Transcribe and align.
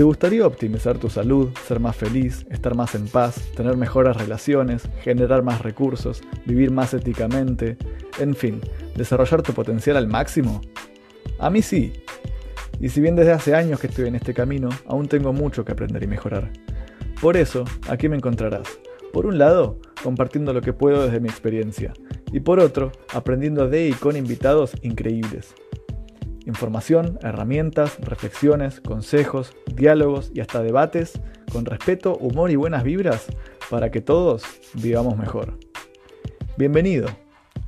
¿Te 0.00 0.04
gustaría 0.04 0.46
optimizar 0.46 0.96
tu 0.96 1.10
salud, 1.10 1.50
ser 1.68 1.78
más 1.78 1.94
feliz, 1.94 2.46
estar 2.48 2.74
más 2.74 2.94
en 2.94 3.06
paz, 3.06 3.34
tener 3.54 3.76
mejores 3.76 4.16
relaciones, 4.16 4.88
generar 5.02 5.42
más 5.42 5.60
recursos, 5.60 6.22
vivir 6.46 6.70
más 6.70 6.94
éticamente, 6.94 7.76
en 8.18 8.34
fin, 8.34 8.62
desarrollar 8.96 9.42
tu 9.42 9.52
potencial 9.52 9.98
al 9.98 10.08
máximo? 10.08 10.62
A 11.38 11.50
mí 11.50 11.60
sí. 11.60 11.92
Y 12.80 12.88
si 12.88 13.02
bien 13.02 13.14
desde 13.14 13.32
hace 13.32 13.54
años 13.54 13.78
que 13.78 13.88
estoy 13.88 14.08
en 14.08 14.14
este 14.14 14.32
camino, 14.32 14.70
aún 14.86 15.06
tengo 15.06 15.34
mucho 15.34 15.66
que 15.66 15.72
aprender 15.72 16.02
y 16.02 16.06
mejorar. 16.06 16.50
Por 17.20 17.36
eso, 17.36 17.64
aquí 17.86 18.08
me 18.08 18.16
encontrarás. 18.16 18.80
Por 19.12 19.26
un 19.26 19.36
lado, 19.36 19.80
compartiendo 20.02 20.54
lo 20.54 20.62
que 20.62 20.72
puedo 20.72 21.04
desde 21.04 21.20
mi 21.20 21.28
experiencia, 21.28 21.92
y 22.32 22.40
por 22.40 22.58
otro, 22.58 22.90
aprendiendo 23.12 23.68
de 23.68 23.88
y 23.88 23.92
con 23.92 24.16
invitados 24.16 24.72
increíbles. 24.80 25.54
Información, 26.46 27.18
herramientas, 27.22 27.98
reflexiones, 28.00 28.80
consejos, 28.80 29.54
diálogos 29.74 30.30
y 30.34 30.40
hasta 30.40 30.62
debates 30.62 31.20
con 31.52 31.66
respeto, 31.66 32.16
humor 32.16 32.50
y 32.50 32.56
buenas 32.56 32.82
vibras 32.82 33.26
para 33.68 33.90
que 33.90 34.00
todos 34.00 34.42
vivamos 34.74 35.18
mejor. 35.18 35.58
Bienvenido 36.56 37.08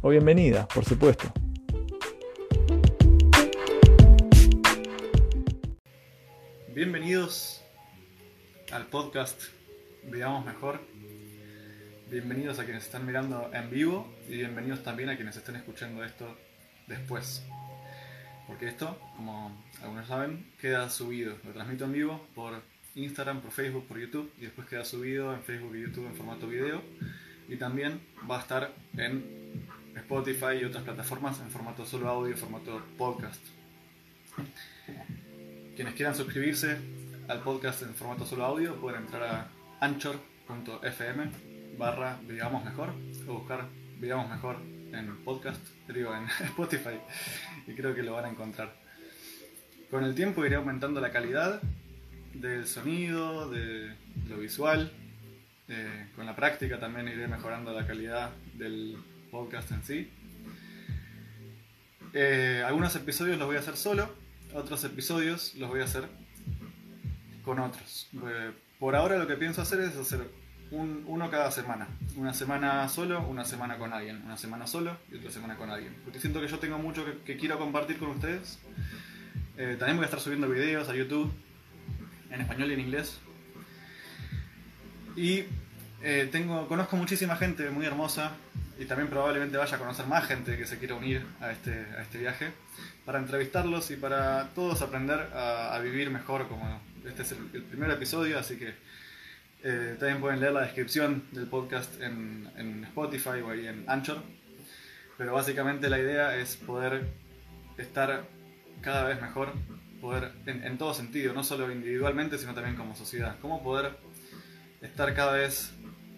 o 0.00 0.08
bienvenida, 0.08 0.66
por 0.68 0.84
supuesto. 0.86 1.30
Bienvenidos 6.74 7.62
al 8.72 8.86
podcast 8.86 9.40
Vivamos 10.04 10.46
Mejor. 10.46 10.80
Bienvenidos 12.10 12.58
a 12.58 12.64
quienes 12.64 12.84
están 12.84 13.06
mirando 13.06 13.50
en 13.52 13.70
vivo 13.70 14.06
y 14.26 14.36
bienvenidos 14.36 14.82
también 14.82 15.10
a 15.10 15.16
quienes 15.16 15.36
estén 15.36 15.56
escuchando 15.56 16.02
esto 16.04 16.26
después 16.86 17.44
porque 18.46 18.68
esto, 18.68 18.98
como 19.16 19.52
algunos 19.82 20.06
saben, 20.06 20.46
queda 20.60 20.88
subido. 20.90 21.36
Lo 21.44 21.52
transmito 21.52 21.84
en 21.84 21.92
vivo 21.92 22.26
por 22.34 22.62
Instagram, 22.94 23.40
por 23.40 23.50
Facebook, 23.50 23.86
por 23.86 23.98
YouTube 23.98 24.30
y 24.38 24.42
después 24.42 24.68
queda 24.68 24.84
subido 24.84 25.32
en 25.34 25.42
Facebook 25.42 25.74
y 25.76 25.82
YouTube 25.82 26.06
en 26.06 26.14
formato 26.14 26.46
video 26.46 26.82
y 27.48 27.56
también 27.56 28.00
va 28.30 28.38
a 28.38 28.40
estar 28.40 28.72
en 28.96 29.66
Spotify 29.96 30.56
y 30.60 30.64
otras 30.64 30.84
plataformas 30.84 31.40
en 31.40 31.50
formato 31.50 31.84
solo 31.84 32.08
audio, 32.08 32.36
formato 32.36 32.82
podcast. 32.98 33.42
Quienes 35.76 35.94
quieran 35.94 36.14
suscribirse 36.14 36.76
al 37.28 37.40
podcast 37.40 37.82
en 37.82 37.94
formato 37.94 38.26
solo 38.26 38.44
audio 38.44 38.76
pueden 38.80 39.02
entrar 39.02 39.22
a 39.22 39.48
anchor.fm 39.80 41.30
barra 41.78 42.18
Vivamos 42.26 42.64
Mejor 42.64 42.90
o 43.26 43.34
buscar 43.34 43.68
Vivamos 43.98 44.28
Mejor 44.28 44.81
en 44.92 45.16
podcast, 45.24 45.60
digo 45.88 46.14
en 46.14 46.24
Spotify 46.46 46.98
y 47.66 47.74
creo 47.74 47.94
que 47.94 48.02
lo 48.02 48.12
van 48.12 48.26
a 48.26 48.28
encontrar. 48.28 48.74
Con 49.90 50.04
el 50.04 50.14
tiempo 50.14 50.44
iré 50.46 50.56
aumentando 50.56 51.00
la 51.00 51.12
calidad 51.12 51.60
del 52.34 52.66
sonido, 52.66 53.50
de 53.50 53.94
lo 54.28 54.38
visual. 54.38 54.92
Eh, 55.68 56.08
con 56.16 56.26
la 56.26 56.34
práctica 56.36 56.78
también 56.78 57.08
iré 57.08 57.28
mejorando 57.28 57.72
la 57.72 57.86
calidad 57.86 58.30
del 58.54 58.96
podcast 59.30 59.70
en 59.72 59.82
sí. 59.84 60.10
Eh, 62.14 62.62
algunos 62.66 62.94
episodios 62.96 63.38
los 63.38 63.46
voy 63.46 63.56
a 63.56 63.60
hacer 63.60 63.76
solo, 63.76 64.14
otros 64.52 64.84
episodios 64.84 65.54
los 65.54 65.70
voy 65.70 65.80
a 65.80 65.84
hacer 65.84 66.04
con 67.44 67.58
otros. 67.58 68.08
Eh, 68.14 68.52
por 68.78 68.96
ahora 68.96 69.16
lo 69.16 69.26
que 69.26 69.36
pienso 69.36 69.62
hacer 69.62 69.80
es 69.80 69.96
hacer 69.96 70.28
uno 70.72 71.30
cada 71.30 71.50
semana. 71.50 71.86
Una 72.16 72.32
semana 72.32 72.88
solo, 72.88 73.20
una 73.26 73.44
semana 73.44 73.76
con 73.76 73.92
alguien. 73.92 74.22
Una 74.24 74.36
semana 74.36 74.66
solo 74.66 74.96
y 75.10 75.16
otra 75.16 75.30
semana 75.30 75.56
con 75.56 75.70
alguien. 75.70 75.94
Porque 76.04 76.18
siento 76.18 76.40
que 76.40 76.48
yo 76.48 76.58
tengo 76.58 76.78
mucho 76.78 77.04
que, 77.24 77.36
quiero 77.36 77.58
compartir 77.58 77.98
con 77.98 78.10
ustedes. 78.10 78.58
Eh, 79.56 79.76
también 79.78 79.96
voy 79.96 80.04
a 80.04 80.06
estar 80.06 80.20
subiendo 80.20 80.48
videos 80.48 80.88
a 80.88 80.94
YouTube 80.94 81.30
en 82.30 82.40
español 82.40 82.70
y 82.70 82.74
en 82.74 82.80
inglés. 82.80 83.18
Y 85.14 85.44
eh, 86.02 86.28
tengo, 86.32 86.66
conozco 86.68 86.96
muchísima 86.96 87.36
gente 87.36 87.68
muy 87.70 87.84
hermosa 87.84 88.32
y 88.78 88.86
también 88.86 89.08
probablemente 89.10 89.58
vaya 89.58 89.76
a 89.76 89.78
conocer 89.78 90.06
más 90.06 90.24
gente 90.24 90.56
que 90.56 90.66
se 90.66 90.78
quiera 90.78 90.94
unir 90.94 91.24
a 91.40 91.52
este, 91.52 91.86
a 91.98 92.02
este 92.02 92.18
viaje 92.18 92.50
para 93.04 93.18
entrevistarlos 93.18 93.90
y 93.90 93.96
para 93.96 94.48
todos 94.54 94.80
aprender 94.80 95.28
a, 95.34 95.78
vivir 95.82 96.10
mejor 96.10 96.48
como 96.48 96.80
este 97.06 97.22
es 97.22 97.32
el 97.32 97.62
primer 97.64 97.90
episodio, 97.90 98.38
así 98.38 98.56
que 98.56 98.74
eh, 99.62 99.96
también 99.98 100.20
pueden 100.20 100.40
leer 100.40 100.52
la 100.52 100.62
descripción 100.62 101.24
del 101.32 101.46
podcast 101.46 102.00
en, 102.00 102.84
Spotify 102.84 103.40
o 103.44 103.50
ahí 103.50 103.66
en 103.66 103.84
Anchor. 103.88 104.22
Pero 105.16 105.34
básicamente 105.34 105.88
la 105.88 105.98
idea 105.98 106.36
es 106.36 106.56
poder 106.56 107.06
estar 107.78 108.24
cada 108.80 109.04
vez 109.04 109.20
mejor, 109.20 109.52
poder 110.00 110.32
en, 110.46 110.64
en, 110.64 110.78
todo 110.78 110.94
sentido, 110.94 111.32
no 111.32 111.44
solo 111.44 111.70
individualmente, 111.70 112.38
sino 112.38 112.54
también 112.54 112.76
como 112.76 112.96
sociedad. 112.96 113.36
Cómo 113.40 113.62
poder 113.62 113.92
estar 114.80 115.14
cada 115.14 115.32
vez 115.32 115.72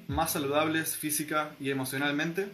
más 0.09 0.33
saludables 0.33 0.97
física 0.97 1.53
y 1.60 1.71
emocionalmente 1.71 2.49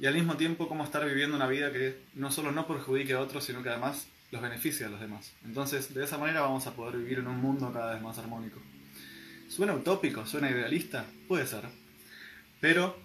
y 0.00 0.06
al 0.06 0.14
mismo 0.14 0.36
tiempo 0.36 0.66
cómo 0.66 0.82
estar 0.82 1.04
viviendo 1.04 1.36
una 1.36 1.46
vida 1.46 1.70
que 1.72 2.02
no 2.14 2.32
solo 2.32 2.52
no 2.52 2.66
perjudique 2.66 3.12
a 3.12 3.20
otros, 3.20 3.44
sino 3.44 3.62
que 3.62 3.68
además 3.68 4.08
los 4.30 4.40
beneficie 4.40 4.86
a 4.86 4.88
los 4.88 4.98
demás. 4.98 5.32
Entonces, 5.44 5.92
de 5.92 6.04
esa 6.04 6.16
manera 6.16 6.40
vamos 6.40 6.66
a 6.66 6.74
poder 6.74 6.96
vivir 6.96 7.18
en 7.18 7.26
un 7.26 7.38
mundo 7.38 7.70
cada 7.72 7.92
vez 7.92 8.02
más 8.02 8.18
armónico. 8.18 8.60
Suena 9.50 9.74
utópico, 9.74 10.24
suena 10.26 10.48
idealista, 10.48 11.04
puede 11.26 11.44
ser. 11.44 11.64
Pero, 12.60 12.96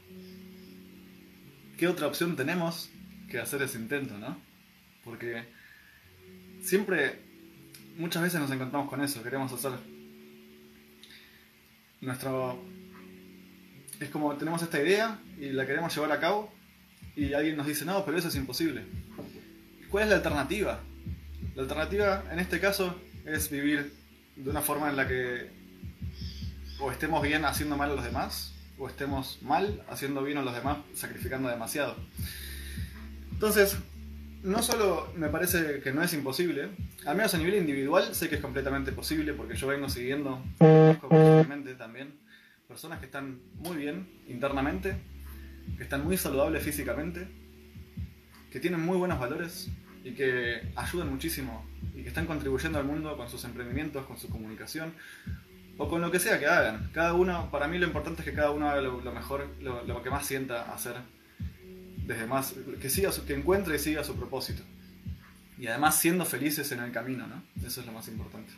¿qué 1.75 1.88
otra 1.88 2.06
opción 2.06 2.35
tenemos 2.35 2.91
que 3.28 3.39
hacer 3.39 3.63
ese 3.63 3.79
intento, 3.79 4.16
no? 4.19 4.39
Porque 5.03 5.44
siempre, 6.61 7.19
muchas 7.97 8.22
veces 8.22 8.39
nos 8.39 8.51
encontramos 8.51 8.88
con 8.91 9.01
eso, 9.01 9.23
queremos 9.23 9.51
hacer 9.53 9.72
nuestro... 12.01 12.63
Es 14.00 14.09
como 14.09 14.35
tenemos 14.35 14.62
esta 14.62 14.79
idea 14.79 15.19
y 15.39 15.50
la 15.50 15.66
queremos 15.66 15.95
llevar 15.95 16.12
a 16.12 16.19
cabo 16.19 16.53
y 17.16 17.33
alguien 17.33 17.57
nos 17.57 17.66
dice, 17.66 17.85
no, 17.85 18.06
pero 18.06 18.19
eso 18.19 18.27
es 18.27 18.35
imposible. 18.35 18.83
¿Cuál 19.89 20.03
es 20.03 20.09
la 20.12 20.17
alternativa? 20.17 20.79
La 21.56 21.63
alternativa 21.63 22.23
en 22.31 22.38
este 22.38 22.59
caso 22.59 23.01
es 23.25 23.50
vivir 23.50 23.94
de 24.35 24.47
una 24.47 24.62
forma 24.62 24.91
en 24.91 24.95
la 24.95 25.07
que 25.07 25.54
o 26.80 26.91
estemos 26.91 27.22
bien 27.22 27.46
haciendo 27.46 27.78
mal 27.78 27.91
a 27.91 27.96
los 27.96 28.03
demás, 28.03 28.53
o 28.78 28.88
estemos 28.88 29.40
mal 29.41 29.84
haciendo 29.90 30.24
bien 30.24 30.38
a 30.38 30.41
los 30.41 30.53
demás, 30.53 30.80
sacrificando 30.94 31.50
demasiado. 31.50 31.96
Entonces, 33.31 33.78
no 34.44 34.62
solo 34.62 35.12
me 35.16 35.30
parece 35.30 35.81
que 35.81 35.91
no 35.91 36.03
es 36.03 36.13
imposible, 36.13 36.69
al 37.06 37.16
menos 37.16 37.34
a 37.34 37.38
nivel 37.38 37.56
individual 37.56 38.13
sé 38.13 38.30
que 38.30 38.36
es 38.36 38.41
completamente 38.41 38.91
posible 38.91 39.34
porque 39.34 39.56
yo 39.56 39.68
vengo 39.68 39.90
siguiendo 39.90 40.41
también 41.78 42.13
personas 42.68 43.00
que 43.00 43.06
están 43.06 43.40
muy 43.56 43.78
bien 43.78 44.07
internamente, 44.28 44.96
que 45.78 45.84
están 45.84 46.03
muy 46.03 46.18
saludables 46.18 46.63
físicamente, 46.63 47.28
que 48.52 48.59
tienen 48.59 48.81
muy 48.81 48.97
buenos 48.97 49.19
valores 49.19 49.69
y 50.03 50.12
que 50.12 50.72
ayudan 50.75 51.09
muchísimo 51.09 51.66
y 51.96 52.03
que 52.03 52.09
están 52.09 52.28
contribuyendo 52.28 52.78
al 52.78 52.86
mundo 52.86 53.18
con 53.18 53.30
sus 53.30 53.44
emprendimientos, 53.46 54.06
con 54.06 54.18
su 54.18 54.30
comunicación, 54.30 54.94
o 55.78 55.90
con 55.90 56.02
lo 56.02 56.12
que 56.12 56.19
sea 56.19 56.40
que 56.40 56.46
hagan. 56.46 56.90
Cada 56.94 57.13
uno, 57.13 57.50
para 57.52 57.68
mí 57.68 57.78
lo 57.78 57.88
importante 57.88 58.22
es 58.22 58.25
que 58.25 58.34
cada 58.34 58.52
uno 58.52 58.69
haga 58.69 58.81
lo, 58.81 59.12
mejor, 59.12 59.47
lo, 59.62 60.02
que 60.03 60.09
más 60.09 60.25
sienta 60.25 60.74
hacer, 60.74 60.96
desde 62.06 62.28
más, 62.28 62.56
que 62.81 62.90
siga 62.90 63.12
que 63.25 63.34
encuentre 63.34 63.75
y 63.75 63.80
siga 63.80 64.03
su 64.03 64.16
propósito. 64.16 64.63
Y 65.58 65.68
además 65.68 66.00
siendo 66.00 66.25
felices 66.25 66.72
en 66.72 66.81
el 66.81 66.91
camino, 66.91 67.28
¿no? 67.28 67.44
Eso 67.66 67.81
es 67.81 67.86
lo 67.86 67.94
más 67.94 68.08
importante. 68.08 68.53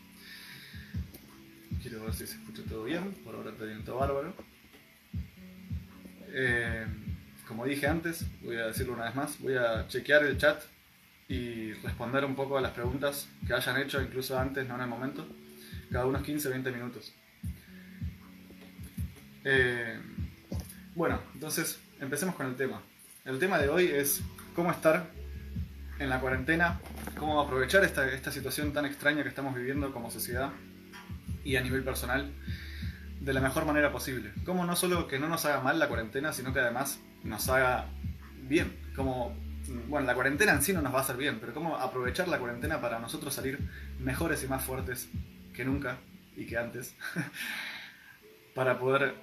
Quiero 1.82 2.04
ver 2.04 2.14
si 2.14 2.26
se 2.28 2.36
escucha 2.36 2.64
todo 2.68 2.84
bien, 2.84 3.12
por 3.24 3.36
ahora 3.36 3.52
está 3.52 3.66
bien 3.66 3.84
bárbaro. 3.86 4.34
Eh, 6.30 6.86
como 7.48 7.66
dije 7.66 7.88
antes, 7.88 8.26
voy 8.42 8.58
a 8.58 8.68
decirlo 8.68 8.94
una 8.94 9.06
vez 9.06 9.16
más, 9.16 9.40
voy 9.40 9.56
a 9.56 9.88
chequear 9.88 10.26
el 10.26 10.38
chat 10.38 10.62
y 11.30 11.74
responder 11.74 12.26
un 12.26 12.36
poco 12.36 12.58
a 12.58 12.62
las 12.62 12.72
preguntas 12.72 13.30
que 13.46 13.54
hayan 13.54 13.78
hecho 13.78 14.02
incluso 14.02 14.38
antes, 14.38 14.68
no 14.68 14.75
en 14.75 14.81
el 14.81 14.88
momento 14.88 15.28
cada 15.92 16.06
unos 16.06 16.24
15-20 16.24 16.74
minutos. 16.74 17.13
Eh, 19.44 20.00
bueno, 20.95 21.19
entonces 21.34 21.80
empecemos 22.00 22.36
con 22.36 22.48
el 22.48 22.56
tema. 22.56 22.81
El 23.25 23.39
tema 23.39 23.57
de 23.60 23.69
hoy 23.69 23.86
es 23.86 24.22
cómo 24.56 24.72
estar 24.72 25.10
en 26.00 26.10
la 26.10 26.19
cuarentena, 26.19 26.80
cómo 27.18 27.39
aprovechar 27.39 27.84
esta, 27.84 28.12
esta 28.12 28.31
situación 28.31 28.74
tan 28.74 28.86
extraña 28.86 29.24
que 29.24 29.30
estamos 29.30 29.56
viviendo 29.56 29.92
como 29.92 30.12
sociedad 30.12 30.51
y 31.44 31.56
a 31.56 31.62
nivel 31.62 31.84
personal 31.84 32.31
de 33.19 33.34
la 33.34 33.42
mejor 33.42 33.66
manera 33.66 33.92
posible. 33.92 34.31
Cómo 34.45 34.66
no 34.66 34.75
solo 34.75 35.07
que 35.07 35.19
no 35.19 35.28
nos 35.28 35.45
haga 35.45 35.62
mal 35.62 35.80
la 35.80 35.88
cuarentena, 35.88 36.34
sino 36.34 36.54
que 36.54 36.60
además 36.60 37.00
nos 37.24 37.48
haga 37.50 37.86
bien. 38.44 38.75
Bueno, 39.88 40.07
la 40.07 40.13
cuarentena 40.13 40.54
en 40.54 40.62
sí 40.62 40.74
no 40.74 40.81
nos 40.81 40.94
va 40.94 41.00
a 41.00 41.01
hacer 41.01 41.18
bien, 41.18 41.39
pero 41.39 41.54
cómo 41.54 41.78
aprovechar 41.78 42.28
la 42.28 42.39
cuarentena 42.39 42.80
para 42.80 43.00
nosotros 43.00 43.34
salir 43.34 43.60
mejores 44.00 44.44
y 44.44 44.48
más 44.48 44.63
fuertes 44.63 45.10
que 45.57 45.65
nunca 45.65 45.98
y 46.38 46.45
que 46.45 46.56
antes, 46.56 46.95
para 48.56 48.77
poder, 48.77 49.15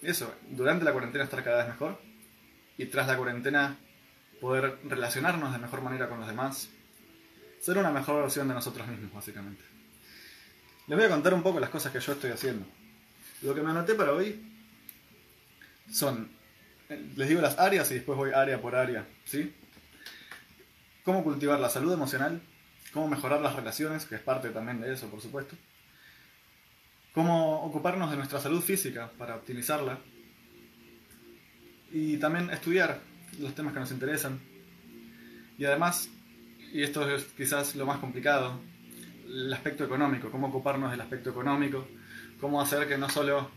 eso, 0.00 0.34
durante 0.50 0.84
la 0.84 0.92
cuarentena 0.92 1.24
estar 1.24 1.44
cada 1.44 1.58
vez 1.58 1.68
mejor 1.68 2.00
y 2.78 2.86
tras 2.86 3.06
la 3.06 3.18
cuarentena 3.18 3.76
poder 4.40 4.78
relacionarnos 4.84 5.52
de 5.52 5.58
mejor 5.58 5.82
manera 5.82 6.08
con 6.08 6.18
los 6.18 6.26
demás, 6.26 6.70
ser 7.60 7.78
una 7.78 7.90
mejor 7.90 8.22
versión 8.22 8.48
de 8.48 8.54
nosotros 8.54 8.88
mismos, 8.88 9.12
básicamente. 9.12 9.62
Les 10.88 10.98
voy 10.98 11.06
a 11.06 11.10
contar 11.10 11.34
un 11.34 11.42
poco 11.42 11.60
las 11.60 11.70
cosas 11.70 11.92
que 11.92 12.00
yo 12.00 12.12
estoy 12.12 12.30
haciendo. 12.30 12.66
Lo 13.42 13.54
que 13.54 13.60
me 13.60 13.70
anoté 13.70 13.94
para 13.94 14.12
hoy 14.12 14.42
son, 15.90 16.30
les 16.88 17.28
digo 17.28 17.40
las 17.40 17.58
áreas 17.58 17.90
y 17.90 17.94
después 17.94 18.16
voy 18.16 18.32
área 18.32 18.60
por 18.60 18.74
área, 18.74 19.06
¿sí? 19.26 19.54
Cómo 21.04 21.22
cultivar 21.22 21.60
la 21.60 21.68
salud 21.68 21.92
emocional, 21.92 22.40
cómo 22.92 23.08
mejorar 23.08 23.40
las 23.40 23.56
relaciones, 23.56 24.04
que 24.04 24.16
es 24.16 24.20
parte 24.20 24.50
también 24.50 24.80
de 24.80 24.92
eso, 24.92 25.08
por 25.08 25.20
supuesto. 25.20 25.56
Cómo 27.14 27.62
ocuparnos 27.62 28.10
de 28.10 28.16
nuestra 28.16 28.40
salud 28.40 28.60
física 28.60 29.10
para 29.18 29.36
optimizarla. 29.36 29.98
Y 31.90 32.16
también 32.18 32.50
estudiar 32.50 33.00
los 33.38 33.54
temas 33.54 33.72
que 33.72 33.80
nos 33.80 33.90
interesan. 33.90 34.40
Y 35.58 35.64
además, 35.64 36.08
y 36.72 36.82
esto 36.82 37.08
es 37.08 37.24
quizás 37.36 37.76
lo 37.76 37.86
más 37.86 37.98
complicado, 37.98 38.60
el 39.26 39.52
aspecto 39.52 39.84
económico, 39.84 40.30
cómo 40.30 40.48
ocuparnos 40.48 40.90
del 40.90 41.00
aspecto 41.00 41.30
económico, 41.30 41.86
cómo 42.40 42.60
hacer 42.60 42.88
que 42.88 42.98
no 42.98 43.08
solo... 43.08 43.50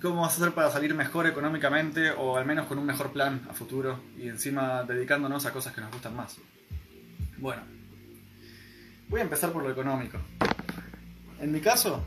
cómo 0.00 0.24
hacer 0.24 0.52
para 0.52 0.70
salir 0.70 0.94
mejor 0.94 1.26
económicamente 1.26 2.10
o 2.10 2.36
al 2.36 2.44
menos 2.44 2.66
con 2.66 2.78
un 2.78 2.86
mejor 2.86 3.12
plan 3.12 3.46
a 3.50 3.54
futuro 3.54 4.00
y 4.18 4.28
encima 4.28 4.82
dedicándonos 4.84 5.46
a 5.46 5.52
cosas 5.52 5.74
que 5.74 5.80
nos 5.80 5.90
gustan 5.90 6.14
más. 6.14 6.38
Bueno, 7.38 7.62
voy 9.08 9.20
a 9.20 9.24
empezar 9.24 9.52
por 9.52 9.62
lo 9.62 9.70
económico. 9.70 10.18
En 11.38 11.52
mi 11.52 11.60
caso, 11.60 12.06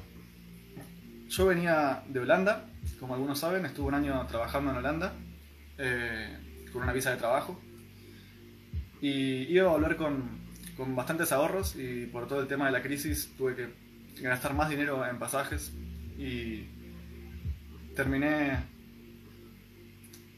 yo 1.28 1.46
venía 1.46 2.04
de 2.08 2.20
Holanda, 2.20 2.66
como 3.00 3.14
algunos 3.14 3.38
saben, 3.38 3.66
estuve 3.66 3.90
un 3.90 3.94
año 3.94 4.26
trabajando 4.26 4.72
en 4.72 4.78
Holanda 4.78 5.14
eh, 5.78 6.66
con 6.74 6.82
una 6.82 6.94
visa 6.94 7.12
de 7.12 7.18
trabajo 7.18 7.62
y 9.02 9.54
iba 9.54 9.70
a 9.70 9.74
volver 9.74 9.96
con, 9.98 10.40
con 10.76 10.96
bastantes 10.96 11.32
ahorros 11.32 11.76
y 11.76 12.08
por 12.08 12.28
todo 12.28 12.42
el 12.42 12.48
tema 12.48 12.66
de 12.66 12.72
la 12.72 12.82
crisis 12.82 13.32
tuve 13.38 13.56
que 13.56 14.22
gastar 14.22 14.56
más 14.56 14.70
dinero 14.70 15.06
en 15.08 15.20
pasajes 15.20 15.72
y 16.18 16.66
terminé 17.96 18.58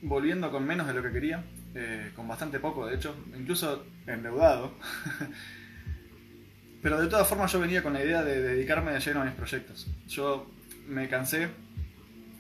volviendo 0.02 0.52
con 0.52 0.66
menos 0.66 0.86
de 0.86 0.94
lo 0.94 1.02
que 1.02 1.12
quería, 1.12 1.44
eh, 1.74 2.12
con 2.16 2.28
bastante 2.28 2.60
poco 2.60 2.86
de 2.86 2.96
hecho, 2.96 3.16
incluso 3.38 3.86
endeudado. 4.08 4.74
Pero 6.82 7.00
de 7.00 7.08
todas 7.08 7.28
formas 7.28 7.52
yo 7.52 7.60
venía 7.60 7.84
con 7.84 7.94
la 7.94 8.04
idea 8.04 8.24
de 8.24 8.42
dedicarme 8.42 8.92
de 8.92 9.00
lleno 9.00 9.22
a 9.22 9.26
mis 9.26 9.36
proyectos. 9.36 9.88
Yo 10.08 10.50
me 10.88 11.08
cansé 11.08 11.50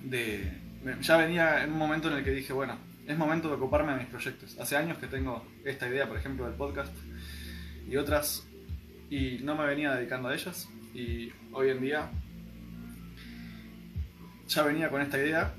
de... 0.01 0.51
Ya 1.01 1.17
venía 1.17 1.63
en 1.63 1.71
un 1.71 1.77
momento 1.77 2.09
en 2.09 2.17
el 2.17 2.23
que 2.23 2.31
dije, 2.31 2.51
bueno, 2.51 2.75
es 3.07 3.15
momento 3.17 3.49
de 3.49 3.55
ocuparme 3.55 3.93
de 3.93 3.99
mis 3.99 4.07
proyectos. 4.07 4.57
Hace 4.59 4.75
años 4.77 4.97
que 4.97 5.05
tengo 5.05 5.45
esta 5.63 5.87
idea, 5.87 6.07
por 6.07 6.17
ejemplo, 6.17 6.45
del 6.45 6.55
podcast 6.55 6.91
y 7.87 7.97
otras, 7.97 8.47
y 9.11 9.39
no 9.43 9.55
me 9.55 9.65
venía 9.65 9.93
dedicando 9.93 10.29
a 10.29 10.33
ellas. 10.33 10.67
Y 10.93 11.31
hoy 11.51 11.69
en 11.69 11.81
día 11.81 12.09
ya 14.47 14.63
venía 14.63 14.89
con 14.89 15.01
esta 15.01 15.17
idea 15.17 15.53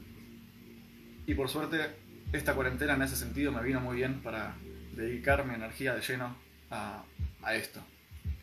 y 1.26 1.34
por 1.34 1.48
suerte 1.48 2.01
esta 2.32 2.54
cuarentena 2.54 2.94
en 2.94 3.02
ese 3.02 3.16
sentido 3.16 3.52
me 3.52 3.62
vino 3.62 3.80
muy 3.80 3.96
bien 3.96 4.22
para 4.22 4.54
dedicar 4.94 5.44
mi 5.44 5.54
energía 5.54 5.94
de 5.94 6.00
lleno 6.00 6.36
a, 6.70 7.04
esto. 7.54 7.80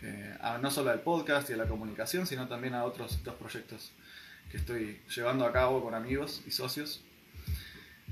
Eh, 0.02 0.38
no 0.62 0.70
solo 0.70 0.92
al 0.92 1.02
podcast 1.02 1.50
y 1.50 1.54
a 1.54 1.58
la 1.58 1.66
comunicación, 1.66 2.28
sino 2.28 2.48
también 2.48 2.74
a 2.76 2.84
otros 2.84 3.24
dos 3.24 3.36
proyectos 3.36 3.92
que 4.52 4.58
estoy 4.58 5.02
llevando 5.16 5.46
a 5.46 5.52
cabo 5.52 5.84
con 5.84 5.96
amigos 5.96 6.44
y 6.46 6.52
socios. 6.52 7.04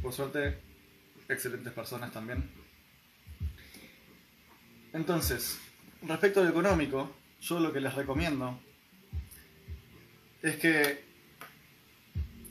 Por 0.02 0.14
suerte, 0.14 0.58
excelentes 1.30 1.74
personas 1.74 2.12
también. 2.12 2.50
Entonces, 4.94 5.60
respecto 6.02 6.42
al 6.42 6.50
económico, 6.50 7.16
yo 7.42 7.60
lo 7.60 7.72
que 7.72 7.82
les 7.82 7.94
recomiendo 7.94 8.60
es 10.42 10.56
que, 10.58 11.04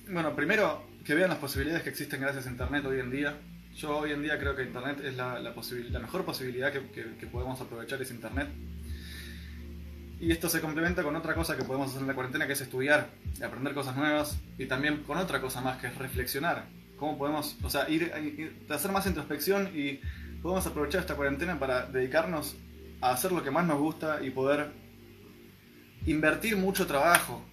bueno, 0.08 0.34
primero 0.36 0.85
que 1.06 1.14
vean 1.14 1.30
las 1.30 1.38
posibilidades 1.38 1.84
que 1.84 1.90
existen 1.90 2.20
gracias 2.20 2.46
a 2.46 2.50
Internet 2.50 2.84
hoy 2.84 3.00
en 3.00 3.10
día. 3.10 3.38
Yo 3.76 3.98
hoy 3.98 4.12
en 4.12 4.22
día 4.22 4.38
creo 4.38 4.56
que 4.56 4.64
Internet 4.64 5.00
es 5.04 5.16
la, 5.16 5.38
mejor 6.00 6.24
posibilidad 6.24 6.72
que, 6.72 6.82
que 7.18 7.26
podemos 7.26 7.60
aprovechar 7.60 8.00
es 8.02 8.10
Internet 8.10 8.48
y 10.18 10.32
esto 10.32 10.48
se 10.48 10.60
complementa 10.60 11.02
con 11.02 11.14
otra 11.14 11.34
cosa 11.34 11.56
que 11.56 11.64
podemos 11.64 11.90
hacer 11.90 12.00
en 12.00 12.08
la 12.08 12.14
cuarentena, 12.14 12.46
que 12.46 12.54
es 12.54 12.60
estudiar 12.60 13.10
y 13.38 13.42
aprender 13.42 13.74
cosas 13.74 13.96
nuevas. 13.96 14.38
Y 14.56 14.66
también 14.66 15.02
con 15.02 15.18
otra 15.18 15.40
cosa 15.40 15.60
más, 15.60 15.78
que 15.78 15.88
es 15.88 15.96
reflexionar. 15.96 16.64
Cómo 16.96 17.18
podemos, 17.18 17.56
o 17.62 17.68
sea, 17.68 17.88
ir, 17.90 18.10
hacer 18.70 18.92
más 18.92 19.06
introspección 19.06 19.70
y 19.74 20.00
podemos 20.40 20.66
aprovechar 20.66 21.02
esta 21.02 21.16
cuarentena 21.16 21.58
para 21.58 21.84
dedicarnos 21.86 22.56
a 23.02 23.10
hacer 23.10 23.32
lo 23.32 23.44
que 23.44 23.50
más 23.50 23.66
nos 23.66 23.78
gusta 23.78 24.22
y 24.22 24.30
poder 24.30 24.70
invertir 26.06 26.56
mucho 26.56 26.86
trabajo, 26.86 27.44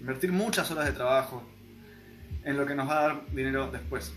invertir 0.00 0.32
muchas 0.32 0.68
horas 0.72 0.86
de 0.86 0.92
trabajo 0.92 1.48
en 2.44 2.56
lo 2.56 2.66
que 2.66 2.74
nos 2.74 2.88
va 2.88 2.98
a 2.98 3.02
dar 3.02 3.26
dinero 3.32 3.70
después. 3.70 4.12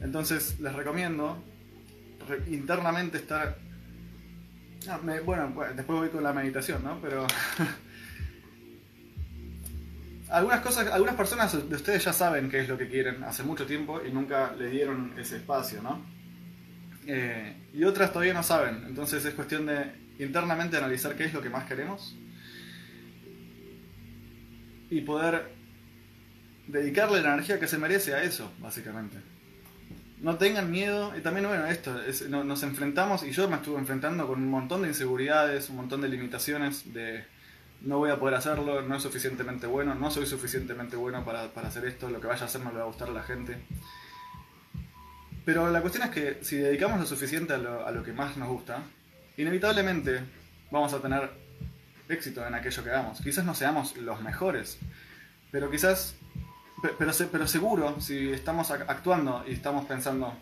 Entonces 0.00 0.58
les 0.60 0.72
recomiendo 0.72 1.42
internamente 2.46 3.18
estar 3.18 3.56
Ah, 4.86 5.00
bueno, 5.24 5.52
después 5.74 5.98
voy 5.98 6.08
con 6.08 6.22
la 6.22 6.32
meditación, 6.32 6.84
¿no? 6.84 7.00
Pero. 7.00 7.26
algunas 10.30 10.60
cosas, 10.60 10.86
algunas 10.88 11.16
personas 11.16 11.68
de 11.68 11.74
ustedes 11.74 12.04
ya 12.04 12.12
saben 12.12 12.48
qué 12.48 12.60
es 12.60 12.68
lo 12.68 12.78
que 12.78 12.88
quieren 12.88 13.24
hace 13.24 13.42
mucho 13.42 13.66
tiempo 13.66 14.00
y 14.04 14.12
nunca 14.12 14.54
le 14.56 14.70
dieron 14.70 15.14
ese 15.18 15.38
espacio, 15.38 15.82
¿no? 15.82 16.00
Eh, 17.06 17.56
y 17.72 17.82
otras 17.84 18.12
todavía 18.12 18.34
no 18.34 18.42
saben, 18.42 18.84
entonces 18.86 19.24
es 19.24 19.34
cuestión 19.34 19.66
de 19.66 19.90
internamente 20.18 20.76
analizar 20.76 21.16
qué 21.16 21.24
es 21.24 21.32
lo 21.32 21.40
que 21.40 21.48
más 21.48 21.64
queremos 21.64 22.14
y 24.90 25.00
poder 25.00 25.54
dedicarle 26.68 27.20
la 27.20 27.34
energía 27.34 27.58
que 27.58 27.66
se 27.66 27.78
merece 27.78 28.14
a 28.14 28.22
eso, 28.22 28.52
básicamente 28.60 29.18
no 30.20 30.36
tengan 30.36 30.70
miedo. 30.70 31.16
Y 31.16 31.20
también, 31.20 31.46
bueno, 31.46 31.66
esto, 31.66 31.94
nos 32.28 32.62
enfrentamos, 32.62 33.22
y 33.22 33.30
yo 33.30 33.48
me 33.48 33.56
estuve 33.56 33.78
enfrentando 33.78 34.26
con 34.26 34.42
un 34.42 34.50
montón 34.50 34.82
de 34.82 34.88
inseguridades, 34.88 35.70
un 35.70 35.76
montón 35.76 36.00
de 36.00 36.08
limitaciones, 36.08 36.92
de 36.92 37.24
no 37.80 37.98
voy 37.98 38.10
a 38.10 38.18
poder 38.18 38.34
hacerlo, 38.34 38.82
no 38.82 38.96
es 38.96 39.02
suficientemente 39.02 39.66
bueno, 39.66 39.94
no 39.94 40.10
soy 40.10 40.26
suficientemente 40.26 40.96
bueno 40.96 41.24
para, 41.24 41.44
hacer 41.44 41.84
esto, 41.84 42.10
lo 42.10 42.20
que 42.20 42.26
vaya 42.26 42.42
a 42.42 42.46
hacer 42.46 42.60
no 42.60 42.72
le 42.72 42.78
va 42.78 42.82
a 42.82 42.86
gustar 42.86 43.08
a 43.08 43.12
la 43.12 43.22
gente. 43.22 43.56
Pero 45.44 45.70
la 45.70 45.80
cuestión 45.80 46.04
es 46.04 46.10
que 46.10 46.38
si 46.42 46.56
dedicamos 46.56 47.00
lo 47.00 47.06
suficiente 47.06 47.54
a 47.54 47.58
lo, 47.58 47.86
a 47.86 47.90
lo 47.90 48.02
que 48.02 48.12
más 48.12 48.36
nos 48.36 48.48
gusta, 48.48 48.82
inevitablemente 49.36 50.20
vamos 50.70 50.92
a 50.92 51.00
tener 51.00 51.30
éxito 52.08 52.46
en 52.46 52.54
aquello 52.54 52.82
que 52.82 52.90
hagamos. 52.90 53.20
Quizás 53.20 53.44
no 53.44 53.54
seamos 53.54 53.96
los 53.96 54.20
mejores, 54.20 54.78
pero 55.50 55.70
quizás 55.70 56.16
pero, 56.98 57.12
pero 57.32 57.46
seguro, 57.46 58.00
si 58.00 58.30
estamos 58.30 58.70
actuando 58.70 59.44
y 59.46 59.52
estamos 59.52 59.84
pensando 59.86 60.34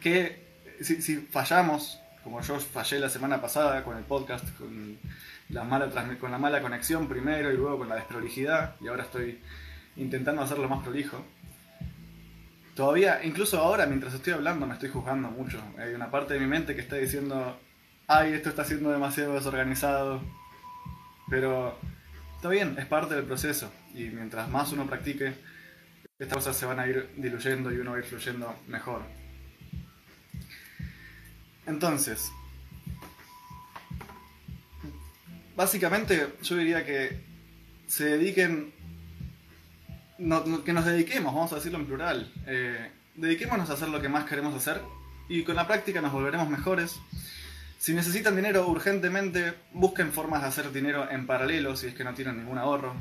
que 0.00 0.48
si, 0.80 1.16
fallamos, 1.16 2.00
como 2.22 2.40
yo 2.40 2.58
fallé 2.60 2.98
la 2.98 3.08
semana 3.08 3.40
pasada 3.40 3.82
con 3.84 3.96
el 3.96 4.04
podcast, 4.04 4.56
con 4.56 4.98
la, 5.48 5.64
mala 5.64 5.90
con 6.18 6.30
la 6.30 6.38
mala 6.38 6.60
conexión 6.60 7.08
primero 7.08 7.52
y 7.52 7.56
luego 7.56 7.78
con 7.78 7.88
la 7.88 7.96
desprolijidad, 7.96 8.76
y 8.80 8.88
ahora 8.88 9.04
estoy 9.04 9.40
intentando 9.96 10.42
hacerlo 10.42 10.68
más 10.68 10.82
prolijo. 10.82 11.24
Todavía, 12.74 13.24
incluso 13.24 13.58
ahora 13.58 13.86
mientras 13.86 14.14
estoy 14.14 14.32
hablando, 14.32 14.66
me 14.66 14.74
estoy 14.74 14.88
juzgando 14.88 15.30
mucho. 15.30 15.60
Hay 15.78 15.94
una 15.94 16.10
parte 16.10 16.34
de 16.34 16.40
mi 16.40 16.46
mente 16.46 16.76
que 16.76 16.80
está 16.80 16.94
diciendo, 16.94 17.58
ay, 18.06 18.34
esto 18.34 18.50
está 18.50 18.64
siendo 18.64 18.90
demasiado 18.90 19.34
desorganizado. 19.34 20.20
Pero 21.28 21.76
está 22.38 22.50
bien, 22.50 22.76
es 22.78 22.86
parte 22.86 23.16
del 23.16 23.24
proceso 23.24 23.68
y 23.92 24.04
mientras 24.04 24.48
más 24.48 24.70
uno 24.70 24.86
practique, 24.86 25.34
estas 26.20 26.36
cosas 26.36 26.56
se 26.56 26.66
van 26.66 26.78
a 26.78 26.86
ir 26.86 27.10
diluyendo 27.16 27.72
y 27.72 27.78
uno 27.78 27.90
va 27.90 27.96
a 27.96 28.00
ir 28.00 28.06
fluyendo 28.06 28.54
mejor. 28.68 29.02
Entonces, 31.66 32.30
básicamente 35.56 36.28
yo 36.40 36.54
diría 36.54 36.86
que 36.86 37.24
se 37.88 38.04
dediquen, 38.04 38.72
que 40.64 40.72
nos 40.72 40.84
dediquemos, 40.84 41.34
vamos 41.34 41.52
a 41.52 41.56
decirlo 41.56 41.78
en 41.78 41.86
plural, 41.86 42.32
eh, 42.46 42.92
dediquémonos 43.16 43.68
a 43.68 43.72
hacer 43.72 43.88
lo 43.88 44.00
que 44.00 44.08
más 44.08 44.26
queremos 44.26 44.54
hacer 44.54 44.80
y 45.28 45.42
con 45.42 45.56
la 45.56 45.66
práctica 45.66 46.00
nos 46.00 46.12
volveremos 46.12 46.48
mejores 46.48 47.00
si 47.78 47.94
necesitan 47.94 48.34
dinero 48.34 48.66
urgentemente, 48.68 49.54
busquen 49.72 50.12
formas 50.12 50.42
de 50.42 50.48
hacer 50.48 50.72
dinero 50.72 51.08
en 51.10 51.26
paralelo 51.26 51.76
si 51.76 51.86
es 51.86 51.94
que 51.94 52.02
no 52.02 52.12
tienen 52.12 52.36
ningún 52.38 52.58
ahorro. 52.58 52.94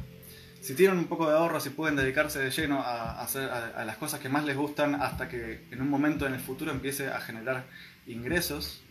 Si 0.62 0.75
tienen 0.75 1.00
un 1.00 1.07
poco 1.07 1.27
de 1.27 1.36
ahorro, 1.36 1.60
si 1.60 1.72
pueden 1.72 1.96
dedicarse 1.96 2.39
de 2.39 2.51
lleno 2.51 2.81
a, 2.81 3.19
hacer, 3.22 3.50
a, 3.50 3.84
las 3.86 3.98
cosas 3.98 4.19
que 4.19 4.29
más 4.29 4.46
les 4.46 4.55
gustan 4.55 5.01
hasta 5.01 5.27
que 5.27 5.65
en 5.72 5.81
un 5.81 5.89
momento 5.89 6.27
en 6.27 6.36
el 6.36 6.39
futuro 6.39 6.72
empiece 6.72 7.07
a 7.07 7.19
generar 7.19 7.65
ingresos, 8.05 8.84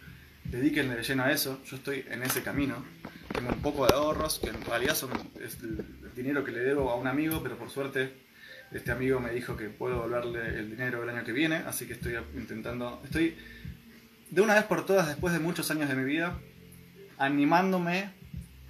dedíquenle 0.44 0.96
de 0.96 1.02
lleno 1.04 1.22
a 1.22 1.30
eso. 1.30 1.62
Yo 1.64 1.76
estoy 1.76 2.04
en 2.10 2.24
ese 2.24 2.42
camino. 2.42 2.84
Tengo 3.32 3.50
un 3.50 3.62
poco 3.62 3.86
de 3.86 3.94
ahorros, 3.94 4.40
que 4.40 4.48
en 4.48 4.60
realidad 4.62 4.96
son 4.96 5.10
el 5.40 6.14
dinero 6.16 6.42
que 6.42 6.50
le 6.50 6.60
debo 6.60 6.90
a 6.90 6.96
un 6.96 7.06
amigo, 7.06 7.40
pero 7.44 7.56
por 7.56 7.70
suerte 7.70 8.12
este 8.72 8.90
amigo 8.90 9.20
me 9.20 9.30
dijo 9.30 9.56
que 9.56 9.68
puedo 9.68 9.94
devolverle 9.94 10.58
el 10.58 10.68
dinero 10.70 11.04
el 11.04 11.10
año 11.10 11.24
que 11.24 11.32
viene, 11.32 11.56
así 11.56 11.86
que 11.86 11.92
estoy 11.92 12.16
intentando, 12.34 13.00
estoy 13.04 13.36
de 14.36 14.42
una 14.42 14.54
vez 14.54 14.64
por 14.64 14.84
todas, 14.84 15.08
después 15.08 15.32
de 15.32 15.40
muchos 15.40 15.70
años 15.70 15.88
de 15.88 15.94
mi 15.94 16.04
vida, 16.04 16.38
animándome 17.16 18.10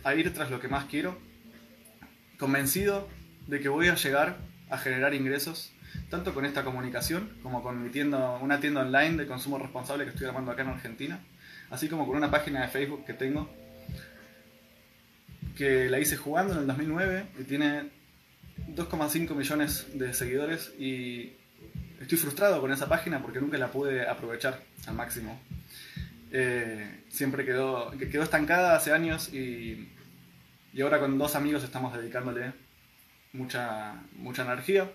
a 0.05 0.15
ir 0.15 0.33
tras 0.33 0.49
lo 0.49 0.61
que 0.61 0.69
más 0.69 0.85
quiero, 0.85 1.19
convencido 2.39 3.09
de 3.49 3.59
que 3.59 3.69
voy 3.69 3.89
a 3.89 3.97
llegar 3.97 4.37
a 4.71 4.79
generar 4.79 5.13
ingresos, 5.13 5.73
tanto 6.09 6.35
con 6.35 6.45
esta 6.45 6.63
comunicación 6.63 7.37
como 7.43 7.65
con 7.65 7.83
mi 7.83 7.89
tienda, 7.91 8.37
una 8.37 8.61
tienda 8.61 8.83
online 8.83 9.17
de 9.17 9.27
consumo 9.27 9.59
responsable 9.59 10.05
que 10.05 10.11
estoy 10.11 10.29
armando 10.29 10.53
acá 10.53 10.63
en 10.63 10.69
Argentina, 10.69 11.19
así 11.69 11.89
como 11.89 12.07
con 12.07 12.17
una 12.17 12.31
página 12.31 12.63
de 12.63 12.69
Facebook 12.69 13.05
que 13.05 13.15
tengo, 13.15 13.51
que 15.57 15.91
la 15.91 15.99
hice 15.99 16.17
jugando 16.17 16.53
en 16.53 16.61
el 16.61 16.67
2009 16.69 17.27
y 17.41 17.43
tiene 17.43 17.91
2,5 18.69 19.35
millones 19.35 19.89
de 19.95 20.15
seguidores 20.15 20.73
y 20.79 21.36
estoy 22.01 22.19
frustrado 22.19 22.61
con 22.61 22.73
esa 22.73 22.89
página 22.89 23.21
porque 23.23 23.41
nunca 23.41 23.59
la 23.59 23.71
pude 23.71 24.09
aprovechar 24.09 24.61
al 24.87 24.95
máximo. 24.95 25.41
Eh, 26.31 27.05
siempre 27.09 27.45
quedó, 27.45 27.93
quedó 27.93 28.23
estancada 28.23 28.77
hace 28.77 28.93
años 28.93 29.33
y, 29.33 29.89
y 30.73 30.81
ahora 30.83 30.99
con 30.99 31.19
dos 31.19 31.35
amigos 31.37 31.65
estamos 31.65 31.97
dedicándole 31.97 32.53
mucha, 33.33 33.95
mucha 34.13 34.43
energía 34.43 34.91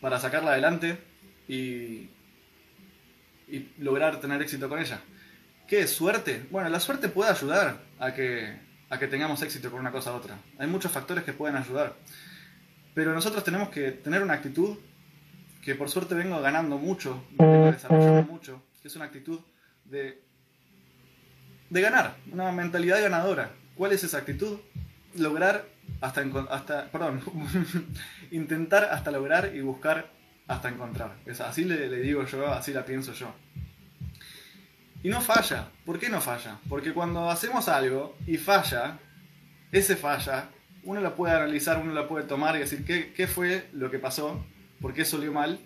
para 0.00 0.18
sacarla 0.18 0.52
adelante 0.52 0.98
y, 1.48 2.10
y 3.48 3.72
lograr 3.78 4.20
tener 4.20 4.42
éxito 4.42 4.68
con 4.68 4.80
ella. 4.80 5.00
¿Qué 5.68 5.80
es 5.80 5.90
suerte? 5.90 6.44
Bueno, 6.50 6.68
la 6.68 6.80
suerte 6.80 7.08
puede 7.08 7.30
ayudar 7.30 7.80
a 7.98 8.12
que, 8.12 8.58
a 8.90 8.98
que 8.98 9.06
tengamos 9.06 9.40
éxito 9.42 9.70
con 9.70 9.80
una 9.80 9.92
cosa 9.92 10.12
u 10.12 10.16
otra. 10.16 10.36
Hay 10.58 10.66
muchos 10.66 10.92
factores 10.92 11.24
que 11.24 11.32
pueden 11.32 11.56
ayudar. 11.56 11.94
Pero 12.94 13.14
nosotros 13.14 13.42
tenemos 13.42 13.70
que 13.70 13.92
tener 13.92 14.22
una 14.22 14.34
actitud 14.34 14.76
que 15.62 15.76
por 15.76 15.88
suerte 15.88 16.14
vengo 16.14 16.40
ganando 16.40 16.76
mucho, 16.76 17.24
vengo 17.38 17.70
desarrollando 17.70 18.24
mucho, 18.24 18.62
que 18.82 18.88
es 18.88 18.96
una 18.96 19.06
actitud 19.06 19.40
de, 19.84 20.20
de 21.70 21.80
ganar, 21.80 22.16
una 22.30 22.50
mentalidad 22.50 23.00
ganadora. 23.00 23.52
¿Cuál 23.76 23.92
es 23.92 24.02
esa 24.02 24.18
actitud? 24.18 24.58
Lograr 25.14 25.64
hasta, 26.00 26.24
hasta 26.50 26.90
perdón, 26.90 27.22
intentar 28.32 28.84
hasta 28.84 29.12
lograr 29.12 29.54
y 29.54 29.60
buscar 29.60 30.10
hasta 30.48 30.68
encontrar. 30.68 31.16
Es, 31.26 31.40
así 31.40 31.64
le, 31.64 31.88
digo 32.00 32.26
yo, 32.26 32.52
así 32.52 32.72
la 32.72 32.84
pienso 32.84 33.12
yo. 33.12 33.32
Y 35.04 35.08
no 35.08 35.20
falla. 35.20 35.68
¿Por 35.86 35.98
qué 35.98 36.08
no 36.08 36.20
falla? 36.20 36.58
Porque 36.68 36.92
cuando 36.92 37.30
hacemos 37.30 37.68
algo 37.68 38.16
y 38.26 38.36
falla, 38.36 38.98
ese 39.70 39.96
falla, 39.96 40.48
uno 40.82 41.00
lo 41.00 41.14
puede 41.14 41.34
analizar, 41.34 41.78
uno 41.78 41.92
lo 41.92 42.08
puede 42.08 42.26
tomar 42.26 42.56
y 42.56 42.60
decir 42.60 42.84
qué, 42.84 43.12
qué 43.12 43.26
fue 43.26 43.68
lo 43.72 43.90
que 43.90 43.98
pasó, 43.98 44.44
por 44.82 44.92
qué 44.92 45.06
salió 45.06 45.32
mal, 45.32 45.60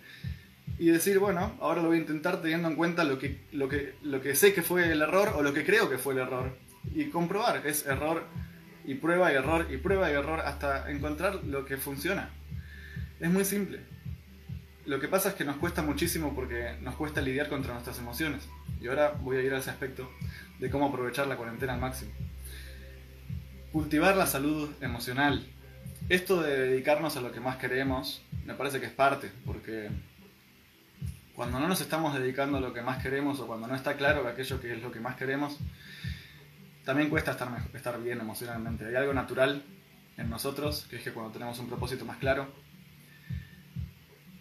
y 0.78 0.90
decir, 0.90 1.18
bueno, 1.18 1.56
ahora 1.60 1.82
lo 1.82 1.88
voy 1.88 1.98
a 1.98 2.00
intentar 2.00 2.42
teniendo 2.42 2.68
en 2.68 2.76
cuenta 2.76 3.02
lo 3.04 3.18
que, 3.18 3.40
lo 3.52 3.68
que, 3.68 3.94
lo 4.02 4.20
que 4.20 4.34
sé 4.34 4.52
que 4.52 4.62
fue 4.62 4.92
el 4.92 5.00
error 5.00 5.32
o 5.34 5.42
lo 5.42 5.54
que 5.54 5.64
creo 5.64 5.88
que 5.88 5.98
fue 5.98 6.14
el 6.14 6.20
error. 6.20 6.56
Y 6.94 7.06
comprobar, 7.06 7.66
es 7.66 7.86
error 7.86 8.24
y 8.84 8.94
prueba 8.94 9.32
y 9.32 9.36
error 9.36 9.66
y 9.70 9.78
prueba 9.78 10.10
y 10.10 10.14
error 10.14 10.40
hasta 10.40 10.90
encontrar 10.90 11.42
lo 11.44 11.64
que 11.64 11.76
funciona. 11.76 12.30
Es 13.18 13.30
muy 13.30 13.44
simple. 13.44 13.80
Lo 14.84 15.00
que 15.00 15.08
pasa 15.08 15.30
es 15.30 15.34
que 15.34 15.44
nos 15.44 15.56
cuesta 15.56 15.82
muchísimo 15.82 16.34
porque 16.34 16.76
nos 16.82 16.94
cuesta 16.94 17.20
lidiar 17.20 17.48
contra 17.48 17.72
nuestras 17.72 17.98
emociones. 17.98 18.46
Y 18.80 18.88
ahora 18.88 19.12
voy 19.20 19.38
a 19.38 19.42
ir 19.42 19.52
a 19.54 19.58
ese 19.58 19.70
aspecto 19.70 20.08
de 20.60 20.70
cómo 20.70 20.86
aprovechar 20.86 21.26
la 21.26 21.36
cuarentena 21.36 21.74
al 21.74 21.80
máximo. 21.80 22.12
Cultivar 23.72 24.16
la 24.16 24.26
salud 24.26 24.70
emocional. 24.80 25.44
Esto 26.08 26.40
de 26.40 26.68
dedicarnos 26.68 27.16
a 27.16 27.20
lo 27.20 27.32
que 27.32 27.40
más 27.40 27.56
queremos 27.56 28.22
me 28.44 28.54
parece 28.54 28.78
que 28.78 28.86
es 28.86 28.92
parte, 28.92 29.32
porque 29.44 29.90
cuando 31.34 31.58
no 31.58 31.66
nos 31.66 31.80
estamos 31.80 32.16
dedicando 32.16 32.58
a 32.58 32.60
lo 32.60 32.72
que 32.72 32.80
más 32.80 33.02
queremos 33.02 33.40
o 33.40 33.46
cuando 33.48 33.66
no 33.66 33.74
está 33.74 33.96
claro 33.96 34.22
que 34.22 34.28
aquello 34.28 34.60
que 34.60 34.72
es 34.72 34.82
lo 34.82 34.92
que 34.92 35.00
más 35.00 35.16
queremos, 35.16 35.58
también 36.84 37.10
cuesta 37.10 37.32
estar, 37.32 37.48
estar 37.74 38.00
bien 38.00 38.20
emocionalmente. 38.20 38.86
Hay 38.86 38.94
algo 38.94 39.12
natural 39.14 39.64
en 40.16 40.30
nosotros, 40.30 40.86
que 40.88 40.96
es 40.96 41.02
que 41.02 41.12
cuando 41.12 41.32
tenemos 41.32 41.58
un 41.58 41.66
propósito 41.66 42.04
más 42.04 42.18
claro 42.18 42.54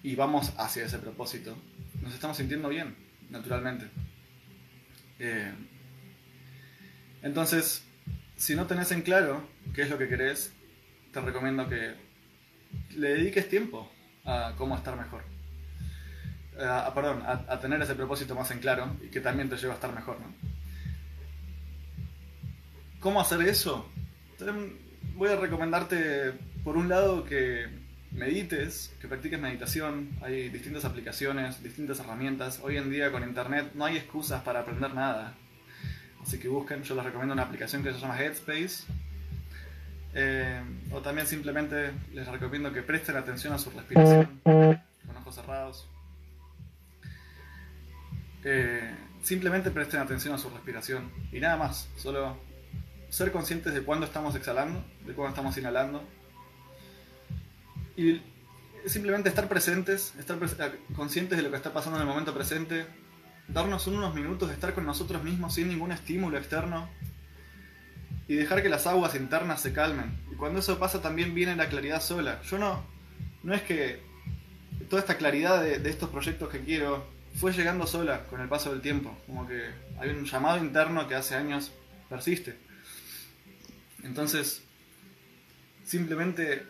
y 0.03 0.15
vamos 0.15 0.53
hacia 0.57 0.85
ese 0.85 0.99
propósito, 0.99 1.57
nos 1.99 2.13
estamos 2.13 2.37
sintiendo 2.37 2.69
bien, 2.69 2.95
naturalmente. 3.31 3.89
Eh, 5.17 5.51
entonces, 7.23 7.83
si 8.35 8.55
no 8.55 8.67
tenés 8.67 8.91
en 8.91 9.01
claro 9.01 9.49
qué 9.73 9.81
es 9.81 9.89
lo 9.89 9.97
que 9.97 10.07
querés, 10.07 10.54
te 11.15 11.21
recomiendo 11.21 11.69
que 11.69 11.93
le 12.97 13.13
dediques 13.13 13.47
tiempo 13.47 13.89
a 14.25 14.53
cómo 14.57 14.75
estar 14.75 14.97
mejor. 14.97 15.23
A, 16.59 16.93
perdón, 16.93 17.23
a, 17.25 17.57
tener 17.57 17.81
ese 17.81 17.95
propósito 17.95 18.35
más 18.35 18.51
en 18.51 18.59
claro 18.59 18.97
y 19.01 19.07
que 19.07 19.21
también 19.21 19.49
te 19.49 19.55
lleva 19.55 19.71
a 19.71 19.75
estar 19.75 19.93
mejor. 19.95 20.19
¿no? 20.19 20.27
¿Cómo 22.99 23.21
hacer 23.21 23.41
eso? 23.43 23.89
Voy 25.15 25.29
a 25.29 25.37
recomendarte, 25.37 26.33
por 26.65 26.75
un 26.75 26.89
lado, 26.89 27.23
que 27.23 27.65
medites, 28.11 28.93
que 28.99 29.07
practiques 29.07 29.39
meditación. 29.39 30.09
Hay 30.21 30.49
distintas 30.49 30.83
aplicaciones, 30.83 31.63
distintas 31.63 32.01
herramientas. 32.01 32.59
Hoy 32.61 32.75
en 32.75 32.91
día 32.91 33.09
con 33.13 33.23
internet 33.23 33.71
no 33.73 33.85
hay 33.85 33.95
excusas 33.95 34.43
para 34.43 34.59
aprender 34.59 34.93
nada. 34.93 35.33
Así 36.21 36.39
que 36.39 36.49
busquen, 36.49 36.83
yo 36.83 36.93
les 36.93 37.05
recomiendo 37.05 37.33
una 37.33 37.43
aplicación 37.43 37.83
que 37.83 37.93
se 37.93 37.99
llama 37.99 38.21
Headspace. 38.21 38.83
Eh, 40.17 40.61
o 40.93 41.01
también 41.01 41.27
simplemente 41.27 41.91
les 42.13 42.25
recomiendo 42.25 42.71
que 42.71 42.81
presten 42.81 43.17
atención 43.17 43.51
a 43.51 43.57
su 43.57 43.69
respiración, 43.69 44.39
con 44.43 45.17
ojos 45.17 45.35
cerrados. 45.35 45.89
Eh, 48.45 48.95
simplemente 49.21 49.71
presten 49.71 49.99
atención 49.99 50.33
a 50.33 50.37
su 50.37 50.49
respiración 50.49 51.11
y 51.33 51.41
nada 51.41 51.57
más, 51.57 51.89
solo 51.97 52.37
ser 53.09 53.33
conscientes 53.33 53.73
de 53.73 53.81
cuándo 53.81 54.05
estamos 54.05 54.35
exhalando, 54.35 54.85
de 55.05 55.13
cuándo 55.13 55.29
estamos 55.29 55.57
inhalando. 55.57 56.01
Y 57.97 58.21
simplemente 58.85 59.27
estar 59.27 59.49
presentes, 59.49 60.15
estar 60.15 60.37
eh, 60.37 60.79
conscientes 60.95 61.37
de 61.37 61.43
lo 61.43 61.51
que 61.51 61.57
está 61.57 61.73
pasando 61.73 61.97
en 61.97 62.03
el 62.03 62.07
momento 62.07 62.33
presente, 62.33 62.85
darnos 63.49 63.85
unos 63.87 64.15
minutos 64.15 64.47
de 64.47 64.53
estar 64.53 64.73
con 64.73 64.85
nosotros 64.85 65.21
mismos 65.25 65.55
sin 65.55 65.67
ningún 65.67 65.91
estímulo 65.91 66.37
externo 66.37 66.87
y 68.27 68.35
dejar 68.35 68.63
que 68.63 68.69
las 68.69 68.87
aguas 68.87 69.15
internas 69.15 69.61
se 69.61 69.73
calmen. 69.73 70.17
Y 70.31 70.35
cuando 70.35 70.59
eso 70.59 70.79
pasa 70.79 71.01
también 71.01 71.33
viene 71.35 71.55
la 71.55 71.69
claridad 71.69 72.01
sola. 72.01 72.41
Yo 72.43 72.57
no, 72.57 72.83
no 73.43 73.53
es 73.53 73.61
que 73.61 74.01
toda 74.89 75.01
esta 75.01 75.17
claridad 75.17 75.61
de, 75.61 75.89
estos 75.89 76.09
proyectos 76.09 76.49
que 76.49 76.61
quiero 76.61 77.05
fue 77.35 77.51
llegando 77.51 77.85
sola 77.85 78.23
con 78.23 78.41
el 78.41 78.47
paso 78.47 78.71
del 78.71 78.81
tiempo. 78.81 79.15
Como 79.27 79.47
que 79.47 79.69
hay 79.99 80.09
un 80.09 80.25
llamado 80.25 80.57
interno 80.57 81.07
que 81.07 81.15
hace 81.15 81.35
años 81.35 81.71
persiste. 82.09 82.57
Entonces, 84.03 84.63
simplemente 85.83 86.65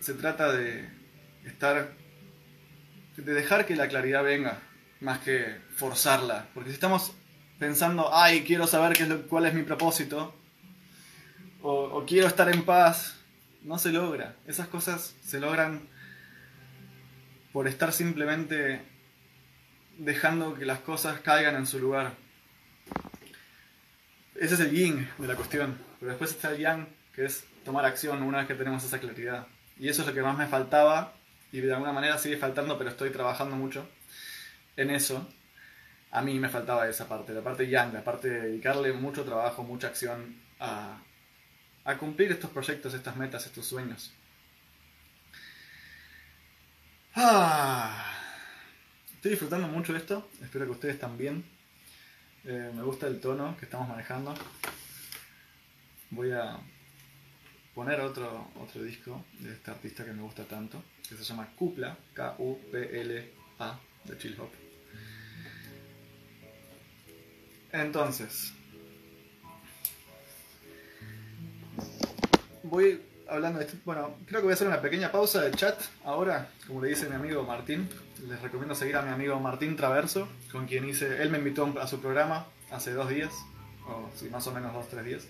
se 0.00 0.14
trata 0.14 0.52
de 0.52 0.88
estar, 1.44 1.92
de 3.16 3.34
dejar 3.34 3.66
que 3.66 3.76
la 3.76 3.88
claridad 3.88 4.22
venga, 4.22 4.62
más 5.00 5.18
que 5.18 5.56
forzarla. 5.76 6.48
Porque 6.54 6.70
si 6.70 6.74
estamos 6.74 7.12
pensando, 7.58 8.14
ay, 8.14 8.44
quiero 8.44 8.66
saber 8.66 8.96
qué 8.96 9.04
es 9.04 9.08
lo, 9.08 9.26
cuál 9.26 9.46
es 9.46 9.54
mi 9.54 9.62
propósito, 9.62 10.34
o, 11.68 12.04
quiero 12.06 12.28
estar 12.28 12.48
en 12.48 12.64
paz, 12.64 13.16
no 13.62 13.76
se 13.78 13.90
logra. 13.90 14.36
Esas 14.46 14.68
cosas 14.68 15.16
se 15.20 15.40
logran 15.40 15.88
por 17.52 17.66
estar 17.66 17.92
simplemente 17.92 18.82
dejando 19.98 20.54
que 20.54 20.64
las 20.64 20.78
cosas 20.78 21.20
caigan 21.20 21.56
en 21.56 21.66
su 21.66 21.80
lugar. 21.80 22.12
Ese 24.36 24.54
es 24.54 24.60
el 24.60 24.70
yin 24.70 25.08
de 25.18 25.26
la 25.26 25.34
cuestión. 25.34 25.76
Pero 25.98 26.10
después 26.10 26.30
está 26.30 26.52
el 26.52 26.58
yang, 26.58 26.86
que 27.12 27.24
es 27.24 27.44
tomar 27.64 27.84
acción 27.84 28.22
una 28.22 28.38
vez 28.38 28.46
que 28.46 28.54
tenemos 28.54 28.84
esa 28.84 29.00
claridad. 29.00 29.48
Y 29.76 29.88
eso 29.88 30.02
es 30.02 30.08
lo 30.08 30.14
que 30.14 30.22
más 30.22 30.38
me 30.38 30.46
faltaba 30.46 31.14
y 31.50 31.60
de 31.60 31.72
alguna 31.72 31.92
manera 31.92 32.16
sigue 32.18 32.36
faltando, 32.36 32.78
pero 32.78 32.90
estoy 32.90 33.10
trabajando 33.10 33.56
mucho 33.56 33.88
en 34.76 34.90
eso. 34.90 35.26
A 36.12 36.22
mí 36.22 36.38
me 36.38 36.48
faltaba 36.48 36.88
esa 36.88 37.08
parte, 37.08 37.34
la 37.34 37.40
parte 37.40 37.68
yang, 37.68 37.92
la 37.92 38.04
parte 38.04 38.28
de 38.28 38.40
dedicarle 38.42 38.92
mucho 38.92 39.24
trabajo, 39.24 39.64
mucha 39.64 39.88
acción 39.88 40.40
a, 40.60 41.00
a 41.86 41.96
cumplir 41.96 42.30
estos 42.32 42.50
proyectos, 42.50 42.92
estas 42.92 43.16
metas, 43.16 43.46
estos 43.46 43.66
sueños. 43.66 44.12
Ah, 47.14 48.12
estoy 49.14 49.30
disfrutando 49.30 49.68
mucho 49.68 49.94
de 49.94 50.00
esto, 50.00 50.28
espero 50.42 50.66
que 50.66 50.72
ustedes 50.72 50.98
también. 50.98 51.44
Eh, 52.44 52.70
me 52.74 52.82
gusta 52.82 53.06
el 53.06 53.20
tono 53.20 53.56
que 53.56 53.64
estamos 53.64 53.88
manejando 53.88 54.34
voy 56.10 56.32
a 56.32 56.58
poner 57.74 58.00
otro, 58.00 58.50
otro 58.60 58.82
disco 58.82 59.24
de 59.40 59.52
este 59.52 59.70
artista 59.70 60.04
que 60.04 60.12
me 60.12 60.22
gusta 60.22 60.44
tanto, 60.44 60.82
que 61.08 61.16
se 61.16 61.24
llama 61.24 61.52
Kupla, 61.56 61.96
K-U-P-L-A, 62.14 63.80
de 64.04 64.18
Chill 64.18 64.40
Hop. 64.40 64.50
Entonces, 67.72 68.52
voy 72.68 73.00
hablando 73.28 73.58
de 73.58 73.66
esto. 73.66 73.76
Bueno, 73.84 74.16
creo 74.26 74.40
que 74.40 74.44
voy 74.44 74.52
a 74.52 74.54
hacer 74.54 74.68
una 74.68 74.80
pequeña 74.80 75.10
pausa 75.10 75.42
de 75.42 75.50
chat 75.52 75.80
ahora, 76.04 76.50
como 76.66 76.82
le 76.82 76.88
dice 76.88 77.08
mi 77.08 77.14
amigo 77.14 77.42
Martín. 77.42 77.88
Les 78.28 78.40
recomiendo 78.40 78.74
seguir 78.74 78.96
a 78.96 79.02
mi 79.02 79.10
amigo 79.10 79.38
Martín 79.40 79.76
Traverso, 79.76 80.28
con 80.52 80.66
quien 80.66 80.88
hice. 80.88 81.22
Él 81.22 81.30
me 81.30 81.38
invitó 81.38 81.72
a 81.80 81.86
su 81.86 82.00
programa 82.00 82.46
hace 82.70 82.92
dos 82.92 83.08
días, 83.08 83.32
o 83.86 84.08
sí, 84.14 84.28
más 84.30 84.46
o 84.46 84.52
menos 84.52 84.72
dos, 84.72 84.88
tres 84.88 85.04
días. 85.04 85.28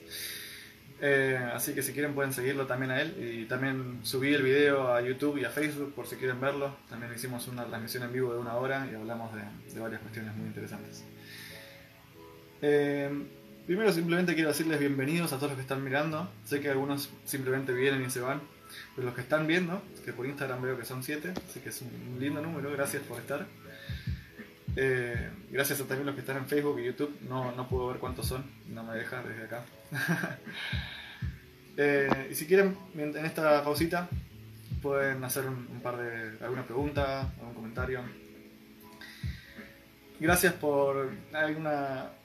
Eh, 1.01 1.39
así 1.53 1.75
que 1.75 1.83
si 1.83 1.93
quieren 1.93 2.15
pueden 2.15 2.33
seguirlo 2.33 2.67
también 2.67 2.91
a 2.91 3.01
él. 3.01 3.15
Y 3.19 3.45
también 3.47 4.01
subí 4.03 4.33
el 4.33 4.43
video 4.43 4.95
a 4.95 5.01
YouTube 5.01 5.39
y 5.39 5.45
a 5.45 5.51
Facebook 5.51 5.95
por 5.95 6.07
si 6.07 6.17
quieren 6.17 6.41
verlo. 6.41 6.77
También 6.89 7.13
hicimos 7.15 7.49
una 7.49 7.67
transmisión 7.67 8.05
en 8.05 8.13
vivo 8.13 8.33
de 8.33 8.39
una 8.39 8.55
hora 8.55 8.89
y 8.91 8.95
hablamos 8.95 9.33
de, 9.35 9.81
varias 9.81 10.01
cuestiones 10.01 10.35
muy 10.35 10.47
interesantes. 10.47 11.05
Eh, 12.63 13.11
primero 13.67 13.93
simplemente 13.93 14.35
quiero 14.35 14.51
decirles 14.51 14.79
bienvenidos 14.79 15.33
a 15.33 15.37
todos 15.37 15.51
los 15.51 15.57
que 15.57 15.63
están 15.63 15.83
mirando. 15.83 16.31
Sé 16.45 16.61
que 16.61 16.71
algunos 16.71 17.11
simplemente 17.25 17.73
vienen 17.73 18.05
y 18.05 18.11
se 18.11 18.21
van. 18.21 18.41
Pero 18.95 19.07
los 19.07 19.15
que 19.15 19.23
están 19.23 19.47
viendo, 19.47 19.83
que 20.05 20.13
por 20.13 20.27
Instagram 20.27 20.63
veo 20.63 20.79
que 20.79 20.85
son 20.85 21.03
7, 21.03 21.35
así 21.49 21.61
que 21.61 21.71
es 21.71 21.83
un 21.83 22.17
lindo 22.21 22.41
número, 22.41 22.71
gracias 22.71 23.03
por 23.03 23.19
estar. 23.19 23.47
Eh, 24.77 25.31
gracias 25.51 25.81
a 25.81 25.85
también 25.85 26.07
los 26.07 26.15
que 26.15 26.21
están 26.21 26.37
en 26.37 26.47
Facebook 26.47 26.79
y 26.79 26.85
YouTube, 26.85 27.17
no, 27.29 27.53
no 27.53 27.69
puedo 27.69 27.89
ver 27.89 27.97
cuántos 27.99 28.27
son, 28.27 28.45
no 28.69 28.85
me 28.85 28.95
deja 28.97 29.23
desde 29.23 29.45
acá. 29.45 29.65
Eh, 31.79 32.29
y 32.31 32.35
si 32.35 32.47
quieren, 32.47 32.75
en 32.97 33.27
esta 33.27 33.63
pausita, 33.63 34.09
pueden 34.81 35.23
hacer 35.23 35.45
un, 35.45 35.81
par 35.83 35.99
de. 35.99 36.43
alguna 36.43 36.65
pregunta, 36.65 37.31
algún 37.39 37.53
comentario. 37.53 38.01
Gracias 40.19 40.55
por. 40.55 41.11
Hay 41.35 41.55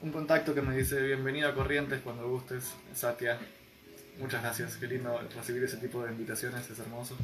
un 0.02 0.12
contacto 0.12 0.56
que 0.56 0.62
me 0.62 0.78
dice 0.78 1.02
bienvenido 1.02 1.50
a 1.50 1.54
Corrientes 1.54 2.00
cuando 2.02 2.28
gustes, 2.30 2.74
Satya. 2.94 3.38
Muchas 4.18 4.42
gracias, 4.42 4.78
qué 4.78 4.88
lindo 4.88 5.20
recibir 5.36 5.64
ese 5.64 5.76
tipo 5.78 6.02
de 6.04 6.12
invitaciones, 6.12 6.70
es 6.70 6.80
hermoso. 6.80 7.18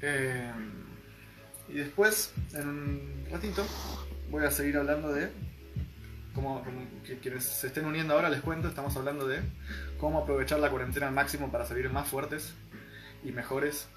Eh, 0.00 0.50
y 1.68 1.74
después, 1.74 2.32
en 2.54 2.68
un 2.68 3.26
ratito, 3.30 3.66
voy 4.30 4.44
a 4.44 4.50
seguir 4.52 4.76
hablando 4.76 5.12
de 5.12 5.30
como, 6.34 6.64
que 7.04 7.18
quienes 7.18 7.44
se 7.44 7.66
estén 7.66 7.84
uniendo 7.84 8.14
ahora 8.14 8.30
les 8.30 8.42
cuento, 8.42 8.68
estamos 8.68 8.96
hablando 8.96 9.26
de 9.26 9.40
cómo 9.98 10.20
aprovechar 10.20 10.60
la 10.60 10.70
cuarentena 10.70 11.08
al 11.08 11.14
máximo 11.14 11.50
para 11.50 11.66
salir 11.66 11.90
más 11.90 12.06
fuertes 12.06 12.54
y 13.24 13.32
mejores 13.32 13.88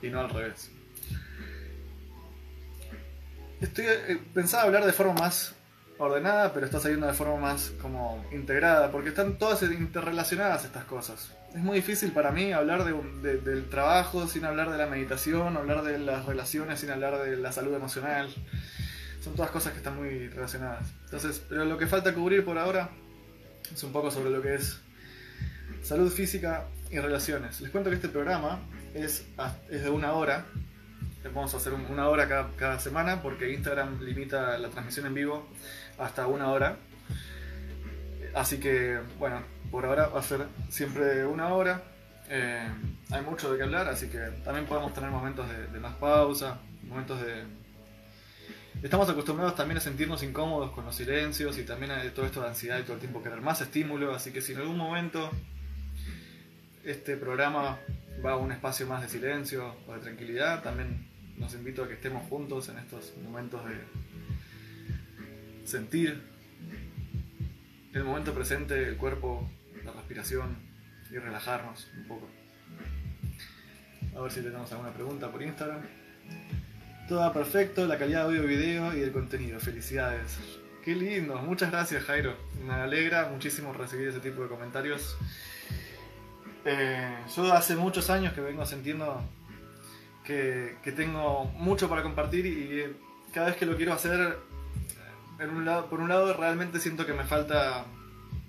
y 0.00 0.08
no 0.08 0.20
al 0.20 0.30
revés. 0.30 0.70
Estoy 3.62 3.86
eh, 3.86 4.18
pensaba 4.34 4.64
hablar 4.64 4.84
de 4.84 4.92
forma 4.92 5.14
más 5.14 5.54
ordenada, 5.96 6.52
pero 6.52 6.66
está 6.66 6.80
saliendo 6.80 7.06
de 7.06 7.14
forma 7.14 7.36
más 7.36 7.72
como 7.80 8.24
integrada, 8.32 8.90
porque 8.90 9.10
están 9.10 9.38
todas 9.38 9.62
interrelacionadas 9.62 10.64
estas 10.64 10.84
cosas. 10.84 11.30
Es 11.54 11.60
muy 11.60 11.76
difícil 11.76 12.12
para 12.12 12.32
mí 12.32 12.52
hablar 12.52 12.84
del 12.84 13.68
trabajo 13.68 14.26
sin 14.26 14.44
hablar 14.44 14.70
de 14.70 14.78
la 14.78 14.86
meditación, 14.86 15.56
hablar 15.56 15.82
de 15.84 15.98
las 15.98 16.26
relaciones 16.26 16.80
sin 16.80 16.90
hablar 16.90 17.22
de 17.22 17.36
la 17.36 17.52
salud 17.52 17.74
emocional 17.74 18.28
son 19.22 19.34
todas 19.34 19.52
cosas 19.52 19.72
que 19.72 19.78
están 19.78 19.96
muy 19.96 20.28
relacionadas. 20.28 20.88
Entonces, 21.04 21.42
pero 21.48 21.64
lo 21.64 21.78
que 21.78 21.86
falta 21.86 22.12
cubrir 22.12 22.44
por 22.44 22.58
ahora 22.58 22.90
es 23.72 23.82
un 23.84 23.92
poco 23.92 24.10
sobre 24.10 24.30
lo 24.30 24.42
que 24.42 24.54
es 24.56 24.80
salud 25.82 26.10
física 26.10 26.66
y 26.90 26.98
relaciones. 26.98 27.60
Les 27.60 27.70
cuento 27.70 27.90
que 27.90 27.96
este 27.96 28.08
programa 28.08 28.60
es, 28.94 29.24
es 29.70 29.84
de 29.84 29.90
una 29.90 30.12
hora. 30.14 30.46
Vamos 31.24 31.54
a 31.54 31.56
hacer 31.56 31.72
una 31.72 32.08
hora 32.08 32.50
cada, 32.56 32.78
semana 32.78 33.22
porque 33.22 33.52
Instagram 33.52 34.00
limita 34.00 34.58
la 34.58 34.68
transmisión 34.68 35.06
en 35.06 35.14
vivo 35.14 35.48
hasta 35.98 36.26
una 36.26 36.50
hora. 36.50 36.76
Así 38.34 38.58
que, 38.58 38.98
bueno, 39.18 39.42
por 39.70 39.84
ahora 39.84 40.08
va 40.08 40.20
a 40.20 40.22
ser 40.22 40.46
siempre 40.68 41.24
una 41.24 41.48
hora. 41.54 41.82
Eh, 42.28 42.68
hay 43.10 43.22
mucho 43.22 43.50
de 43.50 43.58
qué 43.58 43.64
hablar, 43.64 43.88
así 43.88 44.08
que 44.08 44.18
también 44.44 44.66
podemos 44.66 44.94
tener 44.94 45.10
momentos 45.10 45.46
de 45.48 45.80
más 45.80 45.94
pausa, 45.96 46.58
momentos 46.88 47.20
de, 47.20 47.44
Estamos 48.82 49.08
acostumbrados 49.08 49.54
también 49.54 49.78
a 49.78 49.80
sentirnos 49.80 50.24
incómodos 50.24 50.72
con 50.72 50.84
los 50.84 50.96
silencios 50.96 51.56
y 51.56 51.62
también 51.62 51.92
a 51.92 52.02
todo 52.12 52.26
esto 52.26 52.40
de 52.40 52.48
ansiedad 52.48 52.80
y 52.80 52.82
todo 52.82 52.94
el 52.94 52.98
tiempo 52.98 53.22
querer 53.22 53.40
más 53.40 53.60
estímulo, 53.60 54.12
así 54.12 54.32
que 54.32 54.40
si 54.40 54.54
en 54.54 54.58
algún 54.58 54.76
momento 54.76 55.30
este 56.82 57.16
programa 57.16 57.78
va 58.26 58.32
a 58.32 58.36
un 58.36 58.50
espacio 58.50 58.88
más 58.88 59.02
de 59.02 59.08
silencio 59.08 59.76
o 59.86 59.94
de 59.94 60.00
tranquilidad, 60.00 60.64
también 60.64 61.06
nos 61.36 61.54
invito 61.54 61.84
a 61.84 61.88
que 61.88 61.94
estemos 61.94 62.26
juntos 62.28 62.68
en 62.68 62.78
estos 62.78 63.12
momentos 63.22 63.64
de 63.64 63.76
sentir 65.64 66.22
el 67.92 68.04
momento 68.04 68.32
presente, 68.32 68.88
el 68.88 68.96
cuerpo, 68.96 69.50
la 69.84 69.92
respiración 69.92 70.56
y 71.10 71.18
relajarnos 71.18 71.90
un 71.96 72.04
poco. 72.06 72.28
A 74.16 74.20
ver 74.20 74.32
si 74.32 74.40
tenemos 74.40 74.70
alguna 74.72 74.92
pregunta 74.92 75.30
por 75.30 75.42
Instagram. 75.42 75.82
Todo 77.08 77.32
perfecto, 77.32 77.86
la 77.86 77.98
calidad 77.98 78.28
de 78.28 78.36
audio 78.38 78.46
video 78.46 78.96
y 78.96 79.00
el 79.00 79.12
contenido. 79.12 79.60
Felicidades. 79.60 80.38
Qué 80.84 80.94
lindo, 80.94 81.36
muchas 81.38 81.70
gracias 81.70 82.04
Jairo. 82.04 82.36
Me 82.64 82.72
alegra 82.72 83.28
muchísimo 83.28 83.72
recibir 83.72 84.08
ese 84.08 84.20
tipo 84.20 84.42
de 84.42 84.48
comentarios. 84.48 85.16
Eh, 86.64 87.16
yo 87.36 87.52
hace 87.52 87.76
muchos 87.76 88.08
años 88.10 88.32
que 88.32 88.40
vengo 88.40 88.64
sintiendo 88.64 89.22
que, 90.24 90.76
tengo 90.96 91.44
mucho 91.44 91.88
para 91.88 92.02
compartir 92.02 92.46
y 92.46 92.96
cada 93.32 93.48
vez 93.48 93.56
que 93.56 93.66
lo 93.66 93.76
quiero 93.76 93.92
hacer, 93.92 94.38
en 95.38 95.50
un 95.50 95.64
lado, 95.64 95.88
por 95.88 96.00
un 96.00 96.08
lado 96.08 96.34
realmente 96.34 96.80
siento 96.80 97.06
que 97.06 97.12
me 97.12 97.24
falta 97.24 97.84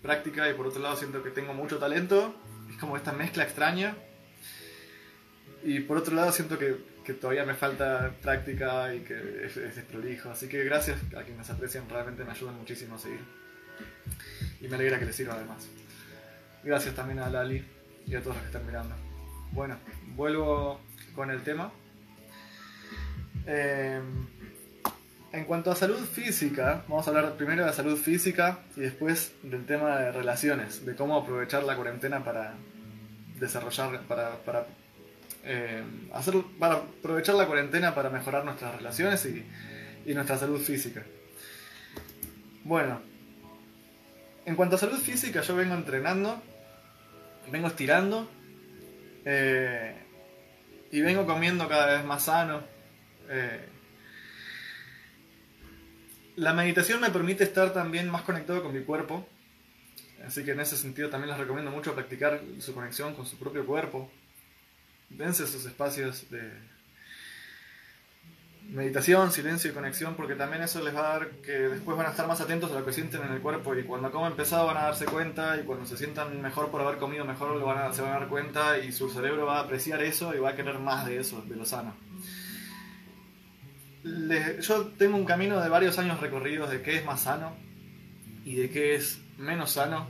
práctica 0.01 0.49
y 0.49 0.53
por 0.53 0.67
otro 0.67 0.81
lado 0.81 0.95
siento 0.95 1.23
que 1.23 1.29
tengo 1.29 1.53
mucho 1.53 1.77
talento. 1.77 2.36
Es 2.69 2.77
como 2.77 2.97
esta 2.97 3.12
mezcla 3.12 3.43
extraña. 3.43 3.95
Y 5.63 5.79
por 5.81 5.97
otro 5.97 6.13
lado 6.15 6.31
siento 6.31 6.59
que 6.59 6.93
que 7.03 7.13
todavía 7.13 7.45
me 7.45 7.53
falta 7.53 8.13
práctica 8.21 8.93
y 8.93 9.01
que 9.01 9.45
es, 9.45 9.57
es 9.57 9.75
desprolijo. 9.75 10.29
Así 10.29 10.47
que 10.47 10.63
gracias 10.63 10.99
a 11.15 11.23
quienes 11.23 11.49
aprecian, 11.49 11.89
realmente 11.89 12.23
me 12.23 12.31
ayudan 12.31 12.55
muchísimo 12.57 12.95
a 12.95 12.99
seguir. 12.99 13.19
Y 14.62 14.67
me 14.67 14.75
alegra 14.75 14.99
que 14.99 15.05
les 15.05 15.15
sirva 15.15 15.36
además. 15.36 15.67
Gracias 16.63 16.95
también 16.95 17.19
a 17.19 17.29
Lali 17.29 17.65
y 18.05 18.15
a 18.15 18.21
todos 18.21 18.36
los 18.36 18.43
que 18.43 18.47
están 18.47 18.65
mirando. 18.65 18.95
Bueno, 19.51 19.77
vuelvo 20.15 20.79
con 21.15 21.32
el 21.32 21.43
tema. 21.43 21.71
Eh, 23.45 24.02
en 25.34 25.45
cuanto 25.45 25.71
a 25.71 25.76
salud 25.76 25.99
física, 26.06 26.84
vamos 26.88 27.08
a 27.08 27.10
hablar 27.10 27.34
primero 27.34 27.65
de 27.65 27.73
salud 27.73 27.97
física 27.97 28.60
y 28.76 28.82
después 28.82 29.34
del 29.41 29.65
tema 29.65 29.97
de 29.97 30.12
relaciones, 30.12 30.86
de 30.86 30.95
cómo 30.95 31.17
aprovechar 31.17 31.63
la 31.63 31.76
cuarentena 31.76 32.23
para 32.23 32.54
desarrollar, 33.39 34.02
para, 34.02 34.38
para 34.43 34.67
eh, 35.43 35.84
hacer, 36.13 36.36
para 36.60 36.76
aprovechar 36.76 37.36
la 37.36 37.47
cuarentena 37.47 37.93
para 37.93 38.10
mejorar 38.10 38.45
nuestras 38.45 38.76
relaciones 38.76 39.26
y, 39.26 40.13
nuestra 40.13 40.38
salud 40.38 40.62
física. 40.62 41.04
Bueno, 42.63 43.02
en 44.45 44.56
cuanto 44.56 44.76
a 44.76 44.80
salud 44.80 44.99
física, 44.99 45.41
yo 45.41 45.56
vengo 45.56 45.73
entrenando, 45.73 46.41
vengo 47.52 47.67
estirando 47.67 48.30
eh, 49.26 49.95
y 50.93 51.01
vengo 51.01 51.25
comiendo 51.25 51.67
cada 51.67 51.88
vez 51.88 52.06
más 52.06 52.25
sano. 52.25 52.62
Eh, 53.27 53.67
la 56.36 56.53
meditación 56.53 57.01
me 57.01 57.10
permite 57.10 57.43
estar 57.43 57.73
también 57.73 58.08
más 58.08 58.21
conectado 58.21 58.62
con 58.62 58.75
mi 58.75 58.84
cuerpo, 58.84 59.27
así 60.23 60.45
que 60.45 60.51
en 60.51 60.60
ese 60.60 60.77
sentido 60.77 61.10
también 61.10 61.32
les 61.32 61.39
recomiendo 61.39 61.71
mucho 61.71 61.95
practicar 61.95 62.41
su 62.60 62.75
conexión 62.75 63.15
con 63.15 63.25
su 63.25 63.39
propio 63.39 63.65
cuerpo, 63.65 64.12
dense 65.10 65.45
esos 65.45 65.65
espacios 65.65 66.29
de 66.29 66.51
meditación, 68.69 69.32
silencio 69.32 69.69
y 69.69 69.73
conexión, 69.73 70.15
porque 70.15 70.36
también 70.36 70.63
eso 70.63 70.84
les 70.84 70.95
va 70.95 70.99
a 70.99 71.19
dar 71.19 71.30
que 71.43 71.52
después 71.52 71.95
van 71.95 72.08
a 72.08 72.10
estar 72.10 72.28
más 72.28 72.41
atentos 72.41 72.71
a 72.71 72.80
lo 72.80 72.86
que 72.86 72.91
sienten 72.91 73.21
en 73.21 73.32
el 73.32 73.41
cuerpo. 73.41 73.76
Y 73.76 73.84
cuando 73.84 74.12
comen 74.12 74.34
pesado 74.34 74.65
van 74.65 74.78
a 74.78 74.84
darse 74.84 75.06
cuenta 75.06 75.58
y 75.58 75.63
cuando 75.63 75.86
se 75.86 75.97
sientan 75.97 76.41
mejor 76.41 76.71
por 76.71 76.82
haber 76.82 76.97
comido 76.97 77.23
mejor 77.23 77.62
van 77.62 77.78
a, 77.78 77.93
se 77.93 78.02
van 78.02 78.12
a 78.12 78.19
dar 78.19 78.28
cuenta 78.28 78.80
y 78.80 78.91
su 78.91 79.10
cerebro 79.10 79.45
va 79.45 79.60
a 79.60 79.62
apreciar 79.62 80.02
eso 80.02 80.34
y 80.36 80.39
va 80.39 80.49
a 80.49 80.56
querer 80.56 80.80
más 80.80 81.06
de 81.06 81.19
eso, 81.19 81.41
de 81.43 81.56
lo 81.56 81.65
sano. 81.65 81.95
yo 84.62 84.88
tengo 84.97 85.17
un 85.17 85.26
camino 85.26 85.62
de 85.62 85.69
varios 85.69 85.99
años 85.99 86.19
recorridos 86.19 86.69
de 86.71 86.82
qué 86.82 86.97
es 86.97 87.06
más 87.06 87.21
sano 87.21 87.56
y 88.43 88.56
de 88.56 88.69
qué 88.69 88.95
es 88.95 89.21
menos 89.38 89.71
sano. 89.71 90.08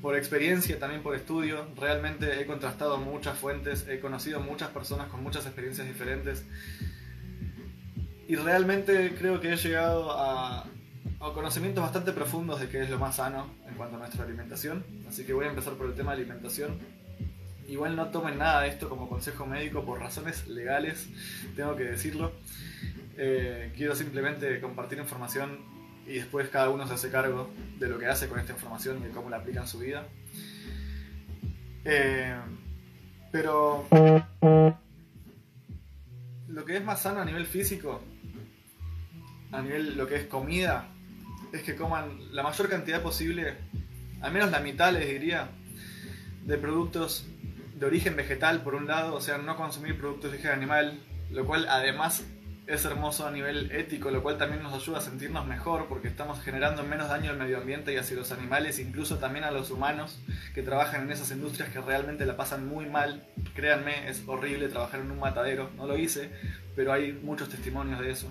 Por 0.00 0.16
experiencia, 0.16 0.78
también 0.78 1.02
por 1.02 1.16
estudio, 1.16 1.66
realmente 1.76 2.40
he 2.40 2.46
contrastado 2.46 2.98
muchas 2.98 3.36
fuentes, 3.36 3.84
he 3.88 3.98
conocido 3.98 4.38
muchas 4.38 4.68
personas 4.68 5.08
con 5.08 5.24
muchas 5.24 5.44
experiencias 5.44 5.88
diferentes 5.88 6.44
y 8.28 8.36
realmente 8.36 9.14
creo 9.18 9.40
que 9.40 9.54
he 9.54 9.56
llegado 9.56 10.12
a, 10.12 10.66
conocimientos 11.34 11.82
bastante 11.82 12.12
profundos 12.12 12.60
de 12.60 12.68
qué 12.68 12.82
es 12.82 12.90
lo 12.90 12.98
más 12.98 13.16
sano 13.16 13.48
en 13.66 13.74
cuanto 13.74 13.96
a 13.96 14.00
nuestra 14.00 14.24
alimentación. 14.24 14.84
Así 15.08 15.24
que 15.24 15.32
voy 15.32 15.46
a 15.46 15.48
empezar 15.48 15.72
por 15.74 15.86
el 15.86 15.94
tema 15.94 16.12
de 16.12 16.18
alimentación. 16.22 16.78
Igual 17.66 17.96
no 17.96 18.10
tomen 18.10 18.38
nada 18.38 18.62
de 18.62 18.68
esto 18.68 18.88
como 18.90 19.08
consejo 19.08 19.46
médico 19.46 19.84
por 19.84 20.00
razones 20.00 20.46
legales, 20.46 21.08
tengo 21.56 21.74
que 21.74 21.84
decirlo. 21.84 22.32
Eh, 23.16 23.72
quiero 23.74 23.94
simplemente 23.94 24.60
compartir 24.60 24.98
información 24.98 25.58
y 26.06 26.14
después 26.14 26.50
cada 26.50 26.68
uno 26.68 26.86
se 26.86 26.94
hace 26.94 27.10
cargo 27.10 27.50
de 27.78 27.88
lo 27.88 27.98
que 27.98 28.06
hace 28.06 28.28
con 28.28 28.38
esta 28.38 28.52
información 28.52 28.98
y 28.98 29.06
de 29.06 29.10
cómo 29.10 29.30
la 29.30 29.38
aplica 29.38 29.60
en 29.60 29.66
su 29.66 29.78
vida. 29.78 30.06
Eh, 31.84 32.36
pero 33.32 33.86
lo 36.48 36.64
que 36.64 36.76
es 36.76 36.84
más 36.84 37.00
sano 37.00 37.20
a 37.20 37.24
nivel 37.24 37.46
físico, 37.46 38.02
a 39.52 39.62
nivel 39.62 39.96
lo 39.96 40.06
que 40.06 40.16
es 40.16 40.24
comida, 40.24 40.88
es 41.52 41.62
que 41.62 41.76
coman 41.76 42.18
la 42.32 42.42
mayor 42.42 42.68
cantidad 42.68 43.02
posible 43.02 43.56
al 44.20 44.32
menos 44.32 44.50
la 44.50 44.60
mitad 44.60 44.92
les 44.92 45.08
diría, 45.08 45.48
de 46.44 46.58
productos 46.58 47.26
de 47.74 47.86
origen 47.86 48.16
vegetal 48.16 48.62
por 48.62 48.74
un 48.74 48.86
lado, 48.86 49.14
o 49.14 49.20
sea, 49.20 49.38
no 49.38 49.56
consumir 49.56 49.98
productos 49.98 50.30
de 50.30 50.38
origen 50.38 50.52
animal, 50.52 50.98
lo 51.30 51.44
cual 51.44 51.66
además 51.68 52.24
es 52.66 52.84
hermoso 52.84 53.26
a 53.26 53.30
nivel 53.30 53.70
ético, 53.72 54.10
lo 54.10 54.22
cual 54.22 54.36
también 54.36 54.62
nos 54.62 54.74
ayuda 54.74 54.98
a 54.98 55.00
sentirnos 55.00 55.46
mejor 55.46 55.86
porque 55.88 56.08
estamos 56.08 56.42
generando 56.42 56.82
menos 56.82 57.08
daño 57.08 57.30
al 57.30 57.38
medio 57.38 57.58
ambiente 57.58 57.94
y 57.94 57.96
hacia 57.96 58.16
los 58.16 58.30
animales, 58.32 58.78
incluso 58.78 59.18
también 59.18 59.44
a 59.44 59.50
los 59.50 59.70
humanos 59.70 60.18
que 60.54 60.62
trabajan 60.62 61.04
en 61.04 61.12
esas 61.12 61.30
industrias 61.30 61.70
que 61.70 61.80
realmente 61.80 62.26
la 62.26 62.36
pasan 62.36 62.66
muy 62.66 62.86
mal. 62.86 63.26
Créanme, 63.54 64.08
es 64.08 64.22
horrible 64.26 64.68
trabajar 64.68 65.00
en 65.00 65.10
un 65.10 65.20
matadero, 65.20 65.70
no 65.76 65.86
lo 65.86 65.96
hice, 65.96 66.30
pero 66.76 66.92
hay 66.92 67.12
muchos 67.12 67.48
testimonios 67.48 68.00
de 68.00 68.10
eso. 68.10 68.30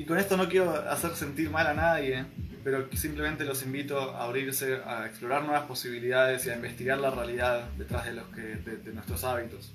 Y 0.00 0.06
con 0.06 0.18
esto 0.18 0.38
no 0.38 0.48
quiero 0.48 0.72
hacer 0.88 1.14
sentir 1.14 1.50
mal 1.50 1.66
a 1.66 1.74
nadie, 1.74 2.24
pero 2.64 2.88
simplemente 2.94 3.44
los 3.44 3.62
invito 3.64 4.16
a 4.16 4.24
abrirse, 4.24 4.80
a 4.86 5.04
explorar 5.04 5.42
nuevas 5.42 5.64
posibilidades 5.64 6.46
y 6.46 6.48
a 6.48 6.54
investigar 6.54 6.96
la 6.96 7.10
realidad 7.10 7.68
detrás 7.76 8.06
de, 8.06 8.14
los 8.14 8.24
que, 8.28 8.40
de 8.40 8.92
nuestros 8.94 9.22
hábitos. 9.24 9.74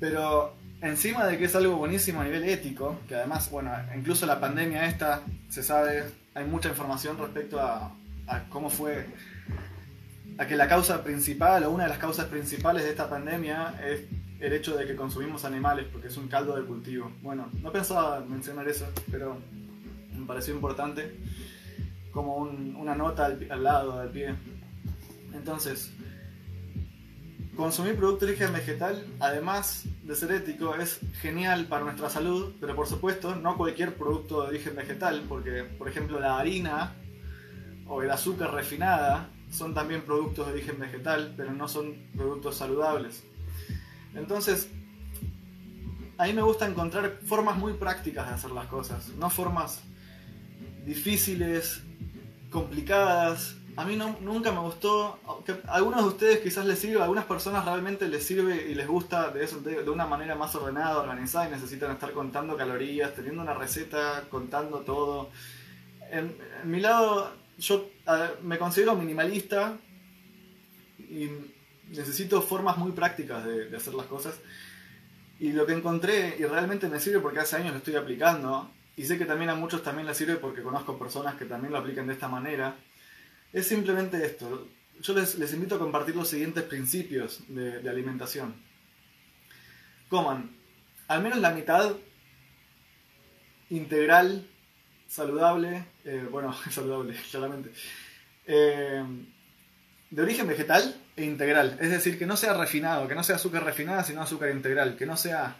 Pero 0.00 0.56
encima 0.82 1.24
de 1.24 1.38
que 1.38 1.44
es 1.44 1.54
algo 1.54 1.76
buenísimo 1.76 2.20
a 2.20 2.24
nivel 2.24 2.42
ético, 2.48 2.98
que 3.06 3.14
además, 3.14 3.48
bueno, 3.48 3.70
incluso 3.96 4.26
la 4.26 4.40
pandemia 4.40 4.86
esta, 4.86 5.22
se 5.48 5.62
sabe, 5.62 6.02
hay 6.34 6.46
mucha 6.46 6.68
información 6.68 7.16
respecto 7.16 7.60
a, 7.60 7.94
cómo 8.48 8.70
fue, 8.70 9.06
a 10.36 10.48
que 10.48 10.56
la 10.56 10.66
causa 10.66 11.04
principal 11.04 11.62
o 11.62 11.70
una 11.70 11.84
de 11.84 11.90
las 11.90 11.98
causas 11.98 12.26
principales 12.26 12.82
de 12.82 12.90
esta 12.90 13.08
pandemia 13.08 13.80
es 13.86 14.00
el 14.40 14.52
hecho 14.52 14.76
de 14.76 14.86
que 14.86 14.96
consumimos 14.96 15.44
animales, 15.44 15.86
porque 15.92 16.08
es 16.08 16.16
un 16.16 16.28
caldo 16.28 16.56
de 16.56 16.64
cultivo. 16.64 17.12
Bueno, 17.22 17.48
no 17.62 17.70
pensaba 17.70 18.20
mencionar 18.20 18.66
eso, 18.68 18.86
pero 19.10 19.38
me 20.16 20.26
pareció 20.26 20.54
importante 20.54 21.16
como 22.10 22.36
una 22.36 22.94
nota 22.94 23.26
al, 23.26 23.46
al 23.50 23.62
lado 23.62 24.00
del 24.00 24.10
pie. 24.10 24.34
Entonces, 25.34 25.92
consumir 27.56 27.96
productos 27.96 28.26
de 28.26 28.32
origen 28.34 28.52
vegetal, 28.52 29.06
además 29.20 29.84
de 30.02 30.14
ser 30.14 30.32
ético, 30.32 30.74
es 30.74 31.00
genial 31.20 31.66
para 31.66 31.84
nuestra 31.84 32.08
salud, 32.08 32.54
pero 32.60 32.74
por 32.74 32.86
supuesto 32.86 33.36
no 33.36 33.56
cualquier 33.56 33.94
producto 33.94 34.42
de 34.42 34.48
origen 34.48 34.74
vegetal, 34.74 35.22
porque 35.28 35.64
por 35.64 35.88
ejemplo 35.88 36.18
la 36.18 36.38
harina 36.38 36.94
o 37.86 38.02
el 38.02 38.10
azúcar 38.10 38.54
refinada 38.54 39.28
son 39.50 39.74
también 39.74 40.02
productos 40.02 40.46
de 40.46 40.52
origen 40.52 40.78
vegetal, 40.78 41.34
pero 41.36 41.52
no 41.52 41.68
son 41.68 41.94
productos 42.16 42.56
saludables. 42.56 43.24
Entonces, 44.14 44.68
a 46.18 46.26
mí 46.26 46.32
me 46.32 46.42
gusta 46.42 46.66
encontrar 46.66 47.18
formas 47.24 47.56
muy 47.56 47.74
prácticas 47.74 48.28
de 48.28 48.34
hacer 48.34 48.50
las 48.50 48.66
cosas, 48.66 49.08
no 49.18 49.30
formas 49.30 49.82
difíciles, 50.84 51.82
complicadas, 52.50 53.56
a 53.76 53.84
mí 53.84 53.96
nunca 53.96 54.52
me 54.52 54.58
gustó, 54.58 55.18
a 55.66 55.74
algunos 55.74 56.02
de 56.02 56.08
ustedes 56.08 56.40
quizás 56.40 56.66
les 56.66 56.78
sirve, 56.78 57.00
a 57.00 57.04
algunas 57.04 57.24
personas 57.24 57.64
realmente 57.64 58.08
les 58.08 58.24
sirve 58.24 58.66
y 58.70 58.74
les 58.74 58.86
gusta 58.86 59.30
de, 59.30 59.44
eso, 59.44 59.60
de, 59.60 59.88
una 59.88 60.06
manera 60.06 60.34
más 60.34 60.54
ordenada, 60.54 60.98
organizada 60.98 61.48
y 61.48 61.52
necesitan 61.52 61.92
estar 61.92 62.12
contando 62.12 62.56
calorías, 62.56 63.14
teniendo 63.14 63.40
una 63.40 63.54
receta, 63.54 64.24
contando 64.28 64.80
todo. 64.80 65.30
En, 66.10 66.36
mi 66.64 66.80
lado, 66.80 67.32
yo 67.58 67.88
me 68.42 68.58
considero 68.58 68.96
minimalista 68.96 69.78
y 70.98 71.28
necesito 71.90 72.40
formas 72.42 72.76
muy 72.78 72.92
prácticas 72.92 73.44
de, 73.44 73.76
hacer 73.76 73.94
las 73.94 74.06
cosas. 74.06 74.34
Y 75.38 75.52
lo 75.52 75.66
que 75.66 75.72
encontré, 75.72 76.36
y 76.38 76.44
realmente 76.44 76.88
me 76.88 77.00
sirve 77.00 77.20
porque 77.20 77.40
hace 77.40 77.56
años 77.56 77.72
lo 77.72 77.78
estoy 77.78 77.96
aplicando, 77.96 78.70
y 78.96 79.04
sé 79.04 79.18
que 79.18 79.24
también 79.24 79.50
a 79.50 79.54
muchos 79.54 79.82
también 79.82 80.06
les 80.06 80.16
sirve 80.16 80.36
porque 80.36 80.62
conozco 80.62 80.98
personas 80.98 81.36
que 81.36 81.46
también 81.46 81.72
lo 81.72 81.78
aplican 81.78 82.06
de 82.06 82.12
esta 82.12 82.28
manera, 82.28 82.76
es 83.52 83.66
simplemente 83.66 84.24
esto. 84.24 84.68
Yo 85.00 85.14
les, 85.14 85.54
invito 85.54 85.76
a 85.76 85.78
compartir 85.78 86.14
los 86.14 86.28
siguientes 86.28 86.62
principios 86.64 87.42
de, 87.48 87.88
alimentación. 87.88 88.54
Coman 90.08 90.56
al 91.08 91.22
menos 91.22 91.38
la 91.38 91.50
mitad 91.50 91.96
integral, 93.70 94.46
saludable, 95.08 95.86
eh, 96.04 96.26
bueno, 96.30 96.54
saludable, 96.70 97.16
claramente, 97.30 97.72
eh, 98.46 99.04
de 100.10 100.22
origen 100.22 100.46
vegetal 100.46 100.94
integral. 101.24 101.78
Es 101.80 101.90
decir, 101.90 102.18
que 102.18 102.26
no 102.26 102.36
sea 102.36 102.54
refinado, 102.54 103.08
que 103.08 103.14
no 103.14 103.22
sea 103.22 103.36
azúcar 103.36 103.64
refinada, 103.64 104.04
sino 104.04 104.22
azúcar 104.22 104.50
integral, 104.50 104.96
que 104.96 105.06
no 105.06 105.16
sea 105.16 105.56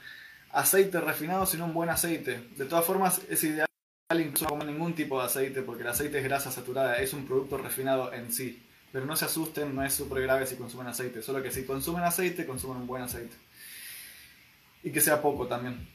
aceite 0.53 1.01
refinado, 1.01 1.47
sino 1.47 1.65
un 1.65 1.75
buen 1.75 1.91
aceite. 1.91 2.49
De 2.57 2.65
todas 2.65 2.85
formas, 2.85 3.21
es 3.29 3.45
ideal 3.45 3.67
incluso 4.19 4.45
no 4.47 4.51
comen 4.51 4.67
ningún 4.67 4.95
tipo 4.95 5.21
de 5.21 5.27
aceite 5.27 5.63
porque 5.63 5.83
el 5.83 5.89
aceite 5.89 6.19
es 6.19 6.25
grasa 6.25 6.51
saturada, 6.51 6.97
es 6.97 7.13
un 7.13 7.27
producto 7.27 7.59
refinado 7.59 8.13
en 8.13 8.33
sí. 8.33 8.67
Pero 8.93 9.07
no 9.07 9.15
se 9.15 9.27
asusten, 9.27 9.75
no 9.75 9.85
es 9.85 9.95
súper 9.95 10.23
grave 10.23 10.47
si 10.47 10.57
consumen 10.57 10.89
aceite, 10.89 11.23
solo 11.23 11.43
que 11.43 11.53
si 11.53 11.65
consumen 11.65 12.03
aceite, 12.03 12.45
consumen 12.45 12.79
un 12.79 12.87
buen 12.89 13.03
aceite. 13.03 13.37
Y 14.83 14.91
que 14.91 15.01
sea 15.01 15.23
poco 15.23 15.47
también. 15.47 15.87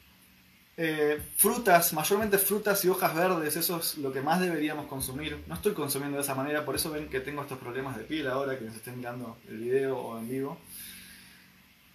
Eh, 0.77 1.21
frutas, 1.37 1.93
mayormente 1.93 2.37
frutas 2.37 2.83
y 2.83 2.89
hojas 2.89 3.15
verdes, 3.15 3.55
eso 3.55 3.77
es 3.79 3.97
lo 3.97 4.11
que 4.11 4.21
más 4.21 4.41
deberíamos 4.41 4.87
consumir. 4.87 5.41
No 5.47 5.55
estoy 5.55 5.73
consumiendo 5.73 6.17
de 6.17 6.23
esa 6.23 6.35
manera, 6.35 6.65
por 6.65 6.75
eso 6.75 6.91
ven 6.91 7.09
que 7.09 7.21
tengo 7.21 7.41
estos 7.41 7.57
problemas 7.59 7.95
de 7.95 8.03
piel 8.03 8.27
ahora, 8.27 8.59
que 8.59 8.65
nos 8.65 8.75
estén 8.75 8.97
mirando 8.97 9.37
el 9.47 9.57
video 9.57 9.97
o 9.97 10.19
en 10.19 10.29
vivo. 10.29 10.57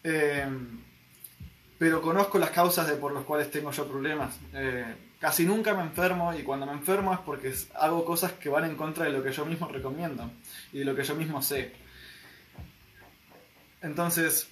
Eh, 0.03 0.49
pero 1.79 2.01
conozco 2.03 2.39
las 2.39 2.51
causas 2.51 2.87
de 2.87 2.95
por 2.95 3.13
las 3.13 3.25
cuales 3.25 3.51
tengo 3.51 3.71
yo 3.71 3.87
problemas. 3.87 4.39
Eh, 4.55 4.85
casi 5.19 5.45
nunca 5.45 5.75
me 5.75 5.83
enfermo 5.83 6.33
y 6.35 6.43
cuando 6.43 6.67
me 6.67 6.73
enfermo 6.73 7.13
es 7.13 7.21
porque 7.21 7.55
hago 7.75 8.05
cosas 8.05 8.33
que 8.33 8.49
van 8.49 8.65
en 8.65 8.77
contra 8.77 9.05
de 9.05 9.13
lo 9.13 9.23
que 9.23 9.33
yo 9.33 9.45
mismo 9.47 9.69
recomiendo 9.69 10.31
y 10.73 10.81
de 10.81 10.85
lo 10.85 10.95
que 10.95 11.05
yo 11.05 11.15
mismo 11.15 11.43
sé. 11.43 11.73
Entonces, 13.83 14.49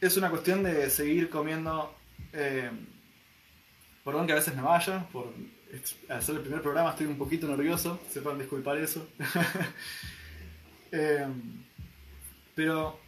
es 0.00 0.16
una 0.16 0.30
cuestión 0.30 0.62
de 0.62 0.90
seguir 0.90 1.28
comiendo... 1.28 1.94
Eh, 2.32 2.70
perdón 4.04 4.26
que 4.26 4.32
a 4.32 4.36
veces 4.36 4.54
me 4.54 4.62
vaya, 4.62 5.06
por 5.12 5.32
hacer 6.08 6.36
el 6.36 6.40
primer 6.40 6.62
programa 6.62 6.90
estoy 6.90 7.06
un 7.06 7.18
poquito 7.18 7.46
nervioso, 7.46 8.00
sepan 8.10 8.38
disculpar 8.38 8.78
eso. 8.78 9.06
Eh, 10.92 11.24
pero 12.56 12.98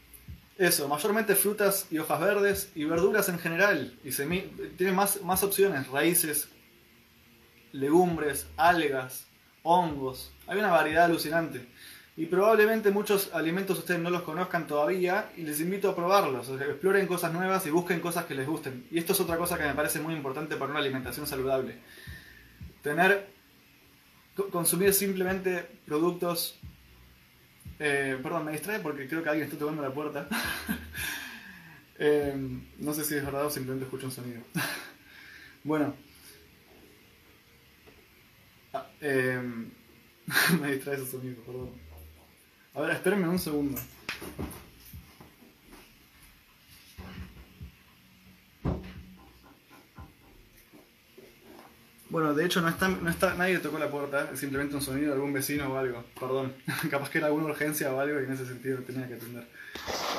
eso, 0.56 0.86
mayormente 0.86 1.34
frutas 1.34 1.88
y 1.90 1.98
hojas 1.98 2.20
verdes 2.20 2.70
y 2.76 2.84
verduras 2.84 3.28
en 3.28 3.40
general. 3.40 3.98
Y 4.04 4.10
tiene 4.76 4.92
más, 4.92 5.20
más 5.22 5.42
opciones, 5.42 5.88
raíces, 5.88 6.48
legumbres, 7.72 8.46
algas, 8.56 9.26
hongos. 9.64 10.32
Hay 10.46 10.58
una 10.58 10.70
variedad 10.70 11.06
alucinante. 11.06 11.66
Y 12.14 12.26
probablemente 12.26 12.90
muchos 12.90 13.30
alimentos 13.32 13.78
ustedes 13.78 14.00
no 14.00 14.10
los 14.10 14.22
conozcan 14.22 14.66
todavía 14.66 15.32
y 15.36 15.42
les 15.42 15.60
invito 15.60 15.88
a 15.88 15.96
probarlos. 15.96 16.48
exploren 16.48 17.06
cosas 17.06 17.32
nuevas 17.32 17.66
y 17.66 17.70
busquen 17.70 18.00
cosas 18.00 18.26
que 18.26 18.34
les 18.34 18.46
gusten. 18.46 18.86
Y 18.90 18.98
esto 18.98 19.12
es 19.14 19.20
otra 19.20 19.38
cosa 19.38 19.56
que 19.56 19.64
me 19.64 19.74
parece 19.74 20.00
muy 20.00 20.14
importante 20.14 20.56
para 20.56 20.70
una 20.70 20.80
alimentación 20.80 21.26
saludable. 21.26 21.78
Tener, 22.82 23.28
consumir 24.50 24.92
simplemente 24.92 25.66
productos 25.86 26.60
eh, 27.84 28.16
perdón, 28.22 28.44
me 28.44 28.52
distrae 28.52 28.78
porque 28.78 29.08
creo 29.08 29.24
que 29.24 29.28
alguien 29.28 29.46
está 29.46 29.58
tocando 29.58 29.82
la 29.82 29.92
puerta. 29.92 30.28
Eh, 32.04 32.34
no 32.78 32.92
sé 32.94 33.04
si 33.04 33.14
es 33.14 33.24
verdad 33.24 33.46
o 33.46 33.50
simplemente 33.50 33.84
escucho 33.84 34.06
un 34.06 34.12
sonido. 34.12 34.40
bueno. 35.62 35.94
Ah, 38.72 38.88
eh, 39.00 39.40
me 40.60 40.72
distrae 40.72 40.96
ese 40.96 41.06
sonido, 41.06 41.40
perdón. 41.44 41.70
A 42.74 42.80
ver, 42.80 42.90
espérenme 42.92 43.28
un 43.28 43.38
segundo. 43.38 43.78
Bueno, 52.08 52.34
de 52.34 52.44
hecho 52.44 52.60
no 52.60 52.68
está, 52.68 52.88
no 52.88 53.08
está, 53.08 53.34
nadie 53.34 53.58
tocó 53.58 53.78
la 53.78 53.90
puerta, 53.90 54.28
es 54.32 54.38
simplemente 54.38 54.74
un 54.74 54.82
sonido 54.82 55.08
de 55.08 55.14
algún 55.14 55.32
vecino 55.32 55.72
o 55.72 55.78
algo. 55.78 56.04
Perdón, 56.18 56.54
capaz 56.90 57.08
que 57.08 57.18
era 57.18 57.28
alguna 57.28 57.46
urgencia 57.46 57.92
o 57.92 58.00
algo 58.00 58.20
y 58.20 58.24
en 58.24 58.32
ese 58.32 58.46
sentido 58.46 58.78
tenía 58.80 59.08
que 59.08 59.14
atender. 59.14 59.46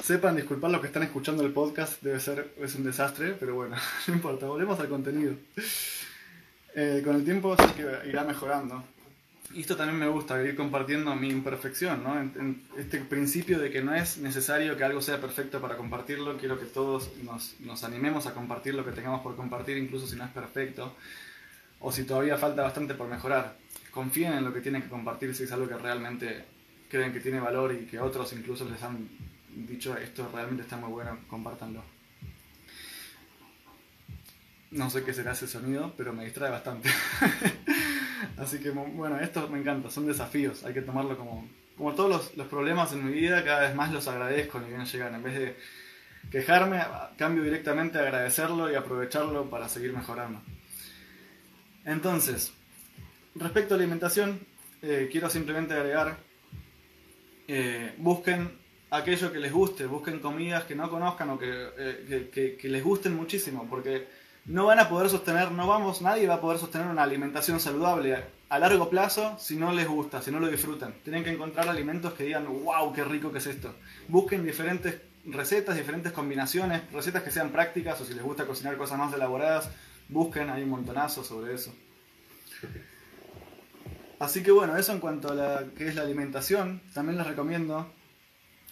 Sepan 0.03 0.35
disculpar 0.35 0.71
los 0.71 0.81
que 0.81 0.87
están 0.87 1.03
escuchando 1.03 1.45
el 1.45 1.53
podcast, 1.53 2.01
debe 2.01 2.19
ser 2.19 2.53
es 2.59 2.75
un 2.75 2.83
desastre, 2.83 3.35
pero 3.39 3.55
bueno, 3.55 3.75
no 4.07 4.13
importa, 4.13 4.47
volvemos 4.47 4.79
al 4.79 4.89
contenido. 4.89 5.35
Eh, 6.75 7.01
con 7.05 7.15
el 7.15 7.23
tiempo 7.23 7.55
sí 7.57 7.65
que 7.75 8.09
irá 8.09 8.23
mejorando. 8.23 8.83
Y 9.53 9.61
esto 9.61 9.75
también 9.75 9.99
me 9.99 10.07
gusta, 10.07 10.41
ir 10.41 10.55
compartiendo 10.55 11.15
mi 11.15 11.29
imperfección, 11.29 12.03
¿no? 12.03 12.19
Este 12.75 12.99
principio 12.99 13.59
de 13.59 13.69
que 13.69 13.83
no 13.83 13.93
es 13.93 14.17
necesario 14.17 14.75
que 14.75 14.83
algo 14.83 14.99
sea 14.99 15.21
perfecto 15.21 15.61
para 15.61 15.77
compartirlo, 15.77 16.37
quiero 16.37 16.59
que 16.59 16.65
todos 16.65 17.11
nos, 17.23 17.59
nos 17.59 17.83
animemos 17.83 18.25
a 18.25 18.33
compartir 18.33 18.73
lo 18.73 18.83
que 18.83 18.91
tengamos 18.91 19.21
por 19.21 19.35
compartir, 19.35 19.77
incluso 19.77 20.07
si 20.07 20.15
no 20.15 20.25
es 20.25 20.31
perfecto 20.31 20.95
o 21.79 21.91
si 21.91 22.05
todavía 22.05 22.37
falta 22.37 22.63
bastante 22.63 22.95
por 22.95 23.07
mejorar. 23.07 23.57
Confíen 23.91 24.33
en 24.33 24.43
lo 24.43 24.53
que 24.53 24.61
tienen 24.61 24.81
que 24.81 24.89
compartir 24.89 25.35
si 25.35 25.43
es 25.43 25.51
algo 25.51 25.67
que 25.67 25.77
realmente 25.77 26.45
creen 26.89 27.13
que 27.13 27.19
tiene 27.19 27.39
valor 27.39 27.73
y 27.73 27.85
que 27.85 27.99
otros 27.99 28.33
incluso 28.33 28.67
les 28.67 28.81
han 28.81 29.07
dicho 29.67 29.95
esto 29.97 30.29
realmente 30.33 30.63
está 30.63 30.77
muy 30.77 30.89
bueno, 30.89 31.19
compártanlo. 31.27 31.83
No 34.71 34.89
sé 34.89 35.03
qué 35.03 35.13
será 35.13 35.33
ese 35.33 35.47
sonido, 35.47 35.93
pero 35.95 36.13
me 36.13 36.23
distrae 36.23 36.49
bastante. 36.49 36.89
Así 38.37 38.59
que 38.59 38.71
bueno, 38.71 39.19
esto 39.19 39.47
me 39.49 39.59
encanta, 39.59 39.89
son 39.89 40.07
desafíos, 40.07 40.63
hay 40.63 40.73
que 40.73 40.81
tomarlo 40.81 41.17
como, 41.17 41.47
como 41.77 41.93
todos 41.93 42.31
los, 42.35 42.47
problemas 42.47 42.93
en 42.93 43.05
mi 43.05 43.13
vida, 43.13 43.43
cada 43.43 43.61
vez 43.61 43.75
más 43.75 43.91
los 43.91 44.07
agradezco 44.07 44.59
ni 44.59 44.69
bien 44.69 44.85
llegan, 44.85 45.15
en 45.15 45.23
vez 45.23 45.39
de 45.39 45.55
quejarme, 46.31 46.81
cambio 47.17 47.43
directamente 47.43 47.97
a 47.97 48.01
agradecerlo 48.01 48.71
y 48.71 48.75
aprovecharlo 48.75 49.49
para 49.49 49.69
seguir 49.69 49.93
mejorando. 49.93 50.41
Entonces, 51.85 52.53
respecto 53.35 53.73
a 53.73 53.77
la 53.77 53.83
alimentación, 53.83 54.39
eh, 54.81 55.09
quiero 55.11 55.29
simplemente 55.29 55.73
agregar, 55.73 56.17
eh, 57.47 57.93
busquen 57.97 58.51
aquello 58.89 59.31
que 59.31 59.39
les 59.39 59.51
guste, 59.51 59.85
busquen 59.85 60.19
comidas 60.19 60.65
que 60.65 60.75
no 60.75 60.89
conozcan 60.89 61.29
o 61.31 61.39
que, 61.39 61.49
eh, 61.49 62.29
que, 62.31 62.55
que, 62.55 62.69
les 62.69 62.83
gusten 62.83 63.15
muchísimo, 63.15 63.67
porque 63.69 64.07
no 64.45 64.65
van 64.65 64.79
a 64.79 64.89
poder 64.89 65.09
sostener, 65.09 65.51
no 65.51 65.67
vamos, 65.67 66.01
nadie 66.01 66.27
va 66.27 66.35
a 66.35 66.41
poder 66.41 66.59
sostener 66.59 66.87
una 66.87 67.03
alimentación 67.03 67.59
saludable 67.59 68.23
a 68.49 68.59
largo 68.59 68.89
plazo 68.89 69.37
si 69.39 69.55
no 69.55 69.71
les 69.71 69.87
gusta, 69.87 70.21
si 70.21 70.31
no 70.31 70.39
lo 70.39 70.47
disfrutan. 70.47 70.93
Tienen 71.03 71.23
que 71.23 71.31
encontrar 71.31 71.69
alimentos 71.69 72.13
que 72.13 72.25
digan, 72.25 72.45
wow, 72.45 72.91
qué 72.93 73.03
rico 73.03 73.31
que 73.31 73.37
es 73.37 73.47
esto. 73.47 73.73
Busquen 74.07 74.43
diferentes 74.45 74.95
recetas, 75.25 75.77
diferentes 75.77 76.11
combinaciones, 76.11 76.81
recetas 76.91 77.23
que 77.23 77.31
sean 77.31 77.51
prácticas 77.51 77.99
o 78.01 78.05
si 78.05 78.13
les 78.13 78.23
gusta 78.23 78.45
cocinar 78.45 78.75
cosas 78.77 78.97
más 78.99 79.13
elaboradas, 79.13 79.69
busquen, 80.09 80.49
hay 80.49 80.63
un 80.63 80.69
montonazo 80.69 81.23
sobre 81.23 81.53
eso. 81.53 81.73
Así 84.19 84.43
que 84.43 84.51
bueno, 84.51 84.77
eso 84.77 84.91
en 84.91 84.99
cuanto 84.99 85.31
a 85.31 85.35
la 85.35 85.65
que 85.75 85.87
es 85.87 85.95
la 85.95 86.03
alimentación, 86.03 86.81
también 86.93 87.17
les 87.17 87.27
recomiendo. 87.27 87.91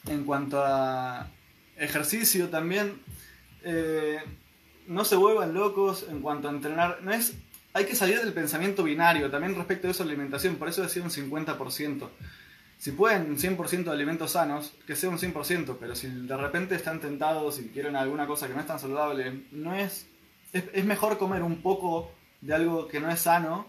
En 0.08 0.24
cuanto 0.24 0.64
a 0.64 1.30
ejercicio 1.78 2.50
también, 2.50 3.02
eh, 3.64 4.20
no 4.88 5.06
se 5.06 5.16
vuelvan 5.16 5.54
locos 5.54 6.06
en 6.10 6.22
cuanto 6.22 6.48
a 6.48 6.52
entrenar. 6.52 7.00
No 7.02 7.12
es, 7.12 7.34
hay 7.74 7.86
que 7.86 7.96
salir 7.96 8.20
del 8.20 8.34
pensamiento 8.34 8.84
binario 8.84 9.30
también 9.30 9.56
respecto 9.56 9.88
a 9.88 9.92
eso 9.92 10.04
alimentación, 10.04 10.56
por 10.56 10.70
eso 10.70 10.82
decía 10.82 11.04
un 11.04 11.10
50%. 11.10 12.10
Si 12.78 12.92
pueden 12.92 13.38
100% 13.38 13.84
de 13.84 13.92
alimentos 13.92 14.32
sanos, 14.32 14.74
que 14.88 14.96
sea 14.96 15.10
un 15.10 15.20
100%, 15.20 15.78
pero 15.80 15.96
si 15.96 16.08
de 16.08 16.36
repente 16.36 16.74
están 16.74 17.00
tentados 17.00 17.60
y 17.60 17.68
quieren 17.68 17.96
alguna 17.96 18.26
cosa 18.26 18.48
que 18.48 18.56
no 18.56 18.60
es 18.60 18.66
tan 18.66 18.80
saludable, 18.80 19.44
no 19.52 19.76
es, 19.76 20.08
es, 20.52 20.84
mejor 20.84 21.20
comer 21.20 21.44
un 21.44 21.62
poco 21.62 22.12
de 22.42 22.56
algo 22.56 22.88
que 22.88 23.00
no 23.00 23.12
es 23.12 23.20
sano 23.20 23.68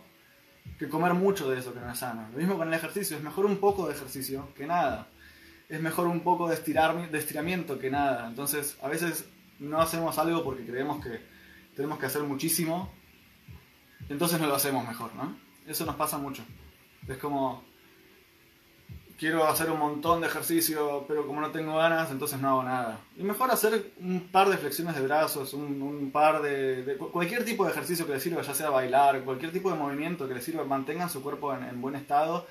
que 0.79 0.89
comer 0.89 1.13
mucho 1.13 1.51
de 1.51 1.59
eso 1.59 1.75
que 1.75 1.81
no 1.81 1.93
es 1.93 1.99
sano. 1.99 2.27
Lo 2.33 2.39
mismo 2.39 2.57
con 2.57 2.69
el 2.69 2.75
ejercicio, 2.75 3.17
es 3.19 3.23
mejor 3.23 3.45
un 3.45 3.59
poco 3.59 3.87
de 3.87 3.93
ejercicio 3.93 4.49
que 4.55 4.67
nada. 4.67 5.09
Es 5.69 5.81
mejor 5.81 6.07
un 6.07 6.21
poco 6.21 6.49
de, 6.49 6.55
estirar, 6.55 7.11
de 7.11 7.19
estiramiento 7.19 7.79
que 7.79 7.91
nada. 7.91 8.27
Entonces, 8.27 8.79
a 8.81 8.89
veces 8.89 9.27
no 9.63 9.81
hacemos 9.81 10.19
algo 10.19 10.43
porque 10.45 10.67
creemos 10.67 11.03
que 11.03 11.21
tenemos 11.75 11.99
que 11.99 12.07
hacer 12.07 12.23
muchísimo, 12.23 12.93
entonces 14.09 14.41
no 14.41 14.47
lo 14.47 14.55
hacemos 14.55 14.87
mejor, 14.87 15.15
¿no? 15.15 15.37
Eso 15.67 15.87
nos 15.87 15.97
pasa 15.97 16.19
mucho. 16.19 16.43
Es 17.09 17.17
como, 17.19 17.65
quiero 19.23 19.47
hacer 19.47 19.71
un 19.71 19.79
montón 19.79 20.21
de 20.21 20.27
ejercicio, 20.27 21.05
pero 21.07 21.27
como 21.27 21.41
no 21.41 21.53
tengo 21.53 21.77
ganas, 21.77 22.11
entonces 22.11 22.41
no 22.41 22.49
hago 22.49 22.65
nada. 22.65 22.99
Y 23.17 23.23
mejor 23.23 23.53
hacer 23.53 23.93
un 24.01 24.29
par 24.33 24.49
de 24.49 24.59
flexiones 24.59 24.97
de 24.97 25.03
brazos, 25.03 25.55
un, 25.55 26.11
par 26.13 26.43
de, 26.43 26.97
Cualquier 26.99 27.45
tipo 27.45 27.65
de 27.65 27.71
ejercicio 27.71 28.05
que 28.05 28.15
les 28.15 28.23
sirva, 28.23 28.43
ya 28.43 28.53
sea 28.53 28.71
bailar, 28.71 29.23
cualquier 29.23 29.53
tipo 29.53 29.71
de 29.71 29.79
movimiento 29.79 30.27
que 30.27 30.35
les 30.35 30.43
sirva, 30.43 30.65
mantengan 30.65 31.09
su 31.09 31.23
cuerpo 31.23 31.55
en, 31.55 31.81
buen 31.81 31.95
estado. 31.95 32.49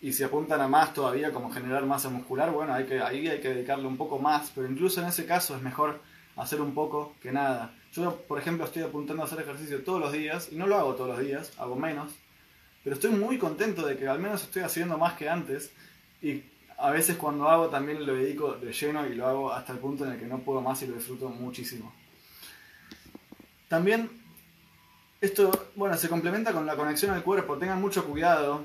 Y 0.00 0.12
si 0.12 0.22
apuntan 0.22 0.60
a 0.60 0.68
más 0.68 0.94
todavía, 0.94 1.32
como 1.32 1.50
generar 1.50 1.84
masa 1.86 2.08
muscular, 2.08 2.52
bueno, 2.52 2.72
hay 2.72 2.84
que, 2.84 3.00
ahí 3.00 3.26
hay 3.26 3.40
que 3.40 3.48
dedicarle 3.48 3.88
un 3.88 3.96
poco 3.96 4.20
más. 4.20 4.52
Pero 4.54 4.70
incluso 4.70 5.00
en 5.00 5.08
ese 5.08 5.26
caso 5.26 5.56
es 5.56 5.62
mejor 5.62 6.00
hacer 6.36 6.60
un 6.60 6.74
poco 6.74 7.14
que 7.20 7.32
nada. 7.32 7.74
Yo, 7.92 8.16
por 8.28 8.38
ejemplo, 8.38 8.64
estoy 8.64 8.82
apuntando 8.82 9.22
a 9.22 9.26
hacer 9.26 9.40
ejercicio 9.40 9.82
todos 9.82 10.00
los 10.00 10.12
días, 10.12 10.48
y 10.52 10.56
no 10.56 10.66
lo 10.66 10.76
hago 10.76 10.94
todos 10.94 11.10
los 11.10 11.18
días, 11.20 11.52
hago 11.58 11.76
menos. 11.76 12.12
Pero 12.84 12.94
estoy 12.94 13.10
muy 13.10 13.38
contento 13.38 13.84
de 13.84 13.96
que 13.96 14.06
al 14.06 14.20
menos 14.20 14.44
estoy 14.44 14.62
haciendo 14.62 14.96
más 14.96 15.14
que 15.14 15.28
antes 15.28 15.72
y 16.22 16.44
a 16.78 16.90
veces 16.90 17.16
cuando 17.16 17.48
hago 17.48 17.68
también 17.68 18.06
lo 18.06 18.14
dedico 18.14 18.52
de 18.52 18.72
lleno 18.72 19.06
y 19.06 19.14
lo 19.14 19.26
hago 19.26 19.52
hasta 19.52 19.72
el 19.72 19.78
punto 19.78 20.04
en 20.04 20.12
el 20.12 20.20
que 20.20 20.26
no 20.26 20.38
puedo 20.38 20.60
más 20.60 20.82
y 20.82 20.86
lo 20.86 20.94
disfruto 20.94 21.28
muchísimo. 21.28 21.92
También 23.68 24.08
esto, 25.20 25.68
bueno, 25.74 25.96
se 25.96 26.08
complementa 26.08 26.52
con 26.52 26.66
la 26.66 26.76
conexión 26.76 27.10
al 27.12 27.24
cuerpo, 27.24 27.58
tengan 27.58 27.80
mucho 27.80 28.04
cuidado. 28.04 28.64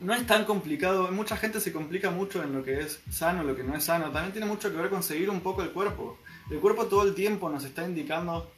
No 0.00 0.14
es 0.14 0.26
tan 0.26 0.44
complicado, 0.44 1.12
mucha 1.12 1.36
gente 1.36 1.60
se 1.60 1.72
complica 1.72 2.10
mucho 2.10 2.42
en 2.42 2.52
lo 2.52 2.64
que 2.64 2.80
es 2.80 3.00
sano, 3.10 3.44
lo 3.44 3.54
que 3.54 3.62
no 3.62 3.76
es 3.76 3.84
sano. 3.84 4.10
También 4.10 4.32
tiene 4.32 4.46
mucho 4.46 4.70
que 4.70 4.78
ver 4.78 4.90
con 4.90 5.02
seguir 5.02 5.30
un 5.30 5.40
poco 5.42 5.62
el 5.62 5.70
cuerpo. 5.70 6.18
El 6.50 6.60
cuerpo 6.60 6.86
todo 6.86 7.02
el 7.04 7.14
tiempo 7.14 7.48
nos 7.48 7.64
está 7.64 7.86
indicando, 7.86 8.52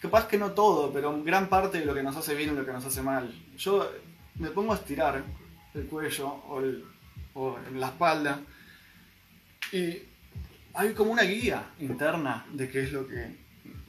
capaz 0.00 0.28
que 0.28 0.38
no 0.38 0.52
todo, 0.52 0.92
pero 0.92 1.22
gran 1.22 1.48
parte 1.48 1.80
de 1.80 1.86
lo 1.86 1.94
que 1.94 2.02
nos 2.02 2.16
hace 2.16 2.34
bien 2.34 2.52
y 2.52 2.56
lo 2.56 2.64
que 2.64 2.72
nos 2.72 2.84
hace 2.84 3.02
mal. 3.02 3.32
Yo 3.56 3.90
me 4.36 4.50
pongo 4.50 4.72
a 4.72 4.76
estirar 4.76 5.24
el 5.74 5.86
cuello 5.86 6.28
o, 7.34 7.58
en 7.58 7.80
la 7.80 7.88
espalda. 7.88 8.40
Y 9.72 9.98
hay 10.74 10.92
como 10.94 11.12
una 11.12 11.22
guía 11.22 11.70
interna 11.80 12.46
de 12.52 12.68
qué 12.68 12.84
es 12.84 12.92
lo 12.92 13.06
que 13.06 13.36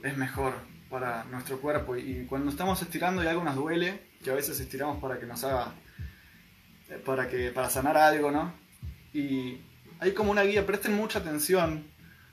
es 0.03 0.17
mejor 0.17 0.53
para 0.89 1.23
nuestro 1.25 1.59
cuerpo. 1.59 1.95
Y 1.95 2.25
cuando 2.27 2.49
estamos 2.49 2.81
estirando 2.81 3.23
y 3.23 3.27
algo 3.27 3.43
nos 3.43 3.55
duele, 3.55 4.07
que 4.23 4.31
a 4.31 4.35
veces 4.35 4.59
estiramos 4.59 4.99
para 5.01 5.19
que 5.19 5.25
nos 5.25 5.43
haga, 5.43 5.73
para, 7.05 7.27
que, 7.29 7.51
para 7.51 7.69
sanar 7.69 7.97
algo, 7.97 8.31
¿no? 8.31 8.53
Y 9.13 9.61
hay 9.99 10.13
como 10.13 10.31
una 10.31 10.43
guía, 10.43 10.65
presten 10.65 10.95
mucha 10.95 11.19
atención. 11.19 11.85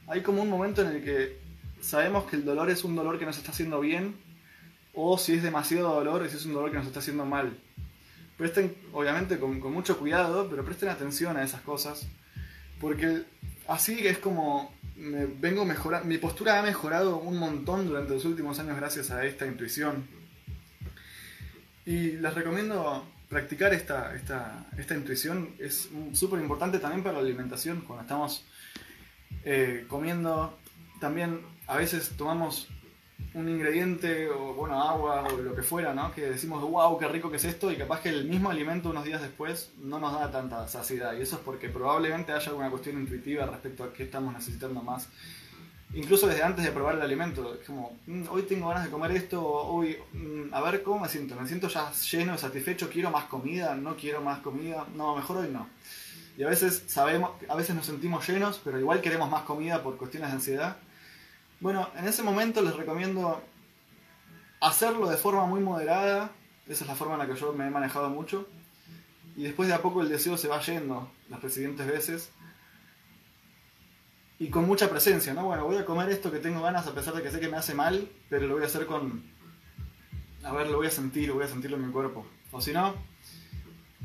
Hay 0.07 0.23
como 0.23 0.43
un 0.43 0.51
momento 0.51 0.83
en 0.83 0.88
el 0.88 1.05
que 1.05 1.38
sabemos 1.81 2.25
que 2.25 2.37
el 2.37 2.45
dolor 2.45 2.71
es 2.71 2.85
un 2.85 2.95
dolor 2.97 3.19
que 3.19 3.27
nos 3.27 3.38
está 3.38 3.53
haciendo 3.53 3.81
bien, 3.81 4.17
o 4.93 5.19
si 5.19 5.35
es 5.35 5.43
demasiado 5.43 5.95
dolor, 5.95 6.29
si 6.29 6.37
es 6.37 6.47
un 6.47 6.55
dolor 6.55 6.71
que 6.71 6.77
nos 6.77 6.87
está 6.87 7.01
haciendo 7.01 7.25
mal 7.25 7.57
presten, 8.37 8.75
obviamente, 8.93 9.38
con, 9.38 9.61
mucho 9.73 9.99
cuidado, 9.99 10.49
pero 10.51 10.64
presten 10.64 10.88
atención 10.88 11.37
a 11.37 11.43
esas 11.43 11.61
cosas, 11.61 12.07
porque 12.81 13.23
así 13.69 14.07
es 14.07 14.19
como 14.19 14.73
me 14.97 15.27
vengo 15.27 15.64
mejorando, 15.64 16.07
mi 16.07 16.19
postura 16.19 16.59
ha 16.59 16.62
mejorado 16.62 17.17
un 17.17 17.37
montón 17.37 17.88
durante 17.88 18.14
los 18.14 18.25
últimos 18.25 18.59
años 18.61 18.77
gracias 18.77 19.11
a 19.11 19.25
esta 19.25 19.47
intuición. 19.47 20.07
Y 21.85 22.12
les 22.12 22.35
recomiendo 22.35 23.05
practicar 23.29 23.75
esta, 23.75 24.14
esta, 24.14 24.67
esta 24.79 24.95
intuición, 24.95 25.55
es 25.59 25.88
súper 26.12 26.40
importante 26.40 26.79
también 26.79 27.03
para 27.03 27.17
la 27.17 27.25
alimentación, 27.25 27.83
cuando 27.83 28.03
estamos 28.03 28.45
eh, 29.44 29.85
comiendo, 29.88 30.57
también 31.01 31.40
a 31.66 31.77
veces 31.77 32.12
tomamos 32.16 32.68
un 33.35 33.49
ingrediente 33.49 34.29
o 34.31 34.55
bueno, 34.55 34.81
agua 34.81 35.25
o 35.25 35.37
lo 35.37 35.55
que 35.55 35.62
fuera, 35.62 35.92
¿no? 35.92 36.12
Que 36.12 36.23
decimos, 36.23 36.62
wow, 36.62 36.97
qué 36.99 37.09
rico 37.09 37.31
que 37.31 37.37
es 37.37 37.44
esto 37.44 37.70
y 37.70 37.77
capaz 37.77 38.01
que 38.01 38.09
el 38.09 38.25
mismo 38.27 38.51
alimento 38.51 38.90
unos 38.90 39.05
días 39.05 39.20
después 39.20 39.73
no 39.79 39.99
nos 39.99 40.12
da 40.12 40.31
tanta 40.31 40.66
saciedad 40.68 41.14
y 41.16 41.23
eso 41.23 41.37
es 41.37 41.42
porque 41.42 41.68
probablemente 41.68 42.33
haya 42.33 42.49
alguna 42.49 42.70
cuestión 42.70 43.01
intuitiva 43.01 43.47
respecto 43.47 43.85
a 43.85 43.92
qué 43.92 44.05
estamos 44.05 44.33
necesitando 44.33 44.83
más. 44.83 45.09
Incluso 45.94 46.27
desde 46.27 46.42
antes 46.42 46.64
de 46.64 46.73
probar 46.73 46.97
el 46.97 47.03
alimento, 47.03 47.55
es 47.55 47.66
como, 47.66 47.97
mm, 48.07 48.25
hoy 48.29 48.42
tengo 48.42 48.68
ganas 48.68 48.85
de 48.85 48.90
comer 48.90 49.12
esto, 49.12 49.40
hoy, 49.44 49.97
mm, 50.12 50.53
a 50.53 50.61
ver 50.61 50.83
cómo 50.83 51.01
me 51.01 51.09
siento, 51.09 51.37
me 51.37 51.47
siento 51.47 51.68
ya 51.68 51.92
lleno, 51.92 52.37
satisfecho, 52.37 52.90
quiero 52.90 53.11
más 53.11 53.27
comida, 53.27 53.77
no 53.77 53.94
quiero 53.94 54.20
más 54.20 54.40
comida, 54.40 54.87
no, 54.97 55.14
mejor 55.14 55.38
hoy 55.38 55.51
no. 55.53 55.68
Y 56.37 56.42
a 56.42 56.49
veces 56.49 56.85
sabemos, 56.88 57.31
a 57.49 57.55
veces 57.55 57.77
nos 57.77 57.87
sentimos 57.87 58.29
llenos, 58.29 58.61
pero 58.64 58.79
igual 58.79 59.01
queremos 59.01 59.31
más 59.31 59.42
comida 59.42 59.83
por 59.83 59.97
cuestiones 59.97 60.31
de 60.31 60.35
ansiedad 60.35 60.77
bueno, 61.64 61.88
en 61.97 62.07
ese 62.07 62.23
momento 62.23 62.61
les 62.61 62.77
recomiendo 62.77 63.42
hacerlo 64.61 65.09
de 65.09 65.16
forma 65.16 65.47
muy 65.47 65.61
moderada. 65.61 66.31
Esa 66.66 66.85
es 66.85 66.88
la 66.88 66.94
forma 66.94 67.14
en 67.14 67.20
la 67.20 67.27
que 67.27 67.40
yo 67.40 67.55
me 67.55 67.66
he 67.66 67.70
manejado 67.70 68.11
mucho. 68.11 68.47
Y 69.35 69.44
después 69.44 69.68
de 69.68 69.75
a 69.75 69.81
poco 69.81 70.03
el 70.03 70.11
deseo 70.11 70.37
se 70.37 70.47
va 70.47 70.61
yendo 70.61 71.11
las 71.31 71.40
precedentes 71.40 71.87
veces. 71.87 72.31
Y 74.38 74.51
con 74.51 74.66
mucha 74.66 74.90
presencia, 74.90 75.33
¿no? 75.33 75.44
Bueno, 75.44 75.64
voy 75.64 75.77
a 75.77 75.87
comer 75.87 76.11
esto 76.11 76.31
que 76.31 76.38
tengo 76.38 76.61
ganas 76.61 76.87
a 76.87 76.94
pesar 76.94 77.14
de 77.14 77.23
que 77.23 77.31
sé 77.31 77.40
que 77.40 77.49
me 77.49 77.57
hace 77.57 77.75
mal, 77.75 78.11
pero 78.29 78.47
lo 78.47 78.57
voy 78.57 78.64
a 78.64 78.66
hacer 78.66 78.85
con... 78.85 79.25
A 80.42 80.53
ver, 80.53 80.68
lo 80.68 80.77
voy 80.77 80.88
a 80.88 80.90
sentir, 80.90 81.29
lo 81.29 81.37
voy 81.37 81.44
a 81.44 81.49
sentirlo 81.49 81.79
en 81.79 81.87
mi 81.87 81.92
cuerpo. 81.92 82.27
O 82.53 82.61
si 82.61 82.75
no, 82.75 82.94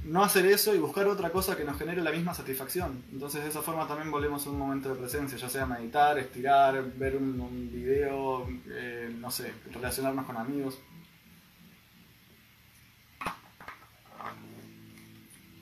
no 0.04 0.24
hacer 0.24 0.46
eso 0.46 0.74
y 0.74 0.80
buscar 0.80 1.08
otra 1.08 1.30
cosa 1.30 1.56
que 1.56 1.64
nos 1.64 1.78
genere 1.78 2.02
la 2.02 2.12
misma 2.12 2.34
satisfacción. 2.34 3.04
Entonces 3.12 3.44
de 3.44 3.50
esa 3.50 3.62
forma 3.62 3.88
también 3.88 4.12
volvemos 4.12 4.46
a 4.46 4.50
un 4.50 4.60
momento 4.60 4.90
de 4.90 4.96
presencia, 4.96 5.38
ya 5.38 5.50
sea 5.50 5.66
meditar, 5.66 6.18
estirar, 6.18 6.84
ver 6.94 7.16
un, 7.16 7.70
video, 7.72 8.48
eh, 8.70 9.14
no 9.18 9.30
sé, 9.30 9.54
relacionarnos 9.72 10.26
con 10.26 10.38
amigos. 10.38 10.80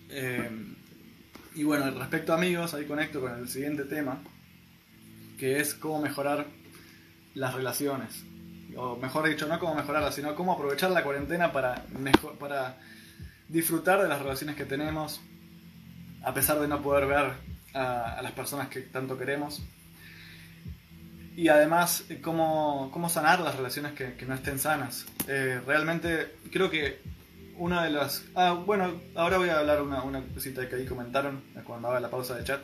Eh, 0.10 0.50
y 1.56 1.64
bueno, 1.64 1.90
respecto 1.92 2.34
a 2.34 2.38
amigos, 2.38 2.74
ahí 2.74 2.86
conecto 2.86 3.20
con 3.20 3.34
el 3.34 3.50
siguiente 3.50 3.84
tema, 3.84 4.22
que 5.38 5.60
es 5.60 5.74
cómo 5.74 6.02
mejorar 6.02 6.46
las 7.34 7.54
relaciones. 7.54 8.24
O 8.76 8.96
mejor 8.96 9.28
dicho, 9.28 9.48
no 9.48 9.60
cómo 9.60 9.76
mejorarlas, 9.76 10.16
sino 10.16 10.36
cómo 10.36 10.54
aprovechar 10.54 10.92
la 10.92 11.04
cuarentena 11.04 11.52
para, 11.52 11.86
mejor, 12.00 12.38
para 12.38 12.78
disfrutar 13.50 14.02
de 14.02 14.08
las 14.08 14.22
relaciones 14.22 14.56
que 14.56 14.66
tenemos, 14.66 15.22
a 16.24 16.34
pesar 16.34 16.60
de 16.60 16.68
no 16.68 16.82
poder 16.82 17.08
ver 17.08 17.32
a, 17.74 18.20
las 18.22 18.32
personas 18.32 18.68
que 18.70 18.82
tanto 18.82 19.18
queremos. 19.18 19.62
Y 21.36 21.50
además, 21.50 22.06
cómo, 22.24 22.90
cómo 22.92 23.10
sanar 23.10 23.40
las 23.42 23.56
relaciones 23.56 23.94
que, 23.94 24.26
no 24.26 24.34
estén 24.34 24.58
sanas. 24.58 25.06
Eh, 25.28 25.62
realmente 25.66 26.36
creo 26.52 26.70
que 26.70 27.00
una 27.58 27.84
de 27.84 27.92
las... 27.92 28.24
Ah, 28.36 28.54
bueno, 28.54 29.00
ahora 29.16 29.38
voy 29.38 29.50
a 29.50 29.60
hablar 29.60 29.82
una, 29.82 30.02
una 30.04 30.22
cosita 30.22 30.68
que 30.68 30.76
ahí 30.76 30.86
comentaron 30.86 31.44
cuando 31.64 31.90
haga 31.90 32.00
la 32.00 32.10
pausa 32.10 32.36
de 32.36 32.44
chat, 32.44 32.62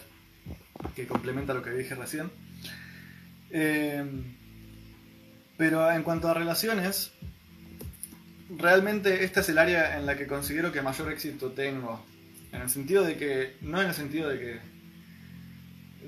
que 0.95 1.07
complementa 1.07 1.53
lo 1.53 1.61
que 1.61 1.69
dije 1.69 1.93
recién. 1.93 2.31
Eh, 3.51 4.03
pero 5.57 5.89
en 5.91 6.03
cuanto 6.03 6.27
a 6.27 6.33
relaciones, 6.33 7.11
realmente 8.49 9.23
este 9.23 9.39
es 9.39 9.49
el 9.49 9.57
área 9.57 9.97
en 9.97 10.05
la 10.05 10.17
que 10.17 10.27
considero 10.27 10.71
que 10.71 10.81
mayor 10.81 11.11
éxito 11.11 11.51
tengo. 11.51 12.05
En 12.51 12.61
el 12.61 12.69
sentido 12.69 13.03
de 13.03 13.17
que, 13.17 13.57
no 13.61 13.81
en 13.81 13.87
el 13.87 13.93
sentido 13.93 14.29
de 14.29 14.39
que, 14.39 14.59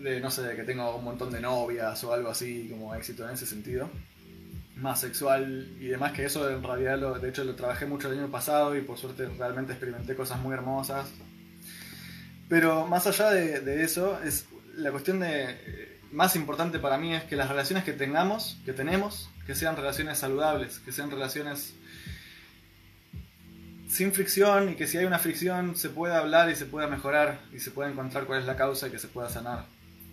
de 0.02 0.19
no 0.19 0.30
sé, 0.30 0.43
de 0.43 0.56
que 0.56 0.63
tengo 0.63 0.95
un 0.95 1.04
montón 1.04 1.32
de 1.32 1.41
novias 1.41 2.04
o 2.04 2.13
algo 2.13 2.30
así 2.30 2.67
como 2.69 2.93
éxito 2.93 3.28
en 3.28 3.34
ese 3.34 3.45
sentido, 3.45 3.89
más 4.76 5.00
sexual 5.00 5.67
y 5.80 5.88
demás 5.88 6.12
que 6.12 6.26
eso 6.26 6.50
en 6.50 6.62
realidad, 6.62 7.00
lo, 7.00 7.17
de 7.17 7.30
hecho 7.30 7.43
lo 7.43 7.56
trabajé 7.56 7.86
mucho 7.86 8.12
el 8.12 8.19
año 8.19 8.30
pasado 8.30 8.76
y 8.76 8.82
por 8.82 8.98
suerte 8.98 9.26
realmente 9.26 9.71
experimenté 9.71 10.15
cosas 10.15 10.39
muy 10.39 10.54
hermosas. 10.54 11.08
Pero 12.48 12.86
más 12.86 13.08
allá 13.08 13.32
de, 13.32 13.62
de 13.62 13.84
eso, 13.84 14.19
es 14.24 14.45
la 14.76 14.91
cuestión 14.91 15.19
de, 15.19 15.95
más 16.12 16.36
importante 16.36 16.80
para 16.80 16.98
mí 16.98 17.13
es 17.13 17.24
que 17.24 17.36
las 17.36 17.50
relaciones 17.50 17.84
que 17.84 17.93
tengamos, 17.93 18.58
que 18.65 18.74
tenemos, 18.74 19.30
que 19.45 19.54
sean 19.54 19.76
relaciones 19.76 20.17
saludables, 20.17 20.80
que 20.80 20.91
sean 20.91 21.12
relaciones 21.12 21.74
sin 23.88 24.13
fricción 24.13 24.71
y 24.71 24.76
que 24.76 24.88
si 24.88 24.98
hay 24.98 25.06
una 25.06 25.19
fricción 25.19 25.76
se 25.76 25.89
pueda 25.89 26.19
hablar 26.19 26.50
y 26.50 26.56
se 26.56 26.65
pueda 26.65 26.88
mejorar 26.88 27.39
y 27.54 27.60
se 27.60 27.71
pueda 27.71 27.89
encontrar 27.89 28.26
cuál 28.26 28.39
es 28.39 28.45
la 28.45 28.56
causa 28.56 28.88
y 28.88 28.91
que 28.91 29.00
se 29.00 29.08
pueda 29.08 29.30
sanar. 29.30 29.65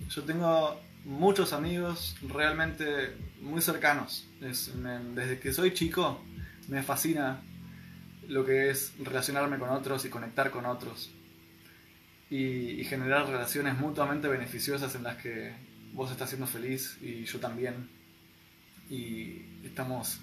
Yo 0.08 0.22
tengo 0.24 0.80
muchos 1.04 1.52
amigos 1.52 2.16
realmente 2.22 3.16
muy 3.40 3.60
cercanos. 3.60 4.28
desde 4.40 5.38
que 5.40 5.52
soy 5.52 5.72
chico 5.72 6.22
me 6.68 6.82
fascina 6.82 7.40
lo 8.28 8.44
que 8.44 8.70
es 8.70 8.92
relacionarme 9.02 9.58
con 9.58 9.70
otros 9.70 10.04
y 10.04 10.08
conectar 10.08 10.50
con 10.50 10.66
otros. 10.66 11.10
Y, 12.30 12.80
y, 12.80 12.84
generar 12.84 13.26
relaciones 13.28 13.76
mutuamente 13.76 14.26
beneficiosas 14.26 14.94
en 14.94 15.02
las 15.02 15.18
que 15.18 15.52
vos 15.92 16.10
estás 16.10 16.30
siendo 16.30 16.46
feliz 16.46 16.96
y 17.02 17.24
yo 17.24 17.38
también. 17.40 17.90
Y 18.88 19.42
estamos 19.64 20.18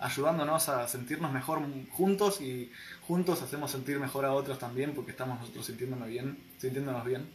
ayudándonos 0.00 0.68
a 0.68 0.88
sentirnos 0.88 1.32
mejor 1.32 1.60
juntos 1.90 2.40
y 2.40 2.72
juntos 3.06 3.42
hacemos 3.42 3.70
sentir 3.70 3.98
mejor 3.98 4.24
a 4.24 4.32
otros 4.32 4.58
también 4.58 4.94
porque 4.94 5.10
estamos 5.10 5.38
nosotros 5.40 5.66
sintiéndonos 5.66 6.08
bien, 6.08 6.38
sintiéndonos 6.58 7.04
bien. 7.04 7.28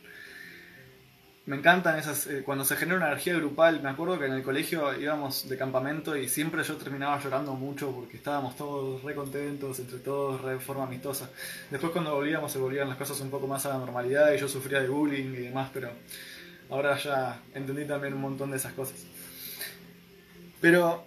Me 1.45 1.58
encantan 1.58 1.99
esas, 1.99 2.25
eh, 2.25 2.41
cuando 2.43 2.65
se 2.65 2.75
genera 2.75 2.97
una 2.97 3.08
energía 3.10 3.36
grupal, 3.36 3.80
me 3.84 3.89
acuerdo 3.89 4.17
que 4.17 4.25
en 4.25 4.34
el 4.34 4.41
colegio 4.41 4.99
íbamos 4.99 5.47
de 5.47 5.56
campamento 5.56 6.17
y 6.17 6.28
siempre 6.28 6.63
yo 6.63 6.75
terminaba 6.75 7.21
llorando 7.21 7.54
mucho 7.54 7.91
porque 7.91 8.17
estábamos 8.17 8.56
todos 8.56 9.04
re 9.04 9.13
contentos, 9.13 9.78
entre 9.78 9.99
todos, 9.99 10.41
re 10.41 10.60
forma 10.60 10.86
amistosa. 10.86 11.30
Después 11.69 11.91
cuando 11.91 12.15
volvíamos 12.15 12.51
se 12.51 12.58
volvían 12.58 12.89
las 12.89 12.97
cosas 12.97 13.19
un 13.21 13.30
poco 13.30 13.45
más 13.45 13.63
a 13.67 13.69
la 13.69 13.78
normalidad 13.78 14.34
y 14.34 14.39
yo 14.39 14.47
sufría 14.47 14.82
de 14.82 14.89
bullying 14.89 15.34
y 15.34 15.43
demás, 15.43 15.69
pero 15.71 15.91
ahora 16.71 16.97
ya 16.97 17.39
entendí 17.54 17.86
también 17.86 18.15
un 18.15 18.21
montón 18.21 18.49
de 18.49 18.58
esas 18.58 18.73
cosas. 18.73 19.06
Pero 20.60 21.06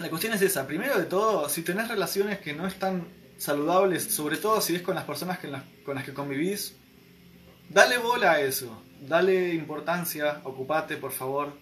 la 0.00 0.08
cuestión 0.08 0.32
es 0.32 0.42
esa. 0.42 0.66
Primero 0.66 0.98
de 0.98 1.04
todo, 1.04 1.48
si 1.48 1.62
tenés 1.62 1.88
relaciones 1.88 2.38
que 2.38 2.54
no 2.54 2.66
están 2.66 3.06
saludables, 3.36 4.04
sobre 4.04 4.38
todo 4.38 4.60
si 4.60 4.74
es 4.74 4.82
con 4.82 4.94
las 4.94 5.04
personas 5.04 5.38
con 5.84 5.94
las 5.94 6.04
que 6.04 6.14
convivís, 6.14 6.76
dale 7.68 7.98
bola 7.98 8.32
a 8.32 8.40
eso. 8.40 8.82
Dale 9.00 9.54
importancia, 9.54 10.40
ocupate 10.44 10.96
por 10.96 11.12
favor, 11.12 11.52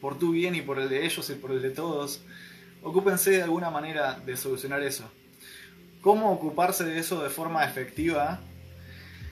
por 0.00 0.18
tu 0.18 0.32
bien 0.32 0.54
y 0.54 0.62
por 0.62 0.78
el 0.78 0.88
de 0.88 1.04
ellos 1.04 1.28
y 1.30 1.34
por 1.34 1.52
el 1.52 1.62
de 1.62 1.70
todos. 1.70 2.22
Ocúpense 2.82 3.30
de 3.30 3.42
alguna 3.42 3.70
manera 3.70 4.20
de 4.24 4.36
solucionar 4.36 4.82
eso. 4.82 5.10
¿Cómo 6.02 6.32
ocuparse 6.32 6.84
de 6.84 6.98
eso 6.98 7.22
de 7.22 7.30
forma 7.30 7.64
efectiva? 7.64 8.40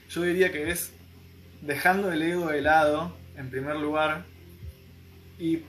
Yo 0.09 0.23
diría 0.23 0.51
que 0.51 0.71
es 0.71 0.91
dejando 1.61 2.11
el 2.11 2.21
ego 2.21 2.47
de 2.47 2.61
lado, 2.61 3.15
en 3.37 3.49
primer 3.51 3.75
lugar, 3.75 4.25
y 5.37 5.61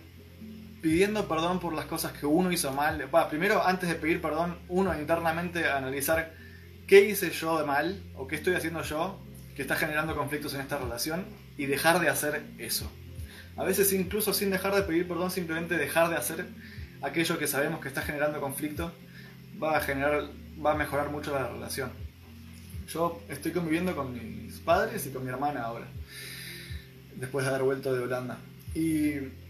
pidiendo 0.85 1.27
perdón 1.27 1.61
por 1.61 1.73
las 1.73 1.87
cosas 1.87 2.13
que 2.13 2.27
uno 2.27 2.53
hizo 2.53 2.71
mal. 2.71 3.09
primero, 3.31 3.67
antes 3.67 3.89
de 3.89 3.95
pedir 3.95 4.21
perdón, 4.21 4.59
uno 4.69 4.95
internamente 4.95 5.67
analizar 5.67 6.35
qué 6.87 7.09
hice 7.09 7.31
yo 7.31 7.59
de 7.59 7.65
mal 7.65 8.03
o 8.15 8.27
qué 8.27 8.37
estoy 8.37 8.55
haciendo 8.55 8.83
yo 8.83 9.19
que 9.57 9.63
está 9.63 9.77
generando 9.77 10.15
conflictos 10.15 10.53
en 10.53 10.61
esta 10.61 10.77
relación 10.77 11.25
y 11.57 11.65
dejar 11.65 12.01
de 12.01 12.11
hacer 12.11 12.43
eso. 12.59 12.93
A 13.57 13.65
veces 13.65 13.95
incluso 13.95 14.35
sin 14.35 14.51
dejar 14.51 14.75
de 14.75 14.83
pedir 14.83 15.09
perdón, 15.09 15.31
simplemente 15.31 15.79
dejar 15.79 16.11
de 16.11 16.17
hacer 16.17 16.45
aquello 17.01 17.39
que 17.39 17.47
sabemos 17.47 17.81
que 17.81 17.89
está 17.89 18.03
generando 18.03 18.39
conflicto 18.39 18.93
va 19.63 19.79
a 19.79 19.81
generar, 19.81 20.29
va 20.63 20.73
a 20.73 20.75
mejorar 20.75 21.09
mucho 21.09 21.33
la 21.33 21.49
relación. 21.49 21.93
Yo 22.89 23.23
estoy 23.31 23.53
conviviendo 23.53 23.97
con 23.97 24.13
mis 24.13 24.59
padres 24.59 25.07
y 25.07 25.09
con 25.09 25.25
mi 25.25 25.31
hermana 25.31 25.63
ahora, 25.63 25.87
después 27.17 27.47
de 27.47 27.53
haber 27.53 27.63
vuelto 27.63 27.95
de 27.95 28.01
Holanda. 28.03 28.37
Y 28.75 29.44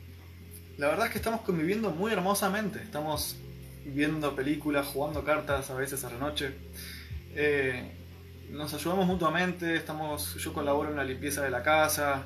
la 0.76 0.88
verdad 0.88 1.06
es 1.06 1.12
que 1.12 1.18
estamos 1.18 1.42
conviviendo 1.42 1.90
muy 1.90 2.12
hermosamente. 2.12 2.80
Estamos 2.82 3.36
viendo 3.84 4.34
películas, 4.34 4.86
jugando 4.86 5.24
cartas 5.24 5.70
a 5.70 5.74
veces 5.74 6.04
a 6.04 6.10
la 6.10 6.18
noche. 6.18 6.52
Eh, 7.34 7.92
nos 8.50 8.74
ayudamos 8.74 9.06
mutuamente, 9.06 9.76
estamos, 9.76 10.34
yo 10.36 10.52
colaboro 10.52 10.90
en 10.90 10.96
la 10.96 11.04
limpieza 11.04 11.42
de 11.42 11.50
la 11.50 11.62
casa. 11.62 12.24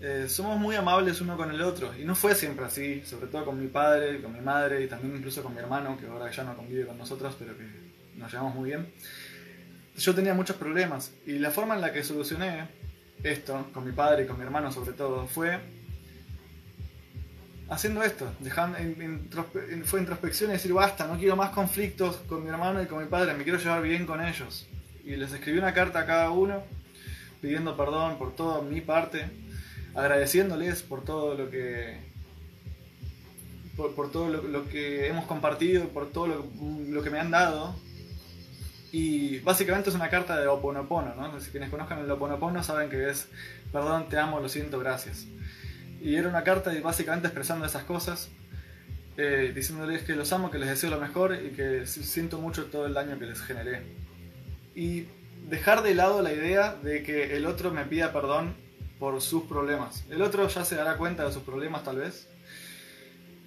Eh, 0.00 0.26
somos 0.28 0.58
muy 0.58 0.74
amables 0.76 1.20
uno 1.20 1.36
con 1.36 1.50
el 1.50 1.60
otro. 1.62 1.96
Y 1.96 2.04
no 2.04 2.14
fue 2.14 2.34
siempre 2.34 2.64
así, 2.64 3.02
sobre 3.04 3.28
todo 3.28 3.44
con 3.44 3.60
mi 3.60 3.68
padre, 3.68 4.20
con 4.20 4.32
mi 4.32 4.40
madre 4.40 4.82
y 4.82 4.88
también 4.88 5.16
incluso 5.16 5.42
con 5.42 5.54
mi 5.54 5.60
hermano, 5.60 5.96
que 5.98 6.06
ahora 6.06 6.30
ya 6.30 6.42
no 6.42 6.56
convive 6.56 6.86
con 6.86 6.98
nosotros, 6.98 7.36
pero 7.38 7.56
que 7.56 7.66
nos 8.16 8.32
llevamos 8.32 8.54
muy 8.54 8.70
bien. 8.70 8.92
Yo 9.96 10.14
tenía 10.14 10.34
muchos 10.34 10.56
problemas 10.56 11.12
y 11.26 11.38
la 11.38 11.50
forma 11.50 11.74
en 11.74 11.82
la 11.82 11.92
que 11.92 12.02
solucioné 12.02 12.68
esto, 13.22 13.68
con 13.72 13.84
mi 13.84 13.92
padre 13.92 14.24
y 14.24 14.26
con 14.26 14.38
mi 14.38 14.44
hermano 14.44 14.72
sobre 14.72 14.92
todo, 14.92 15.26
fue 15.26 15.58
haciendo 17.70 18.02
esto, 18.02 18.30
fue 19.84 20.00
introspección 20.00 20.50
y 20.50 20.54
decir, 20.54 20.72
basta, 20.72 21.06
no 21.06 21.16
quiero 21.16 21.36
más 21.36 21.50
conflictos 21.50 22.16
con 22.28 22.42
mi 22.42 22.50
hermano 22.50 22.82
y 22.82 22.86
con 22.86 23.02
mi 23.02 23.08
padre, 23.08 23.32
me 23.34 23.44
quiero 23.44 23.58
llevar 23.58 23.80
bien 23.80 24.04
con 24.04 24.22
ellos. 24.22 24.66
Y 25.04 25.16
les 25.16 25.32
escribí 25.32 25.58
una 25.58 25.72
carta 25.72 26.00
a 26.00 26.06
cada 26.06 26.30
uno, 26.30 26.62
pidiendo 27.40 27.76
perdón 27.76 28.18
por 28.18 28.34
toda 28.34 28.60
mi 28.60 28.80
parte, 28.80 29.30
agradeciéndoles 29.94 30.82
por 30.82 31.04
todo 31.04 31.34
lo 31.34 31.48
que 31.48 32.10
por, 33.76 34.12
todo 34.12 34.28
lo, 34.28 34.68
que 34.68 35.08
hemos 35.08 35.24
compartido, 35.24 35.88
por 35.88 36.10
todo 36.10 36.26
lo, 36.26 37.02
que 37.02 37.08
me 37.08 37.18
han 37.18 37.30
dado. 37.30 37.74
Y 38.92 39.38
básicamente 39.38 39.88
es 39.88 39.96
una 39.96 40.10
carta 40.10 40.38
de 40.38 40.48
Oponopono, 40.48 41.14
¿no? 41.14 41.40
Si 41.40 41.50
quienes 41.50 41.70
conozcan 41.70 42.00
el 42.00 42.10
Oponopono 42.10 42.62
saben 42.62 42.90
que 42.90 43.08
es 43.08 43.28
perdón, 43.72 44.08
te 44.08 44.18
amo, 44.18 44.40
lo 44.40 44.48
siento, 44.48 44.78
gracias. 44.78 45.26
Y 46.00 46.16
era 46.16 46.28
una 46.28 46.42
carta 46.44 46.72
básicamente 46.82 47.28
expresando 47.28 47.66
esas 47.66 47.84
cosas, 47.84 48.30
eh, 49.16 49.52
diciéndoles 49.54 50.02
que 50.02 50.14
los 50.14 50.32
amo, 50.32 50.50
que 50.50 50.58
les 50.58 50.68
deseo 50.68 50.90
lo 50.90 51.00
mejor 51.00 51.34
y 51.34 51.50
que 51.50 51.86
siento 51.86 52.38
mucho 52.38 52.66
todo 52.66 52.86
el 52.86 52.94
daño 52.94 53.18
que 53.18 53.26
les 53.26 53.40
generé. 53.40 53.82
Y 54.74 55.06
dejar 55.48 55.82
de 55.82 55.94
lado 55.94 56.22
la 56.22 56.32
idea 56.32 56.74
de 56.74 57.02
que 57.02 57.36
el 57.36 57.46
otro 57.46 57.70
me 57.70 57.84
pida 57.84 58.12
perdón 58.12 58.54
por 58.98 59.20
sus 59.20 59.44
problemas. 59.44 60.04
El 60.10 60.22
otro 60.22 60.46
ya 60.48 60.64
se 60.64 60.76
dará 60.76 60.96
cuenta 60.96 61.24
de 61.24 61.32
sus 61.32 61.42
problemas 61.42 61.84
tal 61.84 61.96
vez. 61.96 62.28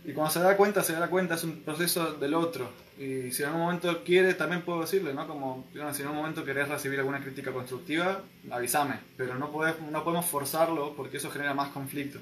Y 0.06 0.12
cuando 0.12 0.34
se 0.34 0.42
da 0.42 0.58
cuenta, 0.58 0.84
se 0.84 0.94
dará 0.94 1.08
cuenta, 1.08 1.36
es 1.36 1.44
un 1.44 1.62
proceso 1.62 2.14
del 2.14 2.34
otro. 2.34 2.70
Y 2.98 3.32
si 3.32 3.42
en 3.42 3.50
algún 3.50 3.62
momento 3.62 4.04
quiere, 4.04 4.34
también 4.34 4.62
puedo 4.62 4.82
decirle, 4.82 5.14
¿no? 5.14 5.28
Como 5.28 5.66
si 5.72 5.80
en 5.80 6.08
algún 6.08 6.18
momento 6.18 6.44
querés 6.44 6.68
recibir 6.68 7.00
alguna 7.00 7.22
crítica 7.22 7.52
constructiva, 7.52 8.22
avísame. 8.52 9.00
Pero 9.16 9.36
no, 9.36 9.50
no 9.92 10.04
podemos 10.04 10.26
forzarlo 10.26 10.94
porque 10.96 11.18
eso 11.18 11.32
genera 11.32 11.54
más 11.54 11.70
conflicto. 11.70 12.20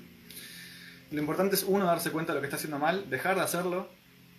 Lo 1.12 1.20
importante 1.20 1.56
es 1.56 1.64
uno 1.64 1.86
darse 1.86 2.12
cuenta 2.12 2.32
de 2.32 2.38
lo 2.38 2.42
que 2.42 2.48
está 2.48 2.56
haciendo 2.56 2.80
mal, 2.80 3.10
dejar 3.10 3.36
de 3.36 3.42
hacerlo 3.42 3.90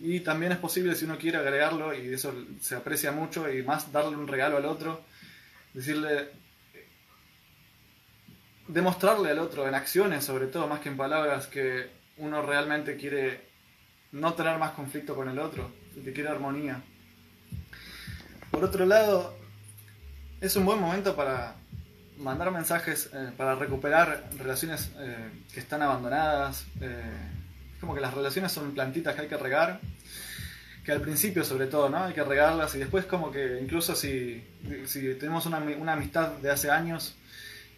y 0.00 0.20
también 0.20 0.52
es 0.52 0.58
posible 0.58 0.94
si 0.94 1.04
uno 1.04 1.18
quiere 1.18 1.38
agregarlo 1.38 1.94
y 1.94 2.14
eso 2.14 2.34
se 2.60 2.74
aprecia 2.74 3.12
mucho 3.12 3.50
y 3.52 3.62
más 3.62 3.92
darle 3.92 4.16
un 4.16 4.26
regalo 4.26 4.56
al 4.56 4.64
otro, 4.64 5.02
decirle, 5.74 6.30
demostrarle 8.68 9.30
al 9.30 9.38
otro 9.38 9.68
en 9.68 9.74
acciones 9.74 10.24
sobre 10.24 10.46
todo 10.46 10.66
más 10.66 10.80
que 10.80 10.88
en 10.88 10.96
palabras 10.96 11.46
que 11.46 11.90
uno 12.16 12.40
realmente 12.42 12.96
quiere 12.96 13.52
no 14.12 14.32
tener 14.34 14.58
más 14.58 14.72
conflicto 14.72 15.14
con 15.14 15.28
el 15.28 15.38
otro 15.38 15.70
y 15.94 16.00
que 16.00 16.12
quiere 16.12 16.30
armonía. 16.30 16.82
Por 18.50 18.64
otro 18.64 18.86
lado, 18.86 19.36
es 20.40 20.56
un 20.56 20.64
buen 20.64 20.80
momento 20.80 21.14
para 21.14 21.56
mandar 22.22 22.50
mensajes 22.50 23.10
eh, 23.12 23.30
para 23.36 23.54
recuperar 23.54 24.24
relaciones 24.38 24.90
eh, 24.98 25.30
que 25.52 25.60
están 25.60 25.82
abandonadas. 25.82 26.64
Eh, 26.80 27.02
es 27.74 27.80
como 27.80 27.94
que 27.94 28.00
las 28.00 28.14
relaciones 28.14 28.52
son 28.52 28.72
plantitas 28.72 29.14
que 29.14 29.22
hay 29.22 29.28
que 29.28 29.36
regar, 29.36 29.80
que 30.84 30.92
al 30.92 31.00
principio 31.00 31.44
sobre 31.44 31.66
todo, 31.66 31.88
¿no? 31.88 32.04
Hay 32.04 32.14
que 32.14 32.24
regarlas 32.24 32.74
y 32.74 32.78
después 32.78 33.04
como 33.06 33.30
que 33.30 33.60
incluso 33.60 33.94
si, 33.94 34.44
si 34.86 35.14
tenemos 35.14 35.46
una, 35.46 35.58
una, 35.58 35.92
amistad 35.94 36.28
de 36.38 36.50
hace 36.50 36.70
años 36.70 37.16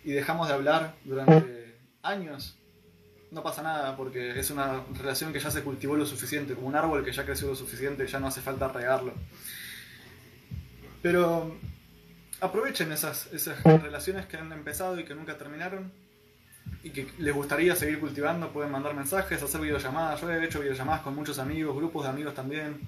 y 0.04 0.12
dejamos 0.12 0.48
de 0.48 0.54
hablar 0.54 0.94
durante 1.04 1.76
años, 2.02 2.56
no 3.30 3.42
pasa 3.42 3.62
nada 3.62 3.96
porque 3.96 4.38
es 4.38 4.50
una 4.50 4.82
relación 4.94 5.32
que 5.32 5.40
ya 5.40 5.50
se 5.50 5.62
cultivó 5.62 5.96
lo 5.96 6.06
suficiente, 6.06 6.54
como 6.54 6.68
un 6.68 6.76
árbol 6.76 7.04
que 7.04 7.12
ya 7.12 7.24
creció 7.24 7.48
lo 7.48 7.56
suficiente, 7.56 8.06
ya 8.06 8.20
no 8.20 8.28
hace 8.28 8.40
falta 8.40 8.68
regarlo. 8.68 9.14
Pero 11.02 11.56
aprovechen 12.44 12.92
esas, 12.92 13.32
esas 13.32 13.62
relaciones 13.62 14.26
que 14.26 14.36
han 14.36 14.52
empezado 14.52 14.98
y 14.98 15.04
que 15.04 15.14
nunca 15.14 15.36
terminaron 15.36 15.92
y 16.82 16.90
que 16.90 17.06
les 17.18 17.34
gustaría 17.34 17.74
seguir 17.74 17.98
cultivando, 17.98 18.52
pueden 18.52 18.70
mandar 18.70 18.94
mensajes, 18.94 19.42
hacer 19.42 19.60
videollamadas. 19.60 20.20
Yo 20.20 20.30
he 20.30 20.44
hecho 20.44 20.60
videollamadas 20.60 21.02
con 21.02 21.14
muchos 21.14 21.38
amigos, 21.38 21.76
grupos 21.76 22.04
de 22.04 22.10
amigos 22.10 22.34
también. 22.34 22.80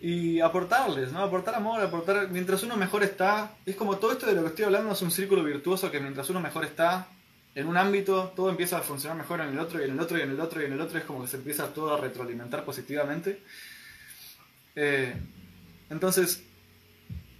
Y 0.00 0.40
aportarles, 0.40 1.12
¿no? 1.12 1.20
Aportar 1.20 1.54
amor, 1.54 1.80
aportar. 1.80 2.28
Mientras 2.30 2.62
uno 2.62 2.76
mejor 2.76 3.02
está. 3.02 3.52
Es 3.64 3.76
como 3.76 3.96
todo 3.96 4.12
esto 4.12 4.26
de 4.26 4.34
lo 4.34 4.42
que 4.42 4.48
estoy 4.48 4.64
hablando 4.64 4.92
es 4.92 5.02
un 5.02 5.10
círculo 5.10 5.42
virtuoso 5.42 5.90
que 5.90 6.00
mientras 6.00 6.28
uno 6.28 6.40
mejor 6.40 6.64
está 6.64 7.08
en 7.54 7.66
un 7.66 7.76
ámbito, 7.76 8.32
todo 8.36 8.50
empieza 8.50 8.78
a 8.78 8.82
funcionar 8.82 9.16
mejor 9.16 9.40
en 9.40 9.48
el 9.48 9.58
otro, 9.58 9.80
y 9.80 9.84
en 9.84 9.92
el 9.92 10.00
otro, 10.00 10.18
y 10.18 10.22
en 10.22 10.30
el 10.30 10.40
otro, 10.40 10.60
y 10.60 10.66
en 10.66 10.72
el 10.72 10.80
otro. 10.80 10.98
Es 10.98 11.04
como 11.04 11.22
que 11.22 11.28
se 11.28 11.38
empieza 11.38 11.72
todo 11.72 11.94
a 11.94 12.00
retroalimentar 12.00 12.64
positivamente. 12.64 13.42
Eh, 14.74 15.14
entonces, 15.88 16.42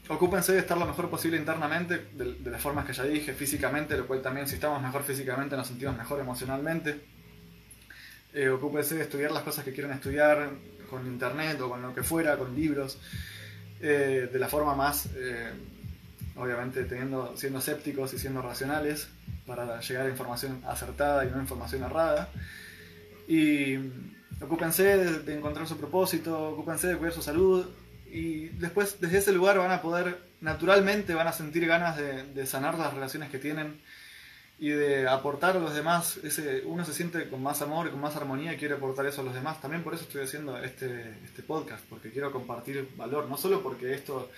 ocúpense 0.09 0.53
de 0.53 0.61
estar 0.61 0.79
lo 0.79 0.87
mejor 0.87 1.11
posible 1.11 1.37
internamente, 1.37 2.07
de, 2.13 2.51
las 2.51 2.61
formas 2.61 2.85
que 2.85 2.93
ya 2.93 3.05
dije, 3.05 3.33
físicamente, 3.35 3.97
lo 3.97 4.07
cual 4.07 4.23
también 4.23 4.47
si 4.47 4.55
estamos 4.55 4.81
mejor 4.81 5.03
físicamente 5.03 5.57
nos 5.57 5.67
sentimos 5.67 5.97
mejor 5.97 6.21
emocionalmente. 6.21 7.01
Eh, 8.33 8.49
ocúpense 8.49 8.95
de 8.97 9.03
estudiar 9.03 9.33
las 9.33 9.43
cosas 9.43 9.65
que 9.65 9.73
quieren 9.73 9.93
estudiar 9.93 10.51
con 10.91 11.07
internet 11.07 11.61
o 11.61 11.71
con 11.71 11.83
lo 11.83 11.95
que 11.95 12.03
fuera, 12.03 12.37
con 12.37 12.55
libros, 12.55 12.99
eh, 13.81 14.29
de 14.33 14.39
la 14.39 14.49
forma 14.49 14.75
más, 14.75 15.09
eh, 15.17 15.51
obviamente 16.37 16.85
teniendo, 16.85 17.37
siendo 17.37 17.59
escépticos 17.59 18.13
y 18.15 18.19
siendo 18.19 18.43
racionales 18.43 19.09
para 19.47 19.81
llegar 19.81 20.07
a 20.07 20.11
información 20.11 20.63
acertada 20.67 21.25
y 21.25 21.31
no 21.31 21.41
información 21.41 21.83
errada. 21.83 22.31
Y 23.27 23.77
ocúpense 24.41 24.85
de 25.23 25.35
encontrar 25.35 25.67
su 25.67 25.77
propósito, 25.77 26.51
ocúpense 26.51 26.87
de 26.89 26.97
cuidar 26.97 27.15
su 27.15 27.23
salud, 27.23 27.67
y 28.11 28.49
después 28.49 29.01
desde 29.01 29.19
ese 29.19 29.33
lugar 29.33 29.59
van 29.59 29.71
a 29.71 29.83
poder, 29.83 30.19
naturalmente 30.41 31.15
van 31.15 31.27
a 31.27 31.33
sentir 31.33 31.67
ganas 31.67 31.97
de, 31.97 32.47
sanar 32.47 32.79
las 32.79 32.95
relaciones 32.95 33.31
que 33.31 33.39
tienen 33.39 33.81
y 34.59 34.71
de 34.71 35.09
aportar 35.09 35.57
a 35.57 35.61
los 35.61 35.75
demás. 35.75 36.19
Ese, 36.19 36.63
uno 36.65 36.85
se 36.85 36.95
siente 36.95 37.29
con 37.29 37.43
más 37.43 37.63
amor 37.63 37.91
con 37.91 38.01
más 38.01 38.17
armonía 38.17 38.53
y 38.55 38.57
quiere 38.57 38.75
aportar 38.75 39.07
eso 39.07 39.21
a 39.21 39.25
los 39.25 39.35
demás. 39.35 39.61
También 39.61 39.83
por 39.83 39.95
eso 39.95 40.05
estoy 40.05 40.23
haciendo 40.23 40.57
este, 40.63 41.19
este 41.25 41.43
podcast, 41.43 41.85
porque 41.89 42.11
quiero 42.11 42.33
compartir 42.33 42.89
valor, 42.97 43.29
no 43.29 43.37
solo 43.37 43.63
porque 43.63 43.93
esto 43.93 44.31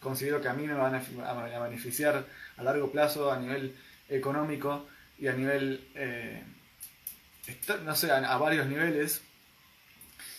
considero 0.00 0.40
que 0.40 0.48
a 0.48 0.54
mí 0.54 0.66
me 0.66 0.74
va 0.74 0.88
a, 0.88 1.62
beneficiar 1.62 2.24
a 2.56 2.62
largo 2.62 2.90
plazo 2.90 3.32
a 3.32 3.38
nivel 3.38 3.74
económico 4.08 4.86
y 5.18 5.28
a 5.28 5.32
nivel, 5.32 5.88
eh, 5.94 6.42
no 7.84 7.94
sé, 7.94 8.10
a 8.10 8.36
varios 8.36 8.66
niveles, 8.66 9.22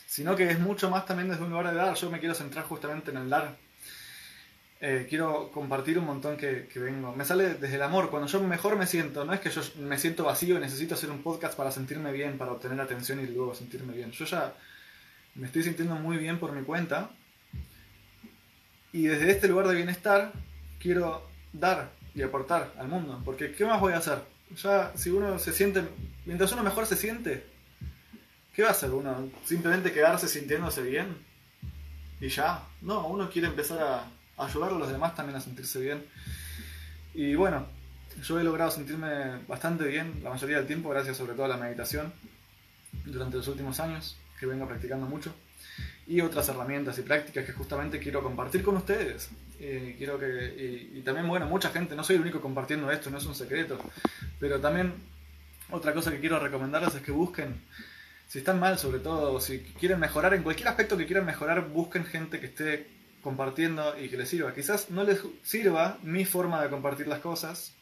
sino 0.09 0.35
que 0.35 0.49
es 0.49 0.59
mucho 0.59 0.89
más 0.89 1.05
también 1.05 1.29
desde 1.29 1.43
un 1.43 1.51
lugar 1.51 1.69
de 1.69 1.75
dar. 1.75 1.93
Yo 1.93 2.09
me 2.09 2.19
quiero 2.19 2.33
centrar 2.33 2.65
justamente 2.65 3.11
en 3.11 3.17
el 3.17 3.29
dar. 3.29 3.55
Eh, 4.81 5.05
quiero 5.07 5.51
compartir 5.51 5.99
un 5.99 6.05
montón 6.05 6.35
que, 6.35 6.67
vengo. 6.77 7.15
Me 7.15 7.23
sale 7.25 7.53
desde 7.53 7.75
el 7.75 7.83
amor. 7.83 8.09
Cuando 8.09 8.27
yo 8.27 8.41
mejor 8.41 8.75
me 8.75 8.87
siento, 8.87 9.23
no 9.23 9.33
es 9.33 9.39
que 9.39 9.51
yo 9.51 9.61
me 9.77 9.99
siento 9.99 10.23
vacío 10.23 10.57
y 10.57 10.61
necesito 10.61 10.95
hacer 10.95 11.11
un 11.11 11.21
podcast 11.21 11.55
para 11.55 11.69
sentirme 11.69 12.11
bien, 12.11 12.39
para 12.39 12.51
obtener 12.51 12.81
atención 12.81 13.19
y 13.19 13.27
luego 13.27 13.53
sentirme 13.53 13.93
bien. 13.93 14.09
Yo 14.09 14.25
ya 14.25 14.55
me 15.35 15.45
estoy 15.45 15.61
sintiendo 15.61 15.93
muy 15.93 16.17
bien 16.17 16.39
por 16.39 16.53
mi 16.53 16.63
cuenta. 16.63 17.11
Y 18.91 19.03
desde 19.03 19.29
este 19.29 19.47
lugar 19.47 19.67
de 19.67 19.75
bienestar 19.75 20.33
quiero 20.79 21.29
dar 21.53 21.91
y 22.15 22.23
aportar 22.23 22.73
al 22.79 22.87
mundo. 22.87 23.21
Porque 23.23 23.51
¿qué 23.51 23.63
más 23.63 23.79
voy 23.79 23.93
a 23.93 23.97
hacer? 23.97 24.23
Ya 24.55 24.91
si 24.95 25.11
uno 25.11 25.37
se 25.37 25.53
siente, 25.53 25.83
mientras 26.25 26.51
uno 26.51 26.63
mejor 26.63 26.87
se 26.87 26.95
siente, 26.95 27.58
¿Qué 28.59 28.63
va 28.63 28.71
a 28.71 28.73
hacer 28.73 28.91
uno? 28.91 29.31
¿Simplemente 29.45 29.93
quedarse 29.93 30.27
sintiéndose 30.27 30.81
bien? 30.81 31.15
Y 32.19 32.27
ya. 32.27 32.61
No, 32.81 33.07
uno 33.07 33.29
quiere 33.29 33.47
empezar 33.47 33.79
a 34.37 34.43
ayudar 34.43 34.73
a 34.73 34.75
los 34.77 34.91
demás 34.91 35.15
también 35.15 35.37
a 35.37 35.39
sentirse 35.39 35.79
bien. 35.79 36.05
Y 37.13 37.35
bueno, 37.35 37.65
yo 38.21 38.37
he 38.37 38.43
logrado 38.43 38.69
sentirme 38.69 39.37
bastante 39.47 39.85
bien 39.85 40.19
la 40.21 40.31
mayoría 40.31 40.57
del 40.57 40.67
tiempo, 40.67 40.89
gracias 40.89 41.15
sobre 41.15 41.35
todo 41.35 41.45
a 41.45 41.47
la 41.47 41.55
meditación, 41.55 42.11
durante 43.05 43.37
los 43.37 43.47
últimos 43.47 43.79
años, 43.79 44.17
que 44.37 44.45
vengo 44.45 44.67
practicando 44.67 45.05
mucho. 45.05 45.33
Y 46.05 46.19
otras 46.19 46.49
herramientas 46.49 46.99
y 46.99 47.03
prácticas 47.03 47.45
que 47.45 47.53
justamente 47.53 47.97
quiero 47.97 48.21
compartir 48.21 48.61
con 48.61 48.75
ustedes. 48.75 49.29
Y 49.57 49.93
quiero 49.93 50.19
que, 50.19 50.89
y 50.95 50.99
también, 50.99 51.29
bueno, 51.29 51.45
mucha 51.45 51.69
gente, 51.69 51.95
no 51.95 52.03
soy 52.03 52.17
el 52.17 52.23
único 52.23 52.41
compartiendo 52.41 52.91
esto, 52.91 53.09
no 53.09 53.19
es 53.19 53.25
un 53.25 53.35
secreto, 53.35 53.79
pero 54.37 54.59
también 54.59 54.95
otra 55.71 55.93
cosa 55.93 56.11
que 56.11 56.19
quiero 56.19 56.41
recomendarles 56.41 56.93
es 56.95 57.01
que 57.01 57.13
busquen 57.13 57.55
si 58.29 58.37
están 58.37 58.59
mal, 58.59 58.77
sobre 58.77 58.99
todo, 58.99 59.39
si 59.39 59.61
quieren 59.79 59.99
mejorar, 59.99 60.35
en 60.35 60.43
cualquier 60.43 60.67
aspecto 60.67 60.95
que 60.95 61.07
quieran 61.07 61.25
mejorar, 61.25 61.67
busquen 61.69 62.05
gente 62.05 62.39
que 62.39 62.45
esté 62.45 62.87
compartiendo 63.23 63.99
y 63.99 64.07
que 64.07 64.17
les 64.17 64.29
sirva. 64.29 64.53
Quizás 64.53 64.91
no 64.91 65.03
les 65.03 65.23
sirva 65.41 65.97
mi 66.03 66.25
forma 66.25 66.61
de 66.61 66.69
compartir 66.69 67.07
las 67.07 67.21
cosas, 67.21 67.75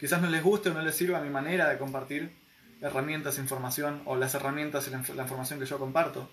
quizás 0.00 0.22
no 0.22 0.30
les 0.30 0.42
guste 0.42 0.70
o 0.70 0.72
no 0.72 0.80
les 0.80 0.94
sirva 0.94 1.20
mi 1.20 1.28
manera 1.28 1.68
de 1.68 1.76
compartir 1.76 2.34
herramientas, 2.80 3.38
información 3.38 4.00
o 4.06 4.16
las 4.16 4.34
herramientas 4.34 4.88
y 4.88 4.90
la, 4.90 5.22
información 5.24 5.60
que 5.60 5.66
yo 5.66 5.78
comparto. 5.78 6.30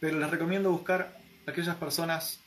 Pero 0.00 0.18
les 0.18 0.30
recomiendo 0.30 0.70
buscar 0.70 1.20
aquellas 1.46 1.76
personas 1.76 2.40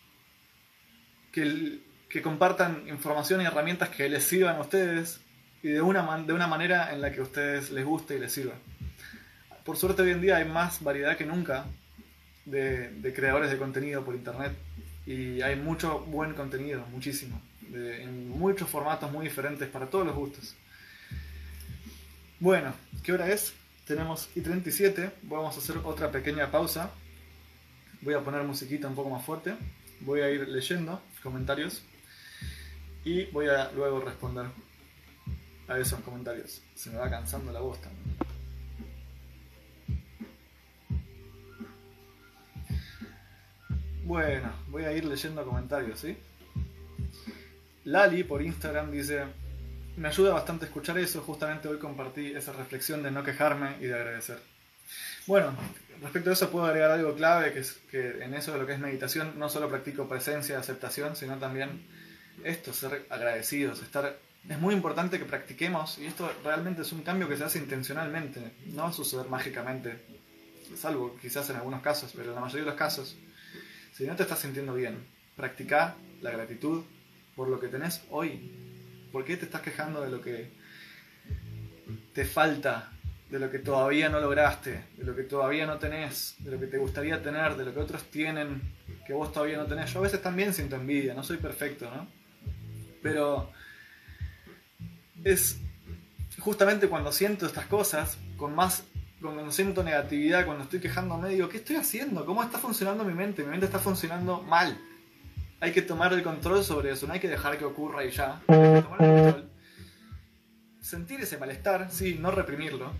que, 1.32 1.84
que 2.10 2.24
compartan 2.24 2.88
información 2.88 3.39
y 3.41 3.45
herramientas 3.45 3.89
que 3.89 4.10
les 4.10 4.24
sirvan 4.24 4.56
a 4.56 4.62
ustedes 4.62 5.22
y 5.62 5.68
de 5.68 5.82
una, 5.82 6.18
de 6.24 6.34
una 6.34 6.47
manera 6.47 6.91
en 6.91 7.02
la 7.02 7.12
que 7.12 7.20
a 7.20 7.24
ustedes 7.24 7.70
les 7.70 7.86
guste 7.86 8.16
y 8.16 8.20
les 8.20 8.34
sirva 8.34 8.56
por 9.64 9.78
suerte 9.78 10.01
hoy 10.01 10.12
en 10.12 10.22
día 10.22 10.38
hay 10.38 10.45
más 10.45 10.84
variedad 10.84 11.18
que 11.18 11.26
nunca 11.26 11.66
de, 12.45 13.14
creadores 13.16 13.51
de 13.51 13.57
contenido 13.57 14.03
por 14.03 14.16
internet 14.16 14.53
y 15.05 15.41
hay 15.41 15.55
mucho 15.55 15.99
buen 16.01 16.34
contenido, 16.34 16.86
muchísimo, 16.91 17.41
en 17.74 18.30
muchos 18.30 18.70
formatos 18.70 19.12
muy 19.12 19.26
diferentes 19.26 19.68
para 19.70 19.88
todos 19.88 20.05
los 20.05 20.16
gustos. 20.16 20.55
Bueno, 22.39 22.74
¿qué 23.03 23.14
hora 23.14 23.32
es? 23.32 23.53
Tenemos 23.86 24.30
y 24.36 24.41
37, 24.41 25.12
vamos 25.24 25.55
a 25.55 25.59
hacer 25.59 25.78
otra 25.84 26.12
pequeña 26.12 26.49
pausa. 26.49 26.91
Voy 28.01 28.14
a 28.14 28.20
poner 28.22 28.43
musiquita 28.43 28.88
un 28.88 28.95
poco 28.95 29.09
más 29.09 29.24
fuerte, 29.24 29.53
voy 29.99 30.22
a 30.22 30.30
ir 30.32 30.47
leyendo 30.47 31.01
comentarios 31.22 31.84
y 33.03 33.26
voy 33.26 33.47
a 33.47 33.72
luego 33.72 33.99
responder 34.01 34.45
a 35.68 35.78
esos 35.78 35.99
comentarios. 36.01 36.62
Se 36.76 36.89
me 36.89 36.97
va 36.97 37.09
cansando 37.09 37.51
la 37.51 37.59
voz 37.59 37.80
también. 37.80 38.31
Bueno, 44.04 44.52
voy 44.68 44.84
a 44.84 44.91
ir 44.93 45.06
leyendo 45.06 45.45
comentarios, 45.45 45.99
¿sí? 45.99 46.18
Lali 47.86 48.24
por 48.24 48.41
Instagram 48.41 48.91
dice, 48.91 49.24
me 49.95 50.08
ayuda 50.08 50.34
bastante 50.34 50.66
escuchar 50.66 50.97
eso, 50.97 51.22
justamente 51.22 51.68
hoy 51.68 51.78
compartí 51.78 52.34
esa 52.34 52.52
reflexión 52.52 53.04
de 53.04 53.12
no 53.12 53.24
quejarme 53.24 53.78
y 53.80 53.86
de 53.86 53.93
agradecer. 53.93 54.39
Bueno, 55.28 55.54
respecto 56.02 56.32
a 56.32 56.34
eso 56.34 56.49
puedo 56.49 56.66
agregar 56.66 56.91
algo 56.91 57.16
clave, 57.16 57.54
que 57.54 57.60
es 57.60 57.74
que 57.91 58.24
en 58.24 58.34
eso 58.34 58.54
de 58.54 58.60
lo 58.60 58.66
que 58.66 58.74
es 58.74 58.80
meditación 58.80 59.38
no 59.38 59.49
solo 59.49 59.70
practico 59.70 60.10
presencia, 60.10 60.58
aceptación, 60.58 61.16
sino 61.16 61.38
también 61.38 61.86
esto, 62.43 62.74
ser 62.74 63.06
agradecidos, 63.10 63.84
estar... 63.84 64.18
Es 64.49 64.60
muy 64.60 64.74
importante 64.74 65.20
que 65.20 65.26
practiquemos, 65.26 65.99
y 65.99 66.08
esto 66.08 66.32
realmente 66.43 66.82
es 66.82 66.91
un 66.91 67.04
cambio 67.04 67.30
que 67.30 67.38
se 67.38 67.43
hace 67.43 67.60
intencionalmente, 67.60 68.54
no 68.74 68.84
va 68.84 68.89
a 68.89 68.93
suceder 68.93 69.28
mágicamente, 69.28 69.99
salvo 70.76 71.16
quizás 71.22 71.47
en 71.52 71.58
algunos 71.58 71.84
casos, 71.84 72.12
pero 72.16 72.30
en 72.30 72.36
la 72.36 72.41
mayoría 72.41 72.64
de 72.64 72.72
los 72.72 72.80
casos 72.80 73.16
si 73.92 74.06
no 74.06 74.16
te 74.16 74.24
estás 74.24 74.39
sintiendo 74.39 74.74
bien, 74.74 75.06
practica 75.36 75.96
la 76.22 76.32
gratitud 76.32 76.84
por 77.36 77.48
lo 77.48 77.60
que 77.60 77.68
tenés 77.68 78.02
hoy. 78.10 78.52
¿Por 79.12 79.26
qué 79.26 79.38
te 79.38 79.46
estás 79.46 79.62
quejando 79.62 80.02
de 80.02 80.10
lo 80.10 80.22
que 80.22 80.52
te 82.14 82.26
falta, 82.26 82.92
de 83.30 83.39
lo 83.39 83.50
que 83.52 83.60
todavía 83.60 84.10
no 84.10 84.20
lograste, 84.20 84.86
de 84.98 85.04
lo 85.04 85.16
que 85.16 85.24
todavía 85.24 85.66
no 85.66 85.78
tenés, 85.78 86.36
de 86.39 86.52
lo 86.52 86.60
que 86.60 86.68
te 86.68 86.78
gustaría 86.78 87.22
tener, 87.22 87.56
de 87.56 87.66
lo 87.66 87.74
que 87.74 87.80
otros 87.80 88.04
tienen 88.06 88.62
que 89.06 89.14
vos 89.14 89.34
todavía 89.34 89.58
no 89.58 89.66
tenés? 89.66 89.92
Yo 89.94 90.00
a 90.00 90.04
veces 90.04 90.22
también 90.22 90.54
siento 90.54 90.76
envidia, 90.76 91.14
no 91.14 91.24
soy 91.24 91.38
perfecto, 91.38 91.89
¿no? 91.94 92.08
Pero 93.02 93.52
es 95.24 95.58
justamente 96.39 96.88
cuando 96.88 97.12
siento 97.12 97.46
estas 97.46 97.66
cosas, 97.66 98.18
con 98.38 98.56
más 98.56 98.84
cuando 99.22 99.52
siento 99.52 99.84
negatividad, 99.84 100.46
cuando 100.46 100.64
estoy 100.64 100.80
quejándome, 100.80 101.30
digo, 101.30 101.48
¿qué 101.48 101.58
estoy 101.58 101.76
haciendo? 101.76 102.26
¿Cómo 102.26 102.44
está 102.44 102.58
funcionando 102.58 103.04
mi 103.04 103.14
mente? 103.14 103.44
Mi 103.44 103.50
mente 103.50 103.68
está 103.68 103.80
funcionando 103.80 104.42
mal. 104.42 104.78
Hay 105.60 105.72
que 105.72 105.84
tomar 105.84 106.12
el 106.14 106.24
control 106.24 106.64
sobre 106.64 106.92
eso, 106.92 107.06
no 107.06 107.14
hay 107.14 107.20
que 107.20 107.30
dejar 107.30 107.58
que 107.58 107.66
ocurra 107.66 108.04
y 108.04 108.12
ya. 108.12 108.42
Hay 108.48 108.74
que 108.74 108.82
tomar 108.82 109.02
el 109.04 109.24
control. 109.24 109.50
Sentir 110.80 111.22
ese 111.22 111.38
malestar, 111.38 111.90
sí, 111.92 112.18
no 112.20 112.32
reprimirlo, 112.32 112.92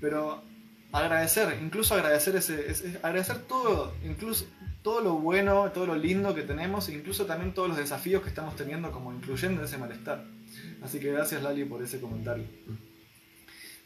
pero 0.00 0.42
agradecer, 0.90 1.58
incluso 1.62 1.94
agradecer 1.94 2.36
ese, 2.36 2.98
agradecer 3.02 3.40
todo, 3.40 3.94
incluso 4.02 4.46
todo 4.80 5.02
lo 5.02 5.14
bueno, 5.14 5.70
todo 5.72 5.84
lo 5.84 5.94
lindo 5.96 6.34
que 6.34 6.42
tenemos, 6.42 6.88
e 6.88 6.94
incluso 6.94 7.26
también 7.26 7.52
todos 7.52 7.68
los 7.68 7.76
desafíos 7.76 8.22
que 8.22 8.30
estamos 8.30 8.56
teniendo, 8.56 8.90
como 8.90 9.12
incluyendo 9.12 9.62
ese 9.62 9.76
malestar. 9.76 10.24
Así 10.82 10.98
que 10.98 11.12
gracias 11.12 11.42
Lali 11.42 11.64
por 11.64 11.82
ese 11.82 12.00
comentario. 12.00 12.44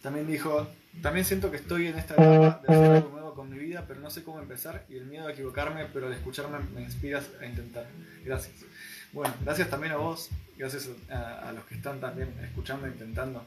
También 0.03 0.27
dijo, 0.27 0.67
también 1.03 1.25
siento 1.25 1.51
que 1.51 1.59
estoy 1.59 1.89
en 1.89 1.99
esta 1.99 2.15
etapa 2.15 2.63
de 2.67 2.75
hacer 2.75 2.91
algo 2.91 3.11
nuevo 3.11 3.35
con 3.35 3.51
mi 3.51 3.59
vida, 3.59 3.85
pero 3.87 4.01
no 4.01 4.11
sé 4.11 4.25
cómo 4.25 4.41
empezar 4.41 4.85
y 4.89 4.97
el 4.97 5.05
miedo 5.07 5.27
a 5.27 5.33
equivocarme, 5.33 5.87
pero 5.93 6.07
al 6.07 6.15
escucharme 6.15 6.59
me 6.75 6.83
inspiras 6.83 7.29
a 7.41 7.47
intentar. 7.47 7.87
Gracias. 8.25 8.65
Bueno, 9.13 9.35
gracias 9.45 9.69
también 9.69 9.93
a 9.93 9.97
vos, 9.97 10.31
gracias 10.57 10.89
a, 11.11 11.53
los 11.53 11.65
que 11.65 11.75
están 11.75 12.01
también 12.01 12.33
escuchando, 12.43 12.87
intentando 12.87 13.45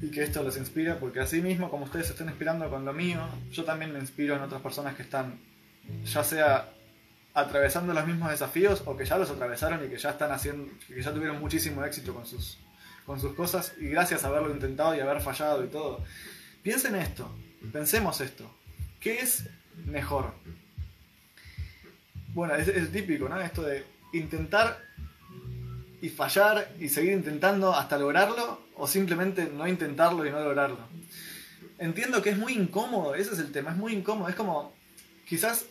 y 0.00 0.10
que 0.10 0.22
esto 0.22 0.42
los 0.42 0.56
inspira, 0.56 0.98
porque 0.98 1.20
así 1.20 1.40
mismo 1.40 1.70
como 1.70 1.84
ustedes 1.84 2.06
se 2.06 2.12
están 2.12 2.28
inspirando 2.28 2.68
con 2.68 2.84
lo 2.84 2.92
mío, 2.92 3.20
yo 3.52 3.64
también 3.64 3.92
me 3.92 4.00
inspiro 4.00 4.34
en 4.34 4.42
otras 4.42 4.60
personas 4.60 4.96
que 4.96 5.02
están, 5.02 5.38
ya 6.04 6.24
sea 6.24 6.68
atravesando 7.34 7.94
los 7.94 8.06
mismos 8.06 8.30
desafíos 8.30 8.82
o 8.84 8.96
que 8.96 9.04
ya 9.04 9.16
los 9.16 9.30
atravesaron 9.30 9.84
y 9.84 9.88
que 9.88 9.96
ya 9.96 10.10
están 10.10 10.32
haciendo, 10.32 10.72
que 10.86 11.00
ya 11.00 11.12
tuvieron 11.12 11.40
muchísimo 11.40 11.84
éxito 11.84 12.12
con 12.14 12.26
sus, 12.26 12.58
con 13.06 13.20
sus 13.20 13.34
cosas 13.34 13.74
y 13.80 13.88
gracias 13.88 14.24
a 14.24 14.28
haberlo 14.28 14.50
intentado 14.52 14.94
y 14.94 15.00
haber 15.00 15.20
fallado 15.20 15.64
y 15.64 15.68
todo. 15.68 16.04
Piensen 16.62 16.94
esto, 16.96 17.30
pensemos 17.72 18.20
esto. 18.20 18.50
¿Qué 19.00 19.20
es 19.20 19.48
mejor? 19.86 20.32
Bueno, 22.34 22.54
es, 22.54 22.68
es 22.68 22.92
típico, 22.92 23.28
¿no? 23.28 23.40
Esto 23.40 23.62
de 23.62 23.84
intentar 24.12 24.80
y 26.00 26.08
fallar 26.08 26.72
y 26.80 26.88
seguir 26.88 27.12
intentando 27.12 27.74
hasta 27.74 27.96
lograrlo 27.96 28.60
o 28.76 28.86
simplemente 28.86 29.50
no 29.52 29.66
intentarlo 29.66 30.26
y 30.26 30.30
no 30.30 30.40
lograrlo. 30.40 30.78
Entiendo 31.78 32.22
que 32.22 32.30
es 32.30 32.38
muy 32.38 32.52
incómodo, 32.52 33.14
ese 33.14 33.32
es 33.32 33.38
el 33.38 33.52
tema, 33.52 33.70
es 33.70 33.76
muy 33.76 33.92
incómodo, 33.92 34.28
es 34.28 34.34
como, 34.34 34.74
quizás, 35.26 35.66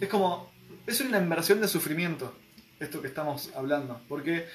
es 0.00 0.08
como, 0.08 0.50
es 0.86 1.00
una 1.00 1.18
inversión 1.18 1.60
de 1.60 1.68
sufrimiento 1.68 2.34
esto 2.80 3.00
que 3.00 3.08
estamos 3.08 3.50
hablando, 3.54 4.00
porque 4.08 4.46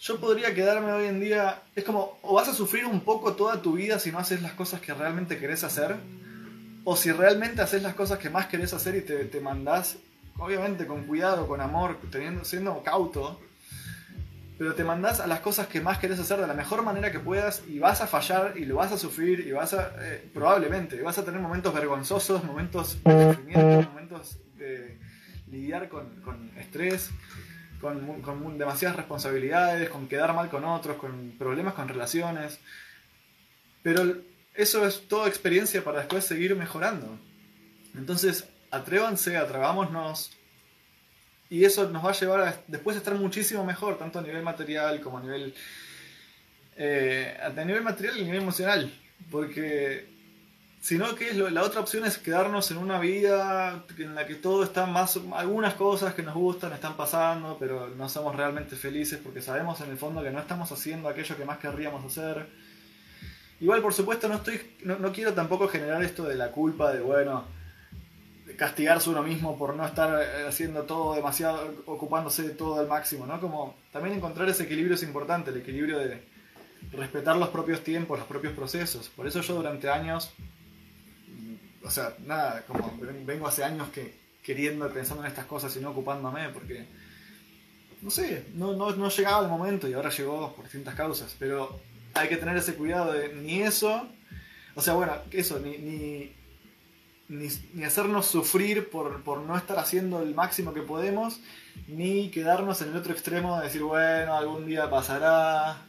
yo 0.00 0.18
podría 0.18 0.54
quedarme 0.54 0.92
hoy 0.92 1.06
en 1.06 1.20
día, 1.20 1.62
es 1.76 1.84
como, 1.84 2.18
o 2.22 2.34
vas 2.34 2.48
a 2.48 2.54
sufrir 2.54 2.86
un 2.86 3.00
poco 3.00 3.34
toda 3.34 3.60
tu 3.60 3.74
vida 3.74 3.98
si 3.98 4.10
no 4.10 4.18
haces 4.18 4.40
las 4.40 4.52
cosas 4.52 4.80
que 4.80 4.94
realmente 4.94 5.38
querés 5.38 5.62
hacer, 5.62 5.94
o 6.84 6.96
si 6.96 7.12
realmente 7.12 7.60
haces 7.60 7.82
las 7.82 7.94
cosas 7.94 8.18
que 8.18 8.30
más 8.30 8.46
querés 8.46 8.72
hacer 8.72 8.96
y 8.96 9.02
te, 9.02 9.26
te 9.26 9.40
mandás, 9.40 9.98
obviamente 10.38 10.86
con 10.86 11.04
cuidado, 11.04 11.46
con 11.46 11.60
amor, 11.60 11.98
teniendo, 12.10 12.46
siendo 12.46 12.82
cauto, 12.82 13.38
pero 14.56 14.74
te 14.74 14.84
mandás 14.84 15.20
a 15.20 15.26
las 15.26 15.40
cosas 15.40 15.66
que 15.66 15.82
más 15.82 15.98
querés 15.98 16.18
hacer 16.18 16.40
de 16.40 16.46
la 16.46 16.54
mejor 16.54 16.82
manera 16.82 17.12
que 17.12 17.18
puedas 17.18 17.62
y 17.68 17.78
vas 17.78 18.00
a 18.00 18.06
fallar 18.06 18.54
y 18.56 18.64
lo 18.64 18.76
vas 18.76 18.92
a 18.92 18.98
sufrir 18.98 19.40
y 19.40 19.52
vas 19.52 19.74
a, 19.74 19.92
eh, 20.00 20.30
probablemente, 20.32 21.00
vas 21.02 21.18
a 21.18 21.24
tener 21.26 21.40
momentos 21.42 21.74
vergonzosos, 21.74 22.42
momentos 22.42 23.02
de 23.04 23.34
sufrimiento, 23.34 23.90
momentos 23.90 24.38
de 24.56 24.98
lidiar 25.50 25.88
con, 25.88 26.50
estrés, 26.58 27.10
con, 27.80 28.22
con, 28.22 28.58
demasiadas 28.58 28.96
responsabilidades, 28.96 29.88
con 29.88 30.08
quedar 30.08 30.34
mal 30.34 30.50
con 30.50 30.64
otros, 30.64 30.96
con 30.96 31.32
problemas 31.38 31.74
con 31.74 31.88
relaciones. 31.88 32.58
Pero 33.82 34.16
eso 34.54 34.86
es 34.86 35.08
toda 35.08 35.28
experiencia 35.28 35.82
para 35.82 35.98
después 35.98 36.24
seguir 36.24 36.54
mejorando. 36.54 37.18
Entonces, 37.94 38.48
atrévanse, 38.70 39.36
atrevámonos 39.36 40.36
y 41.48 41.64
eso 41.64 41.88
nos 41.90 42.04
va 42.04 42.10
a 42.10 42.14
llevar 42.14 42.40
a 42.40 42.62
después 42.68 42.96
a 42.96 43.00
estar 43.00 43.14
muchísimo 43.14 43.64
mejor, 43.64 43.98
tanto 43.98 44.18
a 44.18 44.22
nivel 44.22 44.42
material 44.42 45.00
como 45.00 45.18
a 45.18 45.22
nivel, 45.22 45.54
eh, 46.76 47.36
a 47.42 47.64
nivel 47.64 47.82
material 47.82 48.18
y 48.18 48.20
a 48.20 48.24
nivel 48.24 48.42
emocional. 48.42 48.92
Porque 49.30 50.19
si 50.80 50.98
no, 50.98 51.14
¿qué 51.14 51.30
es 51.30 51.36
lo? 51.36 51.50
la 51.50 51.62
otra 51.62 51.80
opción 51.80 52.04
es 52.04 52.18
quedarnos 52.18 52.70
en 52.70 52.78
una 52.78 52.98
vida 52.98 53.84
en 53.98 54.14
la 54.14 54.26
que 54.26 54.34
todo 54.34 54.64
está 54.64 54.86
más, 54.86 55.18
algunas 55.34 55.74
cosas 55.74 56.14
que 56.14 56.22
nos 56.22 56.34
gustan 56.34 56.72
están 56.72 56.96
pasando, 56.96 57.56
pero 57.58 57.88
no 57.88 58.08
somos 58.08 58.34
realmente 58.34 58.76
felices 58.76 59.20
porque 59.22 59.42
sabemos 59.42 59.80
en 59.80 59.90
el 59.90 59.98
fondo 59.98 60.22
que 60.22 60.30
no 60.30 60.40
estamos 60.40 60.72
haciendo 60.72 61.08
aquello 61.08 61.36
que 61.36 61.44
más 61.44 61.58
querríamos 61.58 62.04
hacer. 62.04 62.48
Igual, 63.60 63.82
por 63.82 63.92
supuesto, 63.92 64.26
no, 64.26 64.36
estoy, 64.36 64.58
no 64.84 65.12
quiero 65.12 65.34
tampoco 65.34 65.68
generar 65.68 66.02
esto 66.02 66.24
de 66.24 66.34
la 66.34 66.50
culpa 66.50 66.92
de, 66.92 67.00
bueno, 67.00 67.44
castigarse 68.56 69.10
uno 69.10 69.22
mismo 69.22 69.56
por 69.56 69.74
no 69.74 69.86
estar 69.86 70.22
eh, 70.22 70.46
haciendo 70.48 70.82
todo 70.82 71.14
demasiado, 71.14 71.82
ocupándose 71.86 72.42
de 72.42 72.50
todo 72.50 72.80
al 72.80 72.88
máximo, 72.88 73.26
¿no? 73.26 73.40
Como 73.40 73.76
también 73.92 74.16
encontrar 74.16 74.48
ese 74.48 74.64
equilibrio 74.64 74.94
es 74.94 75.02
importante, 75.02 75.50
el 75.50 75.58
equilibrio 75.58 75.98
de 75.98 76.22
respetar 76.92 77.36
los 77.36 77.48
propios 77.48 77.82
tiempos, 77.82 78.18
los 78.18 78.28
propios 78.28 78.52
procesos. 78.52 79.08
Por 79.08 79.26
eso 79.26 79.40
yo 79.40 79.54
durante 79.54 79.88
años, 79.88 80.32
o 81.82 81.90
sea, 81.90 82.14
nada, 82.26 82.64
como 82.66 82.98
vengo 83.24 83.46
hace 83.46 83.64
años 83.64 83.88
que 83.90 84.18
queriendo, 84.42 84.88
pensando 84.92 85.22
en 85.22 85.28
estas 85.28 85.46
cosas 85.46 85.74
y 85.76 85.80
no 85.80 85.90
ocupándome, 85.90 86.48
porque, 86.50 86.86
no 88.02 88.10
sé, 88.10 88.46
no, 88.54 88.72
no, 88.72 88.94
no 88.96 89.08
llegaba 89.08 89.42
el 89.42 89.50
momento 89.50 89.88
y 89.88 89.92
ahora 89.92 90.10
llegó 90.10 90.54
por 90.54 90.64
distintas 90.64 90.94
causas, 90.94 91.36
pero 91.38 91.80
hay 92.14 92.28
que 92.28 92.36
tener 92.36 92.56
ese 92.56 92.74
cuidado 92.74 93.12
de 93.12 93.34
ni 93.34 93.62
eso, 93.62 94.08
o 94.74 94.80
sea, 94.82 94.94
bueno, 94.94 95.14
eso, 95.30 95.58
ni, 95.60 95.78
ni 95.78 96.32
ni, 97.30 97.84
hacernos 97.84 98.26
sufrir 98.26 98.90
por, 98.90 99.24
no 99.42 99.56
estar 99.56 99.78
haciendo 99.78 100.20
el 100.20 100.34
máximo 100.34 100.74
que 100.74 100.82
podemos, 100.82 101.40
ni 101.86 102.30
quedarnos 102.30 102.82
en 102.82 102.90
el 102.90 102.96
otro 102.96 103.12
extremo 103.12 103.58
de 103.58 103.66
decir, 103.66 103.82
bueno, 103.82 104.34
algún 104.34 104.66
día 104.66 104.90
pasará 104.90 105.86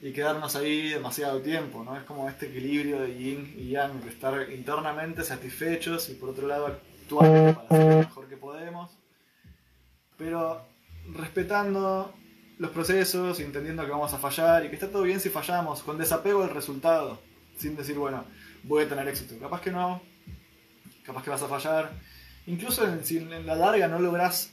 y 0.00 0.12
quedarnos 0.12 0.54
ahí 0.54 0.90
demasiado 0.90 1.40
tiempo, 1.40 1.82
¿no? 1.82 1.96
Es 1.96 2.04
como 2.04 2.28
este 2.28 2.46
equilibrio 2.46 3.00
de 3.00 3.16
yin 3.16 3.54
y 3.58 3.70
yang, 3.70 4.00
de 4.02 4.10
estar 4.10 4.50
internamente 4.50 5.24
satisfechos 5.24 6.08
y 6.10 6.14
por 6.14 6.30
otro 6.30 6.46
lado 6.46 6.66
actuar 6.66 7.54
para 7.54 7.66
hacer 7.66 7.92
lo 7.94 7.98
mejor 7.98 8.28
que 8.28 8.36
podemos, 8.36 8.90
pero 10.16 10.62
respetando 11.12 12.14
los 12.58 12.70
procesos, 12.70 13.40
entendiendo 13.40 13.84
que 13.84 13.90
vamos 13.90 14.12
a 14.12 14.18
fallar 14.18 14.64
y 14.64 14.68
que 14.68 14.74
está 14.74 14.88
todo 14.88 15.02
bien 15.02 15.20
si 15.20 15.30
fallamos, 15.30 15.82
con 15.82 15.98
desapego 15.98 16.42
del 16.42 16.50
resultado, 16.50 17.20
sin 17.56 17.76
decir, 17.76 17.96
bueno, 17.96 18.24
voy 18.64 18.84
a 18.84 18.88
tener 18.88 19.06
éxito. 19.08 19.38
Capaz 19.40 19.60
que 19.60 19.70
no, 19.70 20.00
capaz 21.04 21.22
que 21.22 21.30
vas 21.30 21.42
a 21.42 21.48
fallar. 21.48 21.92
Incluso 22.46 22.86
en, 22.86 23.04
si 23.04 23.18
en 23.18 23.46
la 23.46 23.54
larga 23.54 23.88
no 23.88 23.98
logras 23.98 24.52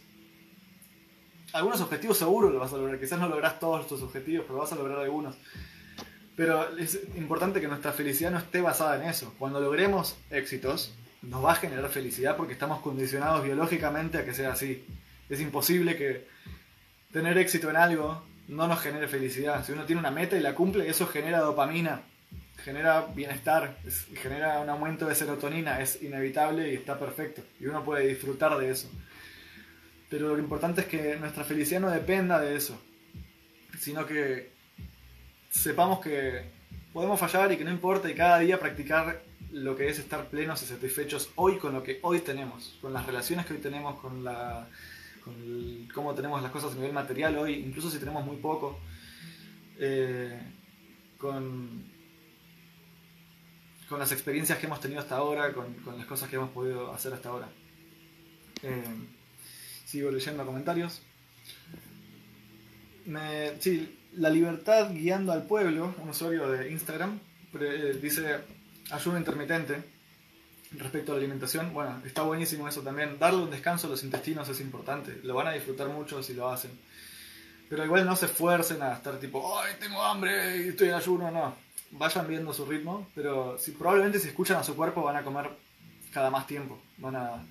algunos 1.55 1.81
objetivos 1.81 2.17
seguro 2.17 2.49
lo 2.49 2.59
vas 2.59 2.73
a 2.73 2.77
lograr. 2.77 2.99
Quizás 2.99 3.19
no 3.19 3.27
logras 3.27 3.59
todos 3.59 3.87
tus 3.87 4.01
objetivos, 4.01 4.45
pero 4.47 4.59
vas 4.59 4.71
a 4.71 4.75
lograr 4.75 4.99
algunos. 4.99 5.35
Pero 6.35 6.77
es 6.77 6.99
importante 7.15 7.61
que 7.61 7.67
nuestra 7.67 7.91
felicidad 7.93 8.31
no 8.31 8.37
esté 8.37 8.61
basada 8.61 9.01
en 9.01 9.09
eso. 9.09 9.33
Cuando 9.39 9.59
logremos 9.59 10.17
éxitos, 10.29 10.93
nos 11.21 11.43
va 11.43 11.53
a 11.53 11.55
generar 11.55 11.89
felicidad 11.89 12.35
porque 12.35 12.53
estamos 12.53 12.81
condicionados 12.81 13.43
biológicamente 13.43 14.17
a 14.17 14.25
que 14.25 14.33
sea 14.33 14.51
así. 14.51 14.85
Es 15.29 15.39
imposible 15.39 15.95
que 15.95 16.27
tener 17.11 17.37
éxito 17.37 17.69
en 17.69 17.77
algo 17.77 18.21
no 18.47 18.67
nos 18.67 18.79
genere 18.81 19.07
felicidad. 19.07 19.65
Si 19.65 19.71
uno 19.71 19.85
tiene 19.85 20.01
una 20.01 20.11
meta 20.11 20.37
y 20.37 20.41
la 20.41 20.53
cumple, 20.53 20.89
eso 20.89 21.07
genera 21.07 21.39
dopamina 21.39 22.01
genera 22.63 23.01
bienestar, 23.13 23.77
genera 24.15 24.59
un 24.59 24.69
aumento 24.69 25.05
de 25.05 25.15
serotonina, 25.15 25.81
es 25.81 26.01
inevitable 26.01 26.71
y 26.71 26.75
está 26.75 26.97
perfecto. 26.97 27.43
Y 27.59 27.67
uno 27.67 27.83
puede 27.83 28.07
disfrutar 28.07 28.57
de 28.57 28.71
eso. 28.71 28.89
Pero 30.15 30.33
lo 30.33 30.39
importante 30.39 30.79
es 30.79 30.87
que 30.87 31.17
nuestra 31.17 31.43
felicidad 31.43 31.81
no 31.81 31.91
dependa 31.91 32.39
de 32.39 32.55
eso, 32.55 32.81
sino 33.77 34.05
que 34.05 34.53
sepamos 35.49 35.99
que 35.99 36.51
podemos 36.93 37.19
fallar 37.19 37.51
y 37.51 37.57
que 37.57 37.65
no 37.65 37.69
importa 37.69 38.09
y 38.09 38.15
cada 38.15 38.39
día 38.39 38.57
practicar 38.57 39.23
lo 39.51 39.75
que 39.75 39.89
es 39.89 39.99
estar 39.99 40.29
plenos 40.29 40.63
y 40.63 40.67
satisfechos 40.67 41.31
hoy 41.35 41.57
con 41.57 41.73
lo 41.73 41.83
que 41.83 41.99
hoy 42.01 42.19
tenemos, 42.19 42.77
con 42.79 42.93
las 42.93 43.05
relaciones 43.05 43.45
que 43.45 43.55
hoy 43.55 43.59
tenemos, 43.59 43.99
con, 43.99 44.23
la, 44.23 44.69
con 45.21 45.89
cómo 45.93 46.15
tenemos 46.15 46.41
las 46.41 46.51
cosas 46.53 46.71
a 46.71 46.75
nivel 46.75 46.93
material 46.93 47.37
hoy, 47.37 47.55
incluso 47.55 47.91
si 47.91 47.99
tenemos 47.99 48.25
muy 48.25 48.37
poco, 48.37 48.79
eh, 49.77 50.39
con 51.17 51.83
las 53.99 54.13
experiencias 54.13 54.59
que 54.59 54.67
hemos 54.67 54.79
tenido 54.79 55.01
hasta 55.01 55.17
ahora, 55.17 55.51
con, 55.51 55.75
las 55.97 56.05
cosas 56.05 56.29
que 56.29 56.37
hemos 56.37 56.51
podido 56.51 56.93
hacer 56.93 57.11
hasta 57.11 57.27
ahora. 57.27 57.49
Eh, 58.63 59.14
sigo 59.85 60.11
leyendo 60.11 60.45
comentarios. 60.45 61.01
sí, 63.59 63.97
la 64.13 64.29
libertad 64.29 64.91
guiando 64.91 65.31
al 65.31 65.43
pueblo, 65.43 65.93
un 66.01 66.09
usuario 66.09 66.49
de 66.49 66.71
Instagram, 66.71 67.19
eh, 67.59 67.97
dice 68.01 68.39
ayuda 68.91 69.17
intermitente 69.17 69.83
respecto 70.71 71.11
a 71.11 71.15
la 71.15 71.19
alimentación. 71.19 71.73
Bueno, 71.73 72.01
está 72.05 72.23
buenísimo 72.23 72.67
eso 72.67 72.81
también. 72.81 73.17
Darle 73.17 73.43
un 73.43 73.51
descanso 73.51 73.87
a 73.87 73.89
los 73.89 74.03
intestinos 74.03 74.49
es 74.49 74.59
importante. 74.59 75.19
Lo 75.23 75.35
van 75.35 75.47
a 75.47 75.51
disfrutar 75.51 75.87
mucho 75.87 76.21
si 76.21 76.33
lo 76.33 76.49
hacen. 76.49 76.71
Pero 77.69 77.83
igual 77.85 78.05
no 78.05 78.15
se 78.15 78.25
esfuercen 78.25 78.81
a 78.83 78.93
estar 78.93 79.17
tipo, 79.19 79.59
¡ay, 79.59 79.73
tengo 79.79 80.01
hambre 80.01 80.65
y 80.65 80.69
estoy 80.69 80.89
en 80.89 80.95
ayuno! 80.95 81.31
No 81.31 81.65
vayan 81.97 82.27
viendo 82.27 82.53
su 82.53 82.65
ritmo, 82.65 83.07
pero 83.15 83.57
si, 83.57 83.71
probablemente 83.71 84.19
si 84.19 84.29
escuchan 84.29 84.57
a 84.57 84.63
su 84.63 84.75
cuerpo 84.75 85.03
van 85.03 85.15
a 85.15 85.23
comer 85.23 85.49
cada 86.11 86.29
más 86.29 86.47
tiempo. 86.47 86.79
Van 86.97 87.15
a... 87.15 87.45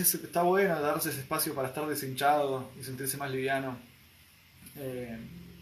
está 0.00 0.42
bueno 0.42 0.80
darse 0.80 1.10
ese 1.10 1.20
espacio 1.20 1.54
para 1.54 1.68
estar 1.68 1.86
deshinchado 1.86 2.70
y 2.78 2.82
sentirse 2.82 3.16
más 3.16 3.30
liviano. 3.30 3.76
Eh, 4.76 5.18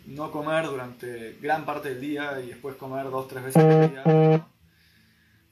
no 0.07 0.31
comer 0.31 0.67
durante 0.67 1.37
gran 1.41 1.65
parte 1.65 1.91
del 1.91 2.01
día 2.01 2.41
y 2.41 2.49
después 2.49 2.77
comer 2.77 3.05
dos, 3.11 3.29
tres 3.29 3.45
veces 3.45 3.63
al 3.63 3.91
día. 3.91 4.47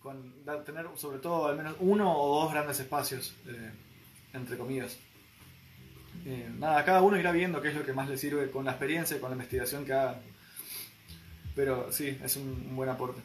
Con, 0.03 0.33
tener 0.65 0.87
sobre 0.97 1.19
todo 1.19 1.49
al 1.49 1.57
menos 1.57 1.77
uno 1.81 2.17
o 2.17 2.43
dos 2.43 2.53
grandes 2.53 2.81
espacios 2.81 3.35
eh, 3.47 3.71
entre 4.33 4.57
comidas. 4.57 4.97
Eh, 6.25 6.51
nada, 6.59 6.85
cada 6.85 7.03
uno 7.03 7.17
irá 7.17 7.31
viendo 7.33 7.61
qué 7.61 7.69
es 7.69 7.75
lo 7.75 7.85
que 7.85 7.93
más 7.93 8.09
le 8.09 8.17
sirve 8.17 8.51
con 8.51 8.65
la 8.65 8.73
experiencia 8.73 9.17
y 9.17 9.21
con 9.21 9.31
la 9.31 9.35
investigación 9.37 9.85
que 9.85 9.93
haga 9.93 10.21
pero 11.59 11.91
sí, 11.91 12.17
es 12.23 12.37
un, 12.37 12.77
buen 12.77 12.89
aporte. 12.89 13.21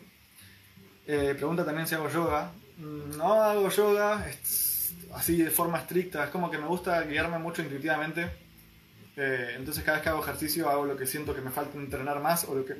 Eh, 1.06 1.36
pregunta 1.38 1.64
también 1.64 1.86
si 1.86 1.94
hago 1.94 2.10
yoga. 2.10 2.52
Mm, 2.80 3.16
No 3.16 3.34
hago 3.36 3.70
yoga 3.70 4.28
es- 4.28 4.73
así 5.14 5.38
de 5.38 5.50
forma 5.50 5.80
estricta, 5.80 6.24
es 6.24 6.30
como 6.30 6.50
que 6.50 6.58
me 6.58 6.68
gusta 6.68 7.02
guiarme 7.04 7.40
mucho 7.40 7.62
intuitivamente. 7.62 8.30
Eh, 9.16 9.54
entonces 9.58 9.84
cada 9.84 9.98
vez 9.98 10.04
que 10.04 10.10
hago 10.10 10.24
ejercicio 10.24 10.70
hago 10.70 10.86
lo 10.86 10.98
que 10.98 11.06
siento 11.06 11.36
que 11.36 11.42
me 11.42 11.52
falta 11.52 11.78
entrenar 11.78 12.20
más 12.20 12.46
o 12.46 12.56
lo 12.56 12.66
que, 12.66 12.76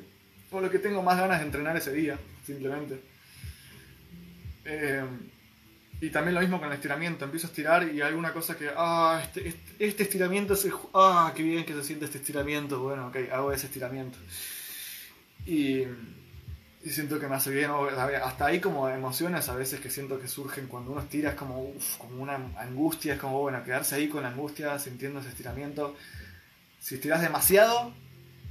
o 0.50 0.60
lo 0.60 0.70
que 0.70 0.78
tengo 0.78 1.02
más 1.02 1.18
ganas 1.18 1.38
de 1.40 1.46
entrenar 1.46 1.76
ese 1.76 1.92
día, 1.92 2.18
simplemente. 2.44 3.00
Eh, 4.64 5.04
y 6.00 6.10
también 6.10 6.34
lo 6.34 6.40
mismo 6.40 6.58
con 6.58 6.68
el 6.68 6.74
estiramiento, 6.74 7.24
empiezo 7.24 7.46
a 7.46 7.50
estirar 7.50 7.82
y 7.84 8.02
hay 8.02 8.08
alguna 8.08 8.32
cosa 8.32 8.56
que, 8.56 8.68
ah, 8.76 9.20
este, 9.22 9.48
este, 9.48 9.86
este 9.86 10.02
estiramiento, 10.02 10.56
se, 10.56 10.70
ah, 10.92 11.32
qué 11.34 11.42
bien 11.42 11.64
que 11.64 11.72
se 11.72 11.84
siente 11.84 12.04
este 12.04 12.18
estiramiento, 12.18 12.80
bueno, 12.80 13.08
ok, 13.08 13.16
hago 13.32 13.52
ese 13.52 13.66
estiramiento. 13.66 14.18
Y, 15.46 15.84
y 16.84 16.90
siento 16.90 17.18
que 17.18 17.26
me 17.26 17.36
hace 17.36 17.50
bien, 17.50 17.70
hasta 18.22 18.44
ahí 18.44 18.60
como 18.60 18.90
emociones 18.90 19.48
a 19.48 19.54
veces 19.54 19.80
que 19.80 19.88
siento 19.88 20.20
que 20.20 20.28
surgen 20.28 20.66
cuando 20.66 20.92
uno 20.92 21.00
estira, 21.00 21.30
es 21.30 21.34
como, 21.34 21.62
uf, 21.62 21.96
como 21.96 22.22
una 22.22 22.34
angustia, 22.58 23.14
es 23.14 23.20
como, 23.20 23.40
bueno, 23.40 23.64
quedarse 23.64 23.94
ahí 23.94 24.08
con 24.08 24.22
la 24.22 24.28
angustia, 24.28 24.78
sintiendo 24.78 25.20
ese 25.20 25.30
estiramiento. 25.30 25.96
Si 26.78 26.96
estiras 26.96 27.22
demasiado, 27.22 27.94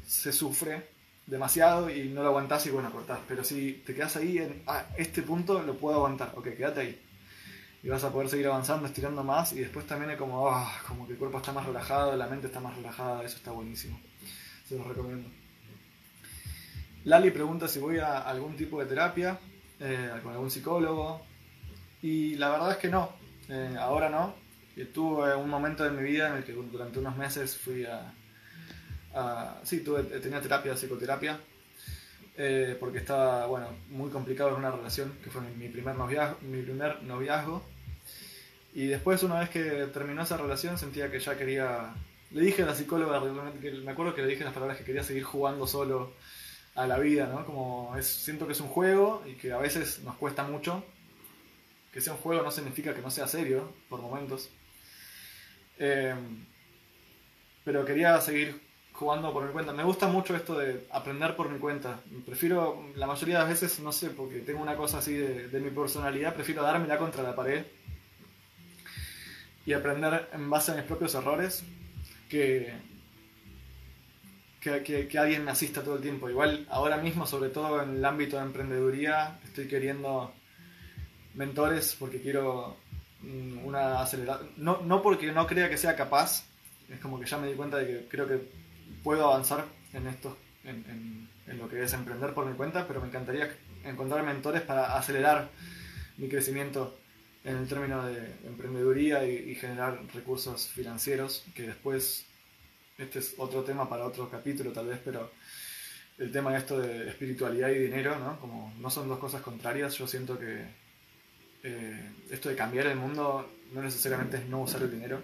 se 0.08 0.34
sufre 0.34 0.88
demasiado 1.28 1.92
y 1.92 2.10
no 2.10 2.24
lo 2.24 2.30
aguantás 2.30 2.66
y 2.66 2.72
bueno, 2.72 2.92
cortás. 2.92 3.20
Pero 3.28 3.44
si 3.44 3.84
te 3.86 3.94
quedas 3.94 4.16
ahí 4.16 4.40
en 4.40 4.64
ah, 4.66 4.84
este 4.98 5.22
punto, 5.22 5.62
lo 5.62 5.78
puedo 5.78 5.98
aguantar, 5.98 6.34
ok, 6.36 6.56
quédate 6.58 6.82
ahí. 6.82 7.02
Y 7.84 7.90
vas 7.90 8.04
a 8.04 8.12
poder 8.12 8.30
seguir 8.30 8.48
avanzando, 8.48 8.88
estirando 8.88 9.24
más 9.24 9.54
y 9.54 9.60
después 9.60 9.86
también 9.86 10.10
es 10.10 10.18
como, 10.18 10.50
ah, 10.50 10.76
como 10.88 11.06
que 11.06 11.14
el 11.14 11.20
cuerpo 11.20 11.38
está 11.38 11.52
más 11.52 11.68
relajado, 11.68 12.16
la 12.16 12.26
mente 12.26 12.48
está 12.48 12.60
más 12.60 12.76
relajada, 12.76 13.24
eso 13.24 13.38
está 13.38 13.52
buenísimo. 13.52 14.00
Se 14.68 14.76
los 14.76 14.88
recomiendo. 14.88 15.43
Lali 17.06 17.32
pregunta 17.32 17.68
si 17.68 17.80
voy 17.80 17.98
a 17.98 18.20
algún 18.20 18.56
tipo 18.56 18.80
de 18.80 18.86
terapia, 18.86 19.38
eh, 19.80 20.10
con 20.24 20.32
algún 20.32 20.50
psicólogo. 20.50 21.22
Y 22.02 22.36
la 22.36 22.50
verdad 22.50 22.72
es 22.72 22.78
que 22.78 22.88
no, 22.88 23.12
eh, 23.50 23.76
ahora 23.78 24.10
no. 24.10 24.36
Tuve 24.94 25.36
un 25.36 25.50
momento 25.50 25.84
de 25.84 25.92
mi 25.92 26.04
vida 26.04 26.30
en 26.30 26.38
el 26.38 26.44
que 26.44 26.54
durante 26.54 27.00
unos 27.00 27.16
meses 27.16 27.58
fui 27.58 27.86
a... 27.86 28.14
sí, 29.64 29.82
tuve, 29.82 30.04
tenía 30.20 30.42
terapia, 30.42 30.76
psicoterapia, 30.76 31.40
eh, 32.38 32.76
porque 32.80 33.00
estaba, 33.00 33.46
bueno, 33.46 33.68
muy 33.90 34.10
complicado 34.10 34.50
en 34.52 34.56
una 34.56 34.72
relación, 34.72 35.14
que 35.24 35.30
fue 35.30 35.42
primer 35.42 35.96
noviazgo, 35.96 36.40
mi 36.42 36.62
primer 36.62 37.04
noviazgo. 37.04 37.64
Y 38.74 38.88
después, 38.88 39.22
una 39.22 39.40
vez 39.40 39.50
que 39.50 39.62
terminó 39.94 40.24
esa 40.24 40.38
relación, 40.38 40.78
sentía 40.78 41.12
que 41.12 41.20
ya 41.20 41.38
quería... 41.38 41.94
Le 42.32 42.42
dije 42.42 42.64
a 42.64 42.66
la 42.66 42.74
psicóloga, 42.74 43.20
me 43.20 43.92
acuerdo 43.92 44.16
que 44.16 44.24
le 44.24 44.30
dije 44.30 44.44
las 44.44 44.54
palabras 44.54 44.78
que 44.78 44.84
quería 44.84 45.04
seguir 45.04 45.24
jugando 45.24 45.68
solo 45.68 46.14
a 46.76 46.88
la 46.88 47.00
vida, 47.00 47.28
¿no? 47.28 47.46
Como 47.46 47.96
es, 47.98 48.08
siento 48.08 48.48
que 48.48 48.54
es 48.54 48.62
un 48.62 48.68
juego 48.68 49.24
y 49.26 49.34
que 49.34 49.52
a 49.52 49.58
veces 49.58 50.00
nos 50.04 50.16
cuesta 50.16 50.44
mucho. 50.44 50.84
Que 51.92 52.02
sea 52.02 52.14
un 52.14 52.20
juego 52.20 52.42
no 52.42 52.52
significa 52.52 52.94
que 52.94 53.02
no 53.02 53.12
sea 53.12 53.28
serio, 53.28 53.72
por 53.90 54.02
momentos. 54.02 54.50
Eh, 55.78 56.16
pero 57.64 57.86
quería 57.86 58.20
seguir 58.20 58.60
jugando 58.94 59.34
por 59.34 59.46
mi 59.46 59.52
cuenta. 59.52 59.74
Me 59.74 59.84
gusta 59.84 60.08
mucho 60.08 60.36
esto 60.36 60.58
de 60.58 60.88
aprender 60.92 61.36
por 61.36 61.50
mi 61.50 61.60
cuenta. 61.60 62.00
Prefiero, 62.26 62.90
la 62.96 63.08
mayoría 63.08 63.36
de 63.36 63.42
las 63.42 63.50
veces, 63.50 63.80
no 63.80 63.92
sé, 63.92 64.10
porque 64.10 64.40
tengo 64.40 64.62
una 64.62 64.76
cosa 64.76 65.00
así 65.00 65.14
de, 65.14 65.60
mi 65.60 65.70
personalidad, 65.70 66.34
prefiero 66.34 66.64
dármela 66.64 66.98
contra 66.98 67.24
la 67.24 67.36
pared 67.36 67.66
y 69.66 69.74
aprender 69.74 70.30
en 70.34 70.50
base 70.50 70.72
a 70.72 70.76
mis 70.76 70.84
propios 70.84 71.16
errores 71.16 71.64
que, 72.30 72.74
que, 74.64 75.18
alguien 75.20 75.44
me 75.46 75.52
asista 75.52 75.84
todo 75.84 75.96
el 75.98 76.02
tiempo. 76.02 76.30
Igual 76.30 76.66
ahora 76.70 76.98
mismo, 76.98 77.26
sobre 77.28 77.50
todo 77.50 77.82
en 77.84 77.98
el 77.98 78.06
ámbito 78.06 78.38
de 78.38 78.44
emprendeduría, 78.44 79.40
estoy 79.44 79.68
queriendo 79.68 80.34
mentores 81.34 81.96
porque 82.00 82.22
quiero 82.22 82.78
mm, 83.22 83.66
una 83.66 84.02
aceleración. 84.02 84.50
No, 84.58 84.82
no 84.84 85.02
porque 85.02 85.32
no 85.32 85.48
crea 85.48 85.70
que 85.70 85.78
sea 85.78 85.96
capaz, 85.96 86.46
es 86.90 87.00
como 87.00 87.20
que 87.20 87.26
ya 87.26 87.38
me 87.38 87.48
di 87.48 87.54
cuenta 87.56 87.78
de 87.78 87.88
que 87.88 88.08
creo 88.08 88.28
que 88.28 88.40
puedo 89.04 89.26
avanzar 89.32 89.66
en 89.94 90.08
esto, 90.08 90.38
en, 90.64 90.76
en- 90.90 91.30
en 91.46 91.58
lo 91.58 91.68
que 91.68 91.84
es 91.84 91.92
emprender 91.94 92.34
por 92.34 92.46
mi 92.46 92.54
cuenta, 92.56 92.88
pero 92.88 93.02
me 93.02 93.08
encantaría 93.08 93.54
encontrar 93.84 94.24
mentores 94.24 94.62
para 94.62 94.98
acelerar 94.98 95.50
mi 96.18 96.30
crecimiento 96.30 96.98
en 97.44 97.58
el 97.58 97.68
término 97.68 98.06
de 98.06 98.32
emprendeduría 98.46 99.26
y 99.28 99.54
generar 99.56 100.00
recursos 100.14 100.68
financieros, 100.70 101.44
que 101.54 101.64
después, 101.64 102.26
este 102.98 103.20
es 103.20 103.36
otro 103.38 103.64
tema 103.64 103.90
para 103.90 104.06
otro 104.06 104.30
capítulo 104.30 104.72
tal 104.72 104.88
vez, 104.88 105.00
pero 105.04 105.32
el 106.18 106.32
tema 106.32 106.52
de 106.52 106.58
esto 106.60 106.80
de 106.80 107.10
espiritualidad 107.10 107.70
y 107.70 107.80
dinero, 107.80 108.18
¿no? 108.20 108.40
Como 108.40 108.74
no 108.80 108.90
son 108.90 109.08
dos 109.08 109.20
cosas 109.20 109.42
contrarias, 109.42 109.96
yo 109.98 110.08
siento 110.08 110.38
que 110.38 110.66
eh, 111.64 112.12
esto 112.30 112.50
de 112.50 112.56
cambiar 112.56 112.88
el 112.88 112.98
mundo 112.98 113.50
no 113.72 113.82
necesariamente 113.82 114.38
es 114.38 114.46
no 114.46 114.62
usar 114.62 114.84
el 114.84 114.92
dinero, 114.92 115.22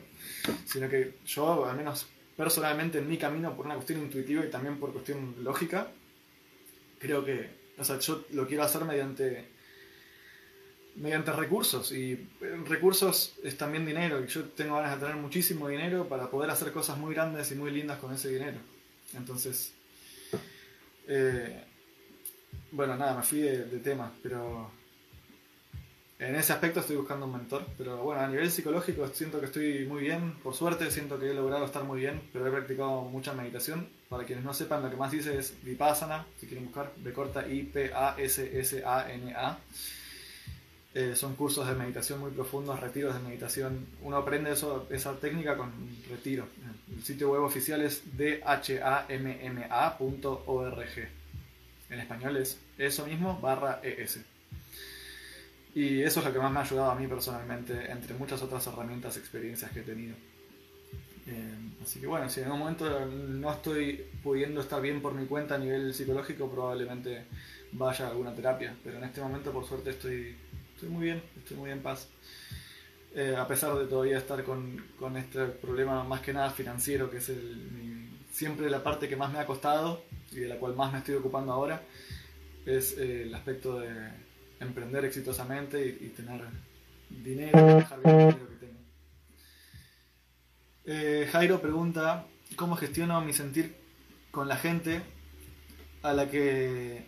sino 0.65 0.89
que 0.89 1.20
yo, 1.26 1.65
al 1.65 1.78
menos 1.78 2.07
personalmente 2.36 2.99
en 2.99 3.07
mi 3.07 3.17
camino, 3.17 3.55
por 3.55 3.65
una 3.65 3.76
cuestión 3.76 3.99
intuitiva 3.99 4.45
y 4.45 4.49
también 4.49 4.80
por 4.80 4.91
cuestión 4.91 5.36
lógica, 5.43 5.91
creo 6.97 7.24
que, 7.24 7.49
o 7.78 7.84
sea, 7.84 7.99
yo 7.99 8.26
lo 8.32 8.47
quiero 8.47 8.63
hacer 8.63 8.86
mediante 8.86 9.59
mediante 11.00 11.32
recursos. 11.32 11.91
Y 11.91 12.14
eh, 12.41 12.64
recursos 12.68 13.34
es 13.43 13.58
también 13.58 13.86
dinero 13.86 14.24
yo 14.26 14.43
tengo 14.50 14.76
ganas 14.76 15.00
de 15.00 15.06
tener 15.06 15.22
muchísimo 15.22 15.68
dinero 15.68 16.08
para 16.08 16.30
poder 16.30 16.50
hacer 16.52 16.72
cosas 16.72 16.97
muy 16.97 17.14
grandes 17.16 17.52
y 17.52 17.56
muy 17.56 17.72
lindas 17.72 17.97
con 18.00 18.14
ese 18.14 18.30
dinero. 18.30 18.60
Entonces 19.16 19.74
eh, 21.08 21.64
bueno 22.72 22.95
nada 22.95 23.16
me 23.16 23.24
fui 23.24 23.39
de, 23.39 23.66
de 23.66 23.80
tema 23.80 24.12
pero 24.22 24.72
en 26.20 26.36
ese 26.36 26.52
aspecto 26.52 26.82
estoy 26.82 26.97
buscando 26.97 27.26
un 27.28 27.32
mentor. 27.32 27.66
Pero 27.78 28.04
bueno 28.04 28.22
a 28.22 28.28
nivel 28.28 28.52
psicológico 28.52 29.08
siento 29.08 29.39
que 29.39 29.45
estoy 29.45 29.86
muy 29.86 30.02
bien 30.02 30.34
por 30.43 30.54
suerte 30.54 30.91
siento 30.91 31.18
que 31.18 31.32
he 31.32 31.34
logrado 31.34 31.66
estar 31.66 31.84
muy 31.84 32.02
bien 32.02 32.22
pero 32.34 32.45
he 32.45 32.52
practicado 32.52 33.02
mucha 33.04 33.34
meditación. 33.34 33.88
Para 34.10 34.26
quienes 34.26 34.43
no 34.43 34.54
sepan 34.56 34.82
lo 34.82 34.89
que 34.89 34.95
más 34.95 35.14
hice 35.14 35.38
es 35.38 35.54
Vipassana 35.64 36.26
si 36.39 36.47
quieren 36.47 36.66
buscar 36.66 36.91
de 36.95 37.14
corta 37.14 37.47
I 37.47 37.64
P 37.64 37.93
A 37.93 38.16
S 38.18 38.60
S 38.60 38.84
A 38.84 39.10
N 39.12 39.34
A 39.34 39.60
eh, 41.00 41.16
son 41.16 41.36
cursos 41.38 41.66
de 41.66 41.76
meditación 41.76 42.20
muy 42.20 42.32
profundos, 42.32 42.78
retiros 42.78 43.14
de 43.16 43.22
meditación. 43.22 43.88
Uno 44.02 44.18
aprende 44.18 44.52
eso, 44.52 44.86
esa 44.89 45.14
técnica 45.18 45.56
con 45.56 45.72
retiro. 46.10 46.45
El 46.93 47.02
sitio 47.02 47.32
web 47.32 47.43
oficial 47.43 47.82
es 47.82 48.02
dhamma.org. 48.18 48.60
En 51.89 52.00
español 52.02 52.36
es 52.36 52.60
eso 52.78 53.06
mismo 53.06 53.39
barra 53.39 53.80
ES. 53.82 54.20
Y 55.74 56.02
eso 56.02 56.20
es 56.20 56.26
lo 56.26 56.34
que 56.34 56.39
más 56.39 56.52
me 56.52 56.60
ha 56.60 56.64
ayudado 56.64 56.91
a 56.91 56.95
mí 56.95 57.08
personalmente, 57.08 57.89
entre 57.89 58.14
muchas 58.16 58.41
otras 58.41 58.68
herramientas 58.68 59.16
experiencias 59.16 59.72
que 59.72 59.80
he 59.80 59.84
tenido. 59.84 60.18
Eh, 61.28 61.56
así 61.82 62.02
que 62.02 62.08
bueno, 62.08 62.28
si 62.28 62.41
en 62.41 62.47
algún 62.47 62.60
momento 62.60 63.06
no 63.06 63.54
estoy 63.54 64.06
pudiendo 64.22 64.60
estar 64.60 64.82
bien 64.82 65.02
por 65.02 65.14
mi 65.14 65.26
cuenta 65.28 65.56
a 65.56 65.60
nivel 65.60 65.93
psicológico, 65.93 66.50
probablemente 66.52 67.24
vaya 67.72 68.08
a 68.08 68.10
alguna 68.10 68.34
terapia. 68.34 68.76
Pero 68.84 68.97
en 68.97 69.06
este 69.06 69.22
momento, 69.22 69.52
por 69.52 69.66
suerte, 69.66 69.91
estoy, 69.91 70.36
estoy 70.80 70.89
muy 70.95 71.03
bien, 71.03 71.21
estoy 71.38 71.57
muy 71.57 71.71
en 71.71 71.82
paz. 71.82 72.07
Eh, 73.13 73.36
a 73.38 73.45
pesar 73.45 73.77
de 73.77 73.86
todavía 73.86 74.17
estar 74.17 74.41
con, 74.45 74.82
con 74.97 75.17
este 75.17 75.45
problema 75.45 76.05
más 76.05 76.21
que 76.21 76.32
nada 76.32 76.51
financiero, 76.51 77.09
que 77.11 77.17
es 77.17 77.27
el, 77.27 77.57
mi- 77.71 78.09
siempre 78.32 78.69
la 78.69 78.82
parte 78.82 79.09
que 79.09 79.17
más 79.17 79.30
me 79.34 79.39
ha 79.39 79.45
costado 79.45 80.03
y 80.32 80.36
de 80.36 80.47
la 80.47 80.55
cual 80.55 80.75
más 80.75 80.93
me 80.93 80.99
estoy 80.99 81.15
ocupando 81.15 81.51
ahora, 81.51 81.82
es 82.65 82.97
eh, 82.97 83.23
el 83.23 83.36
aspecto 83.36 83.77
de 83.80 83.89
emprender 84.61 85.03
exitosamente 85.03 85.86
y, 85.86 86.09
tener 86.15 86.43
dinero, 87.09 87.57
manejar 87.59 87.99
bien 88.01 88.19
el 88.21 88.27
dinero 88.30 88.49
que 88.49 88.65
tengo. 88.65 88.80
Eh, 90.86 91.27
Jairo 91.30 91.61
pregunta, 91.61 92.25
¿cómo 92.55 92.77
gestiono 92.77 93.19
mi 93.19 93.34
sentir 93.34 93.75
con 94.32 94.47
la 94.47 94.55
gente 94.55 95.01
a 96.03 96.13
la 96.13 96.30
que 96.30 97.03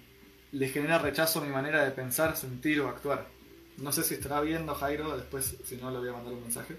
le 0.52 0.68
genera 0.68 0.98
rechazo 0.98 1.40
mi 1.40 1.50
manera 1.54 1.86
de 1.86 1.92
pensar, 1.92 2.36
sentir 2.36 2.82
o 2.82 2.90
actuar? 2.90 3.28
No 3.82 3.92
sé 3.92 4.04
si 4.04 4.14
estará 4.14 4.42
viendo 4.42 4.76
Jairo, 4.76 5.18
después 5.18 5.58
si 5.64 5.76
no 5.78 5.90
le 5.92 6.00
voy 6.00 6.10
a 6.10 6.14
mandar 6.14 6.34
un 6.34 6.42
mensaje. 6.42 6.78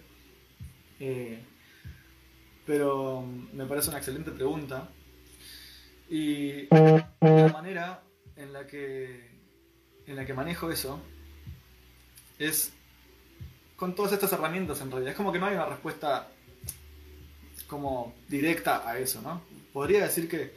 Eh, 1.01 1.43
pero 2.65 3.27
me 3.53 3.67
parece 3.67 3.89
una 3.89 3.99
excelente 3.99 4.31
pregunta. 4.31 4.89
Y 6.09 6.69
la 6.69 7.51
manera 7.53 8.03
en 8.37 8.53
la 8.53 8.67
que, 8.67 9.31
en 10.07 10.17
la 10.17 10.25
que 10.25 10.35
manejo 10.35 10.71
eso 10.71 11.01
es 12.39 12.73
con 13.77 13.95
todas 13.95 14.13
estas 14.13 14.33
herramientas 14.33 14.81
en 14.81 14.91
realidad. 14.91 15.11
Es 15.11 15.17
como 15.17 15.33
que 15.33 15.41
no 15.41 15.47
hay 15.47 15.57
una 15.57 15.67
respuesta 15.67 16.29
como 17.67 18.15
directa 18.29 18.89
a 18.89 18.99
eso, 18.99 19.21
¿no? 19.23 19.43
Podría 19.73 20.05
decir 20.05 20.29
que 20.29 20.55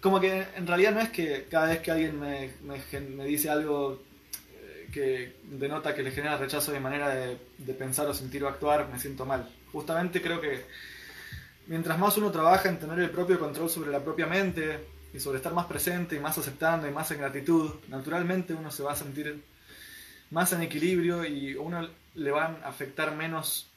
como 0.00 0.18
que 0.18 0.46
en 0.56 0.66
realidad 0.66 0.92
no 0.94 1.00
es 1.00 1.10
que 1.10 1.46
cada 1.48 1.68
vez 1.68 1.80
que 1.80 1.90
alguien 1.90 2.18
me, 2.18 2.50
me 2.62 3.00
me 3.00 3.24
dice 3.26 3.50
algo 3.50 4.02
que 4.90 5.36
denota 5.44 5.94
que 5.94 6.02
le 6.02 6.10
genera 6.10 6.36
rechazo 6.36 6.72
de 6.72 6.80
manera 6.80 7.08
de, 7.08 7.74
pensar 7.74 8.06
o 8.06 8.14
sentir 8.14 8.42
o 8.44 8.48
actuar, 8.48 8.88
me 8.88 8.98
siento 8.98 9.24
mal. 9.24 9.48
Justamente 9.72 10.20
creo 10.20 10.40
que 10.40 10.64
mientras 11.66 11.98
más 11.98 12.16
uno 12.16 12.30
trabaja 12.30 12.68
en 12.68 12.78
tener 12.78 12.98
el 12.98 13.10
propio 13.10 13.38
control 13.38 13.70
sobre 13.70 13.90
la 13.90 14.02
propia 14.02 14.26
mente 14.26 14.84
y 15.12 15.20
sobre 15.20 15.38
estar 15.38 15.52
más 15.52 15.66
presente 15.66 16.16
y 16.16 16.20
más 16.20 16.38
aceptando 16.38 16.88
y 16.88 16.90
más 16.90 17.10
en 17.10 17.18
gratitud, 17.18 17.72
naturalmente 17.88 18.54
uno 18.54 18.70
se 18.70 18.82
va 18.82 18.92
a 18.92 18.96
sentir 18.96 19.42
más 20.30 20.52
en 20.52 20.62
equilibrio 20.62 21.24
y 21.24 21.54
a 21.56 21.60
uno 21.60 21.88
le 22.14 22.30
van 22.30 22.58
a 22.64 22.68
afectar 22.68 23.14
menos 23.16 23.68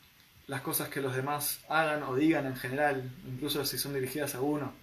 las 0.47 0.61
cosas 0.61 0.89
que 0.89 1.01
los 1.01 1.16
demás 1.16 1.61
hagan 1.70 2.03
o 2.03 2.16
digan 2.16 2.45
en 2.45 2.55
general, 2.55 3.09
incluso 3.26 3.66
si 3.66 3.78
son 3.78 3.93
dirigidas 3.93 4.36
a 4.36 4.41
uno. 4.41 4.74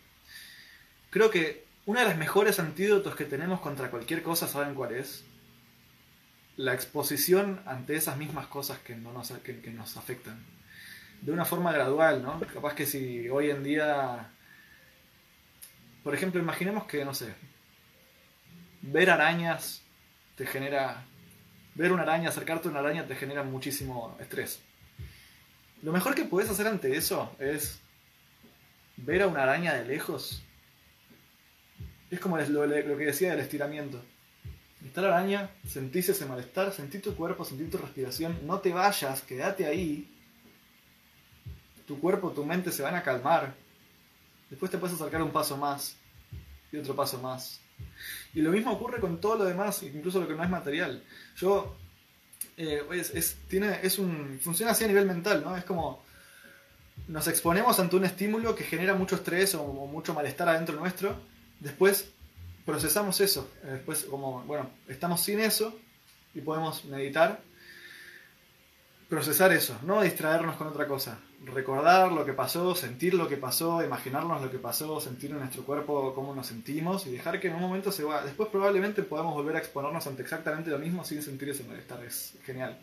Creo 1.11 1.31
que 1.31 1.65
uno 1.87 2.01
de 2.01 2.07
los 2.07 2.17
mejores 2.17 2.59
antídotos 2.59 3.15
que 3.15 3.25
tenemos 3.25 3.61
contra 3.61 3.91
cualquier 3.91 4.23
cosa, 4.23 4.47
¿saben 4.47 4.75
cuál 4.75 4.95
es? 4.95 5.25
La 6.57 6.75
exposición 6.75 7.63
ante 7.67 7.97
esas 7.97 8.17
mismas 8.17 8.47
cosas 8.47 8.79
que, 8.79 8.95
no 8.95 9.13
nos, 9.13 9.31
que, 9.31 9.71
nos 9.71 9.97
afectan. 9.97 10.45
De 11.23 11.33
una 11.33 11.45
forma 11.45 11.73
gradual, 11.73 12.23
¿no? 12.23 12.41
Capaz 12.41 12.75
que 12.75 12.87
si 12.87 13.29
hoy 13.29 13.51
en 13.51 13.63
día, 13.63 14.31
por 16.03 16.15
ejemplo, 16.15 16.41
imaginemos 16.41 16.85
que, 16.85 17.05
no 17.05 17.15
sé, 17.15 17.35
ver 18.83 19.11
arañas 19.11 19.83
te 20.37 20.47
genera 20.47 21.05
ver 21.75 21.93
una 21.93 22.03
araña, 22.03 22.29
acercarte 22.29 22.69
a 22.69 22.71
una 22.71 22.81
araña 22.81 23.07
te 23.07 23.15
genera 23.15 23.43
muchísimo 23.43 24.17
estrés. 24.21 24.61
Lo 25.83 25.93
mejor 25.93 26.15
que 26.15 26.25
puedes 26.25 26.51
hacer 26.51 26.67
ante 26.67 26.97
eso 26.97 27.35
es 27.39 27.81
ver 28.97 29.23
a 29.23 29.29
una 29.29 29.43
araña 29.43 29.75
de 29.75 29.85
lejos. 29.85 30.43
Es 32.11 32.21
como 32.21 32.37
lo, 32.39 32.69
que 32.69 33.05
decía 33.05 33.31
del 33.31 33.41
estiramiento. 33.41 34.05
Está 34.85 35.03
la 35.03 35.09
araña, 35.09 35.51
sentís 35.67 36.09
ese 36.09 36.27
malestar, 36.27 36.73
sentí 36.73 36.99
tu 36.99 37.15
cuerpo, 37.15 37.45
sentí 37.45 37.65
tu 37.65 37.79
respiración, 37.79 38.39
no 38.47 38.61
te 38.61 38.73
vayas, 38.73 39.23
quédate 39.23 39.67
ahí. 39.67 40.11
Tu 41.87 42.01
cuerpo, 42.01 42.31
tu 42.31 42.45
mente 42.45 42.73
se 42.73 42.83
van 42.83 42.95
a 42.95 43.03
calmar. 43.03 43.55
Después 44.49 44.71
te 44.71 44.79
puedes 44.79 44.97
acercar 44.97 45.23
un 45.23 45.33
paso 45.33 45.57
más 45.57 45.97
y 46.73 46.79
otro 46.79 46.97
paso 46.97 47.21
más. 47.21 47.61
Y 48.35 48.41
lo 48.43 48.51
mismo 48.51 48.73
ocurre 48.73 49.01
con 49.01 49.21
todo 49.21 49.37
lo 49.37 49.45
demás, 49.45 49.83
incluso 49.83 50.21
lo 50.21 50.29
que 50.29 50.35
no 50.35 50.43
es 50.43 50.51
material. 50.51 51.03
Yo, 51.37 51.77
eh, 52.57 52.83
es, 52.93 53.37
tiene, 53.49 53.81
es 53.83 53.99
un, 53.99 54.39
funciona 54.41 54.73
así 54.73 54.85
a 54.85 54.89
nivel 54.89 55.07
mental, 55.07 55.43
¿no? 55.45 55.57
Es 55.57 55.65
como 55.65 56.03
nos 57.09 57.27
exponemos 57.29 57.79
ante 57.81 57.97
un 57.97 58.05
estímulo 58.05 58.55
que 58.55 58.65
genera 58.65 58.95
mucho 58.95 59.17
estrés 59.17 59.55
o, 59.55 59.65
mucho 59.65 60.15
malestar 60.15 60.49
adentro 60.49 60.77
nuestro, 60.77 61.17
después 61.59 62.13
procesamos 62.65 63.21
eso, 63.21 63.51
después 63.63 64.05
como, 64.05 64.43
bueno, 64.43 64.71
estamos 64.89 65.21
sin 65.21 65.41
eso 65.41 65.79
y 66.35 66.41
podemos 66.41 66.85
meditar, 66.85 67.41
procesar 69.09 69.53
eso, 69.53 69.79
no 69.83 70.03
distraernos 70.03 70.57
con 70.57 70.69
otra 70.69 70.87
cosa 70.87 71.19
recordar 71.45 72.13
lo 72.13 72.25
que 72.25 72.33
pasó, 72.33 72.75
sentir 72.75 73.15
lo 73.15 73.29
que 73.29 73.37
pasó, 73.37 73.83
imaginarnos 73.83 74.43
lo 74.43 74.51
que 74.51 74.59
pasó, 74.59 75.01
sentir 75.01 75.31
en 75.31 75.39
nuestro 75.39 75.65
cuerpo 75.65 76.15
cómo 76.15 76.35
nos 76.35 76.47
sentimos 76.47 77.07
y 77.07 77.13
dejar 77.13 77.41
que 77.41 77.49
en 77.49 77.55
un 77.55 77.63
momento 77.63 77.91
se 77.93 78.05
va. 78.05 78.23
Después 78.23 78.49
probablemente 78.51 79.03
podamos 79.03 79.35
volver 79.35 79.57
a 79.57 79.59
exponernos 79.59 80.07
ante 80.07 80.23
exactamente 80.23 80.71
lo 80.71 80.79
mismo 80.79 81.05
sin 81.05 81.23
sentir 81.23 81.49
ese 81.49 81.65
malestar. 81.65 82.05
Es 82.05 82.35
genial. 82.45 82.79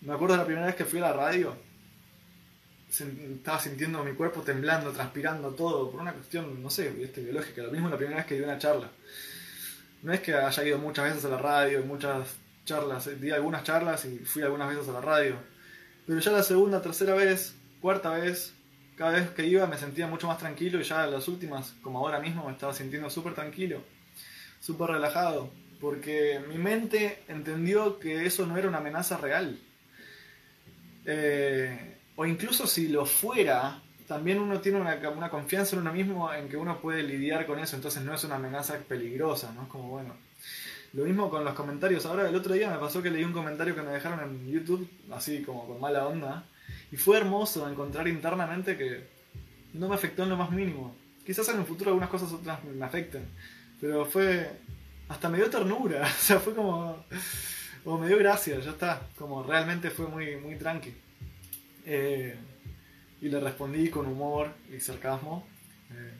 Me 0.00 0.12
acuerdo 0.12 0.34
de 0.34 0.40
la 0.40 0.46
primera 0.46 0.66
vez 0.66 0.74
que 0.74 0.84
fui 0.84 0.98
a 0.98 1.02
la 1.02 1.12
radio. 1.12 1.54
Estaba 3.00 3.58
sintiendo 3.58 4.04
mi 4.04 4.12
cuerpo 4.12 4.42
temblando, 4.42 4.92
transpirando 4.92 5.50
todo, 5.50 5.90
por 5.90 6.00
una 6.00 6.12
cuestión, 6.12 6.62
no 6.62 6.70
sé, 6.70 6.92
este, 7.02 7.22
biológica. 7.22 7.62
Lo 7.62 7.70
mismo 7.70 7.88
la 7.88 7.96
primera 7.96 8.18
vez 8.18 8.26
que 8.26 8.34
di 8.34 8.42
una 8.42 8.58
charla. 8.58 8.90
No 10.02 10.12
es 10.12 10.20
que 10.20 10.34
haya 10.34 10.64
ido 10.64 10.78
muchas 10.78 11.06
veces 11.06 11.24
a 11.24 11.28
la 11.28 11.38
radio, 11.38 11.82
muchas 11.84 12.36
charlas, 12.64 13.08
di 13.20 13.30
algunas 13.30 13.64
charlas 13.64 14.04
y 14.04 14.18
fui 14.18 14.42
algunas 14.42 14.68
veces 14.68 14.88
a 14.88 14.92
la 14.92 15.00
radio 15.00 15.52
pero 16.06 16.18
ya 16.18 16.32
la 16.32 16.42
segunda, 16.42 16.82
tercera 16.82 17.14
vez, 17.14 17.54
cuarta 17.80 18.10
vez, 18.10 18.52
cada 18.96 19.12
vez 19.12 19.30
que 19.30 19.46
iba 19.46 19.66
me 19.66 19.78
sentía 19.78 20.06
mucho 20.06 20.26
más 20.26 20.38
tranquilo 20.38 20.80
y 20.80 20.84
ya 20.84 21.06
las 21.06 21.28
últimas, 21.28 21.74
como 21.82 21.98
ahora 22.00 22.18
mismo, 22.18 22.46
me 22.46 22.52
estaba 22.52 22.74
sintiendo 22.74 23.08
súper 23.08 23.34
tranquilo, 23.34 23.82
súper 24.60 24.90
relajado, 24.90 25.52
porque 25.80 26.40
mi 26.48 26.58
mente 26.58 27.22
entendió 27.28 27.98
que 27.98 28.26
eso 28.26 28.46
no 28.46 28.56
era 28.56 28.68
una 28.68 28.78
amenaza 28.78 29.16
real. 29.16 29.58
Eh, 31.06 31.98
o 32.22 32.26
incluso 32.26 32.68
si 32.68 32.86
lo 32.86 33.04
fuera, 33.04 33.82
también 34.06 34.38
uno 34.38 34.60
tiene 34.60 34.80
una, 34.80 35.28
confianza 35.28 35.74
en 35.74 35.82
uno 35.82 35.92
mismo 35.92 36.32
en 36.32 36.48
que 36.48 36.56
uno 36.56 36.80
puede 36.80 37.02
lidiar 37.02 37.46
con 37.46 37.58
eso, 37.58 37.74
entonces 37.74 38.00
no 38.04 38.14
es 38.14 38.22
una 38.22 38.36
amenaza 38.36 38.78
peligrosa, 38.78 39.52
¿no? 39.52 39.62
Es 39.62 39.68
como, 39.68 39.88
bueno, 39.88 40.14
lo 40.92 41.04
mismo 41.04 41.28
con 41.28 41.44
los 41.44 41.54
comentarios. 41.54 42.06
Ahora, 42.06 42.28
el 42.28 42.36
otro 42.36 42.54
día 42.54 42.70
me 42.70 42.78
pasó 42.78 43.02
que 43.02 43.10
leí 43.10 43.24
un 43.24 43.32
comentario 43.32 43.74
que 43.74 43.82
me 43.82 43.90
dejaron 43.90 44.20
en 44.20 44.48
YouTube, 44.48 44.88
así 45.10 45.42
como 45.42 45.66
con 45.66 45.80
mala 45.80 46.06
onda. 46.06 46.44
Y 46.92 46.96
fue 46.96 47.16
hermoso 47.16 47.68
encontrar 47.68 48.06
internamente 48.06 48.78
que 48.78 49.08
no 49.72 49.88
me 49.88 49.96
afectó 49.96 50.22
en 50.22 50.28
lo 50.28 50.36
más 50.36 50.52
mínimo. 50.52 50.94
Quizás 51.26 51.48
en 51.48 51.58
el 51.58 51.66
futuro 51.66 51.90
algunas 51.90 52.08
cosas 52.08 52.30
otras 52.30 52.62
me 52.62 52.86
afecten. 52.86 53.26
Pero 53.80 54.06
fue. 54.06 54.48
Hasta 55.08 55.28
me 55.28 55.38
dio 55.38 55.50
ternura. 55.50 56.02
O 56.06 56.22
sea, 56.22 56.38
fue 56.38 56.54
como. 56.54 57.04
O 57.84 57.98
me 57.98 58.06
dio 58.06 58.16
gracia, 58.16 58.60
ya 58.60 58.70
está. 58.70 59.08
Como 59.18 59.42
realmente 59.42 59.90
fue 59.90 60.06
muy, 60.06 60.36
muy 60.36 60.54
tranqui. 60.54 60.94
Eh, 61.84 62.36
y 63.20 63.28
le 63.28 63.40
respondí 63.40 63.88
con 63.90 64.06
humor 64.06 64.52
y 64.72 64.80
sarcasmo. 64.80 65.46
Eh, 65.90 66.14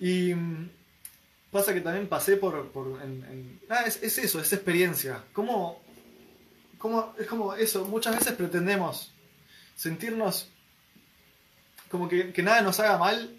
y 0.00 0.34
Pasa 1.52 1.74
que 1.74 1.82
también 1.82 2.08
pasé 2.08 2.38
por... 2.38 2.72
por 2.72 2.98
Ah, 3.68 3.82
es, 3.86 4.02
eso, 4.02 4.40
es 4.40 4.52
experiencia. 4.54 5.22
¿Cómo, 5.34 5.82
cómo, 6.78 7.14
es 7.18 7.26
como 7.26 7.52
eso, 7.52 7.84
muchas 7.84 8.18
veces 8.18 8.32
pretendemos 8.32 9.12
sentirnos 9.76 10.48
como 11.90 12.08
que, 12.08 12.32
que 12.32 12.42
nada 12.42 12.62
nos 12.62 12.80
haga 12.80 12.96
mal 12.96 13.38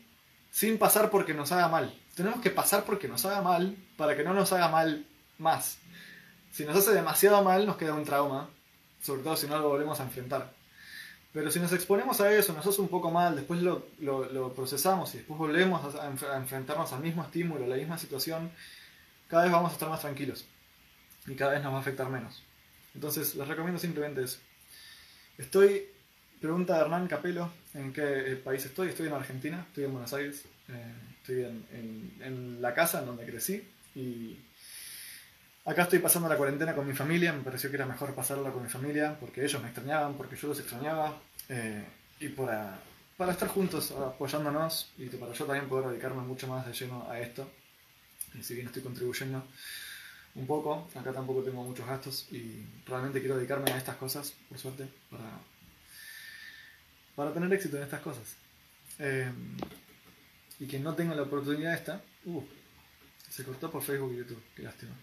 sin 0.51 0.77
pasar 0.77 1.09
porque 1.09 1.33
nos 1.33 1.51
haga 1.51 1.69
mal. 1.69 1.99
Tenemos 2.13 2.39
que 2.39 2.51
pasar 2.51 2.85
porque 2.85 3.07
nos 3.07 3.25
haga 3.25 3.41
mal 3.41 3.75
para 3.97 4.15
que 4.15 4.23
no 4.23 4.35
nos 4.35 4.53
haga 4.53 4.67
mal 4.67 5.07
más. 5.39 5.79
Si 6.51 6.65
nos 6.65 6.77
hace 6.77 6.91
demasiado 6.91 7.43
mal 7.43 7.65
nos 7.65 7.77
queda 7.77 7.95
un 7.95 8.05
trauma, 8.05 8.51
sobre 9.01 9.23
todo 9.23 9.35
si 9.35 9.47
no 9.47 9.57
lo 9.57 9.69
volvemos 9.69 9.99
a 9.99 10.03
enfrentar. 10.03 10.53
Pero 11.33 11.49
si 11.49 11.59
nos 11.59 11.73
exponemos 11.73 12.21
a 12.21 12.31
eso, 12.31 12.53
nos 12.53 12.65
hace 12.65 12.79
un 12.79 12.89
poco 12.89 13.09
mal, 13.09 13.35
después 13.35 13.59
lo, 13.61 13.87
lo, 13.99 14.53
procesamos 14.53 15.13
y 15.15 15.17
después 15.17 15.39
volvemos 15.39 15.95
a, 15.95 16.07
enfrentarnos 16.37 16.93
al 16.93 17.01
mismo 17.01 17.23
estímulo, 17.23 17.65
a 17.65 17.67
la 17.67 17.75
misma 17.75 17.97
situación, 17.97 18.51
cada 19.27 19.43
vez 19.43 19.51
vamos 19.51 19.71
a 19.71 19.73
estar 19.73 19.89
más 19.89 20.01
tranquilos 20.01 20.45
y 21.25 21.33
cada 21.33 21.53
vez 21.53 21.63
nos 21.63 21.73
va 21.73 21.77
a 21.77 21.81
afectar 21.81 22.07
menos. 22.07 22.43
Entonces, 22.93 23.33
les 23.33 23.47
recomiendo 23.47 23.79
simplemente 23.79 24.23
eso. 24.23 24.37
Estoy, 25.39 25.87
pregunta 26.39 26.79
Hernán 26.79 27.07
Capelo, 27.07 27.51
¿en 27.73 27.91
qué 27.91 28.39
país 28.43 28.63
estoy? 28.65 28.89
Estoy 28.89 29.07
en 29.07 29.13
Argentina, 29.13 29.65
estoy 29.67 29.85
en 29.85 29.91
Buenos 29.91 30.13
Aires, 30.13 30.45
eh, 30.69 30.93
estoy 31.19 31.45
en, 31.45 31.65
en, 31.71 32.21
en 32.21 32.61
la 32.61 32.75
casa 32.75 32.99
en 32.99 33.07
donde 33.07 33.25
crecí 33.25 33.67
y 33.95 34.37
Acá 35.65 35.83
estoy 35.83 35.99
pasando 35.99 36.27
la 36.27 36.35
cuarentena 36.35 36.75
con 36.75 36.85
mi 36.85 36.93
familia, 36.93 37.31
me 37.31 37.41
pareció 37.41 37.69
que 37.69 37.77
era 37.77 37.85
mejor 37.85 38.13
pasarla 38.13 38.51
con 38.51 38.63
mi 38.63 38.69
familia, 38.69 39.17
porque 39.17 39.45
ellos 39.45 39.61
me 39.61 39.69
extrañaban, 39.69 40.15
porque 40.15 40.35
yo 40.35 40.49
los 40.49 40.59
extrañaba, 40.59 41.17
eh, 41.47 41.85
y 42.19 42.27
para, 42.29 42.81
estar 43.29 43.47
juntos 43.47 43.91
apoyándonos 43.91 44.91
y 44.97 45.05
para 45.05 45.31
yo 45.31 45.45
también 45.45 45.69
poder 45.69 45.89
dedicarme 45.91 46.21
mucho 46.23 46.47
más 46.47 46.65
de 46.65 46.73
lleno 46.73 47.09
a 47.09 47.17
esto. 47.17 47.49
Y 48.37 48.43
si 48.43 48.55
bien 48.55 48.67
estoy 48.67 48.81
contribuyendo 48.81 49.47
un 50.35 50.45
poco, 50.45 50.89
acá 50.95 51.13
tampoco 51.13 51.43
tengo 51.43 51.63
muchos 51.63 51.87
gastos 51.87 52.27
y 52.29 52.65
realmente 52.85 53.21
quiero 53.21 53.37
dedicarme 53.37 53.71
a 53.71 53.77
estas 53.77 53.95
cosas, 53.95 54.33
por 54.49 54.57
suerte, 54.57 54.89
para, 55.09 55.39
para 57.15 57.33
tener 57.33 57.53
éxito 57.53 57.77
en 57.77 57.83
estas 57.83 58.01
cosas. 58.01 58.35
Eh, 58.99 59.31
y 60.59 60.67
quien 60.67 60.83
no 60.83 60.93
tenga 60.93 61.15
la 61.15 61.21
oportunidad 61.21 61.73
esta, 61.73 62.01
uh, 62.25 62.43
se 63.29 63.45
cortó 63.45 63.71
por 63.71 63.81
Facebook 63.81 64.11
y 64.11 64.17
YouTube, 64.17 64.43
qué 64.55 64.63
lástima. 64.63 64.93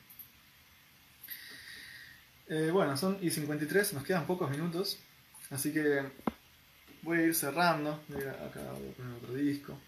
Eh, 2.52 2.72
bueno, 2.72 2.96
son 2.96 3.16
y 3.22 3.30
53, 3.30 3.92
nos 3.92 4.02
quedan 4.02 4.26
pocos 4.26 4.50
minutos, 4.50 4.98
así 5.50 5.72
que 5.72 6.02
voy 7.02 7.18
a 7.18 7.22
ir 7.26 7.34
cerrando. 7.36 7.92
Acá 7.92 8.60
voy 8.72 8.88
a 8.88 8.92
poner 8.96 9.14
otro 9.22 9.34
disco. 9.34 9.78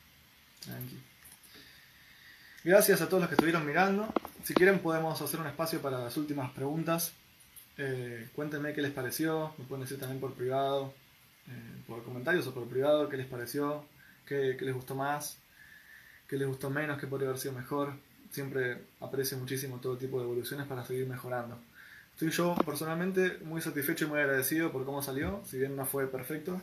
Gracias 2.63 3.01
a 3.01 3.09
todos 3.09 3.23
los 3.23 3.29
que 3.29 3.35
estuvieron 3.35 3.67
mirando. 3.67 4.15
Si 4.45 4.55
quieren 4.55 4.79
podemos 4.79 5.21
hacer 5.21 5.41
un 5.41 5.49
espacio 5.49 5.83
para 5.83 5.99
las 5.99 6.17
últimas 6.17 6.53
preguntas. 6.53 7.15
Eh, 7.79 8.29
cuéntenme 8.33 8.73
qué 8.73 8.81
les 8.81 8.93
pareció, 8.93 9.53
me 9.59 9.65
pueden 9.65 9.83
decir 9.83 9.99
también 9.99 10.21
por 10.21 10.35
privado, 10.35 10.95
eh, 11.49 11.83
por 11.89 12.05
comentarios 12.05 12.47
o 12.47 12.55
por 12.55 12.69
privado, 12.69 13.09
qué 13.09 13.17
les 13.17 13.27
pareció, 13.27 13.85
qué, 14.25 14.57
qué 14.57 14.65
les 14.65 14.75
gustó 14.75 14.95
más, 14.95 15.39
qué 16.29 16.37
les 16.37 16.47
gustó 16.47 16.71
menos, 16.71 17.01
qué 17.01 17.09
podría 17.09 17.31
haber 17.31 17.41
sido 17.41 17.55
mejor. 17.55 17.95
Siempre 18.31 18.85
aprecio 19.01 19.37
muchísimo 19.37 19.79
todo 19.79 19.97
tipo 19.97 20.19
de 20.19 20.27
evoluciones 20.27 20.69
para 20.69 20.85
seguir 20.85 21.09
mejorando. 21.09 21.59
Estoy 22.13 22.31
yo 22.31 22.55
personalmente 22.65 23.39
muy 23.45 23.61
satisfecho 23.61 24.05
y 24.05 24.09
muy 24.09 24.21
agradecido 24.21 24.71
por 24.71 24.85
cómo 24.85 25.03
salió, 25.03 25.43
si 25.45 25.59
bien 25.59 25.77
no 25.77 25.87
fue 25.87 26.07
perfecto, 26.07 26.61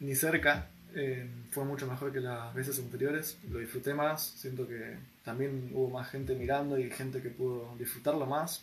ni 0.00 0.14
cerca, 0.14 0.68
eh, 0.94 1.28
fue 1.50 1.64
mucho 1.64 1.86
mejor 1.86 2.12
que 2.12 2.20
las 2.20 2.54
veces 2.54 2.78
anteriores, 2.78 3.38
lo 3.50 3.58
disfruté 3.58 3.94
más, 3.94 4.22
siento 4.22 4.68
que 4.68 4.96
también 5.24 5.70
hubo 5.74 5.90
más 5.90 6.10
gente 6.10 6.34
mirando 6.34 6.78
y 6.78 6.90
gente 6.90 7.22
que 7.22 7.30
pudo 7.30 7.74
disfrutarlo 7.78 8.26
más. 8.26 8.62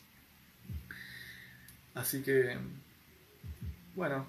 Así 1.96 2.22
que, 2.22 2.58
bueno, 3.96 4.26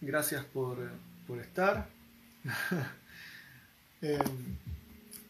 gracias 0.00 0.44
por, 0.44 0.78
por 1.26 1.38
estar. 1.38 1.88
Eh, 4.00 4.16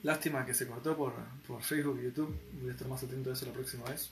Lástima 0.02 0.46
que 0.46 0.54
se 0.54 0.66
cortó 0.66 0.96
por, 0.96 1.12
por 1.46 1.62
Facebook 1.62 1.98
y 2.00 2.04
YouTube. 2.04 2.38
Voy 2.60 2.70
a 2.70 2.72
estar 2.72 2.86
más 2.86 3.02
atento 3.02 3.30
a 3.30 3.32
eso 3.32 3.46
la 3.46 3.52
próxima 3.52 3.84
vez. 3.84 4.10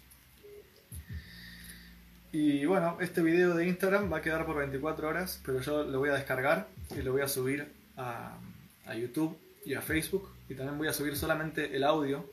Y 2.38 2.66
bueno, 2.66 2.98
este 3.00 3.22
video 3.22 3.54
de 3.54 3.66
Instagram 3.66 4.12
va 4.12 4.18
a 4.18 4.20
quedar 4.20 4.44
por 4.44 4.56
24 4.56 5.08
horas, 5.08 5.40
pero 5.42 5.62
yo 5.62 5.84
lo 5.84 6.00
voy 6.00 6.10
a 6.10 6.12
descargar 6.12 6.68
y 6.94 7.00
lo 7.00 7.12
voy 7.12 7.22
a 7.22 7.28
subir 7.28 7.66
a, 7.96 8.36
a 8.84 8.94
YouTube 8.94 9.38
y 9.64 9.72
a 9.72 9.80
Facebook. 9.80 10.28
Y 10.46 10.54
también 10.54 10.76
voy 10.76 10.86
a 10.86 10.92
subir 10.92 11.16
solamente 11.16 11.74
el 11.74 11.82
audio 11.82 12.30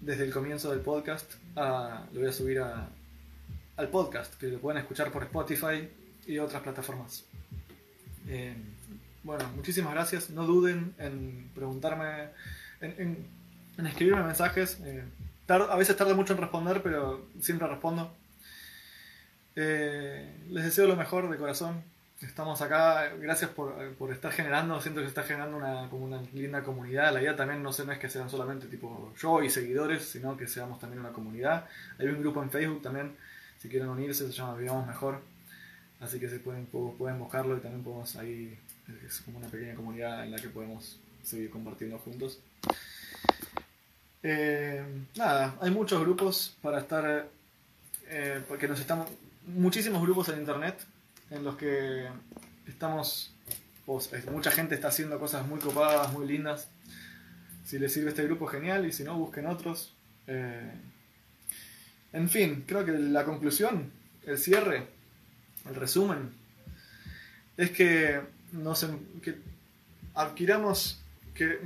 desde 0.00 0.22
el 0.22 0.32
comienzo 0.32 0.70
del 0.70 0.82
podcast. 0.82 1.32
Lo 1.56 2.20
voy 2.20 2.28
a 2.28 2.32
subir 2.32 2.60
a, 2.60 2.90
al 3.76 3.88
podcast, 3.88 4.34
que 4.38 4.46
lo 4.46 4.60
pueden 4.60 4.80
escuchar 4.80 5.10
por 5.10 5.24
Spotify 5.24 5.88
y 6.24 6.38
otras 6.38 6.62
plataformas. 6.62 7.24
Eh, 8.28 8.54
bueno, 9.24 9.50
muchísimas 9.56 9.94
gracias. 9.94 10.30
No 10.30 10.46
duden 10.46 10.94
en 10.98 11.50
preguntarme, 11.56 12.28
en, 12.80 13.26
en, 13.78 13.86
escribirme 13.88 14.22
mensajes. 14.22 14.78
Eh, 14.84 15.02
a 15.48 15.76
veces 15.76 15.96
tardo 15.96 16.14
mucho 16.14 16.34
en 16.34 16.38
responder, 16.38 16.84
pero 16.84 17.26
siempre 17.40 17.66
respondo. 17.66 18.21
Eh, 19.56 20.34
les 20.50 20.64
deseo 20.64 20.86
lo 20.86 20.96
mejor 20.96 21.30
de 21.30 21.36
corazón. 21.36 21.82
Estamos 22.20 22.62
acá, 22.62 23.08
gracias 23.20 23.50
por, 23.50 23.74
por, 23.94 24.12
estar 24.12 24.30
generando, 24.30 24.80
siento 24.80 25.00
que 25.00 25.06
se 25.06 25.08
está 25.08 25.24
generando 25.24 25.56
una, 25.56 25.88
como 25.90 26.04
una 26.04 26.22
linda 26.32 26.62
comunidad. 26.62 27.12
La 27.12 27.20
idea 27.20 27.34
también 27.34 27.62
no, 27.62 27.72
sé, 27.72 27.84
no 27.84 27.90
es 27.90 27.98
que 27.98 28.08
sean 28.08 28.30
solamente 28.30 28.68
tipo 28.68 29.12
yo 29.20 29.42
y 29.42 29.50
seguidores, 29.50 30.04
sino 30.04 30.36
que 30.36 30.46
seamos 30.46 30.78
también 30.78 31.00
una 31.00 31.12
comunidad. 31.12 31.66
Hay 31.98 32.06
un 32.06 32.20
grupo 32.20 32.40
en 32.40 32.50
Facebook 32.50 32.80
también, 32.80 33.16
si 33.58 33.68
quieren 33.68 33.88
unirse, 33.88 34.26
se 34.26 34.32
llama 34.32 34.54
Vivamos 34.54 34.86
Mejor. 34.86 35.20
Así 36.00 36.20
que 36.20 36.28
se 36.28 36.38
pueden, 36.38 36.66
pueden 36.66 37.18
buscarlo 37.18 37.56
y 37.56 37.60
también 37.60 37.82
podemos 37.82 38.14
ahí, 38.16 38.58
es 39.06 39.20
como 39.20 39.38
una 39.38 39.48
pequeña 39.48 39.74
comunidad 39.74 40.24
en 40.24 40.32
la 40.32 40.38
que 40.38 40.48
podemos 40.48 40.98
seguir 41.22 41.50
compartiendo 41.50 41.98
juntos. 41.98 42.40
Eh, 44.22 44.84
nada, 45.16 45.56
hay 45.60 45.70
muchos 45.70 46.00
grupos 46.00 46.56
para 46.62 46.78
estar, 46.78 47.28
eh, 48.08 48.42
porque 48.48 48.68
nos 48.68 48.80
estamos, 48.80 49.08
muchísimos 49.46 50.02
grupos 50.02 50.28
en 50.28 50.40
internet 50.40 50.84
en 51.30 51.44
los 51.44 51.56
que 51.56 52.08
estamos, 52.66 53.34
mucha 54.30 54.50
gente 54.50 54.74
está 54.74 54.88
haciendo 54.88 55.18
cosas 55.18 55.46
muy 55.46 55.58
copadas, 55.58 56.12
muy 56.12 56.26
lindas. 56.26 56.68
Si 57.64 57.78
les 57.78 57.92
sirve 57.92 58.10
este 58.10 58.24
grupo, 58.24 58.46
genial, 58.46 58.86
y 58.86 58.92
si 58.92 59.02
no, 59.04 59.16
busquen 59.16 59.46
otros. 59.46 59.94
Eh, 60.26 60.70
en 62.12 62.28
fin, 62.28 62.64
creo 62.66 62.84
que 62.84 62.92
la 62.92 63.24
conclusión, 63.24 63.90
el 64.26 64.38
cierre, 64.38 64.86
el 65.68 65.74
resumen, 65.74 66.34
es 67.56 67.70
que, 67.70 68.20
nos, 68.52 68.86
que 69.22 69.36
adquiramos, 70.14 71.00
que 71.34 71.58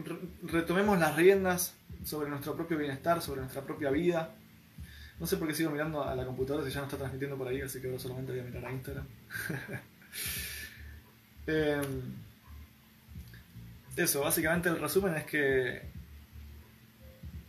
retomemos 0.43 0.99
las 0.99 1.17
riendas 1.17 1.75
sobre 2.05 2.31
nuestro 2.31 2.55
propio 2.55 2.79
bienestar, 2.79 3.21
sobre 3.21 3.41
nuestra 3.41 3.63
propia 3.63 3.91
vida, 3.91 4.33
no 5.19 5.27
sé 5.27 5.37
por 5.37 5.49
qué 5.49 5.55
sigo 5.55 5.71
mirando 5.71 6.03
a 6.03 6.15
la 6.15 6.27
computadora 6.27 6.65
si 6.67 6.73
ya 6.73 6.81
no 6.81 6.87
está 6.87 6.99
transmitiendo 6.99 7.37
por 7.37 7.49
ahí, 7.49 7.61
así 7.61 7.81
que 7.81 7.87
ahora 7.87 7.99
solamente 7.99 8.33
voy 8.33 8.41
a 8.41 8.45
mirar 8.45 8.67
a 8.67 8.73
Instagram. 8.73 9.07
Em, 11.49 12.03
eso, 13.97 14.23
básicamente 14.23 14.69
el 14.69 14.81
resumen 14.81 15.15
es 15.15 15.25
que 15.27 15.81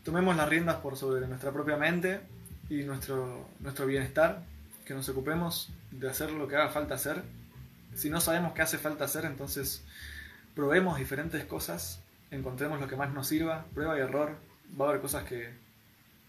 tomemos 0.03 0.35
las 0.37 0.47
riendas 0.47 0.75
por 0.75 0.95
sobre 0.95 1.25
nuestra 1.27 1.51
propia 1.51 1.77
mente 1.77 2.21
y 2.69 2.83
nuestro, 2.83 3.49
nuestro 3.59 3.87
bienestar, 3.87 4.43
que 4.85 4.93
nos 4.93 5.09
ocupemos 5.09 5.69
de 5.89 6.09
hacer 6.09 6.31
lo 6.31 6.47
que 6.47 6.55
haga 6.57 6.69
falta 6.69 6.93
hacer. 6.93 7.23
Si 7.95 8.11
no 8.11 8.21
sabemos 8.21 8.53
qué 8.53 8.61
hace 8.61 8.77
falta 8.77 9.05
hacer, 9.05 9.25
entonces 9.25 9.83
probemos 10.55 10.99
diferentes 10.99 11.43
cosas, 11.45 11.99
encontremos 12.29 12.79
lo 12.79 12.87
que 12.87 12.95
más 12.95 13.11
nos 13.11 13.27
sirva, 13.27 13.65
prueba 13.73 13.97
y 13.97 14.01
error. 14.01 14.37
Va 14.79 14.85
a 14.85 14.89
haber 14.89 15.01
cosas 15.01 15.23
que 15.23 15.49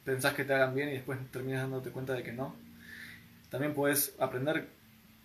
pensás 0.08 0.32
que 0.32 0.44
te 0.44 0.54
hagan 0.54 0.74
bien 0.74 0.88
y 0.88 0.92
después 0.92 1.18
terminas 1.30 1.60
dándote 1.60 1.90
cuenta 1.90 2.14
de 2.14 2.22
que 2.22 2.32
no. 2.32 2.56
También 3.50 3.74
puedes 3.74 4.14
aprender 4.18 4.66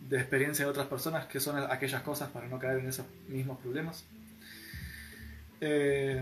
de 0.09 0.17
experiencia 0.17 0.65
de 0.65 0.71
otras 0.71 0.87
personas 0.87 1.25
que 1.25 1.39
son 1.39 1.57
aquellas 1.57 2.01
cosas 2.01 2.29
para 2.29 2.47
no 2.47 2.59
caer 2.59 2.79
en 2.79 2.89
esos 2.89 3.05
mismos 3.29 3.59
problemas. 3.59 4.03
Eh, 5.61 6.21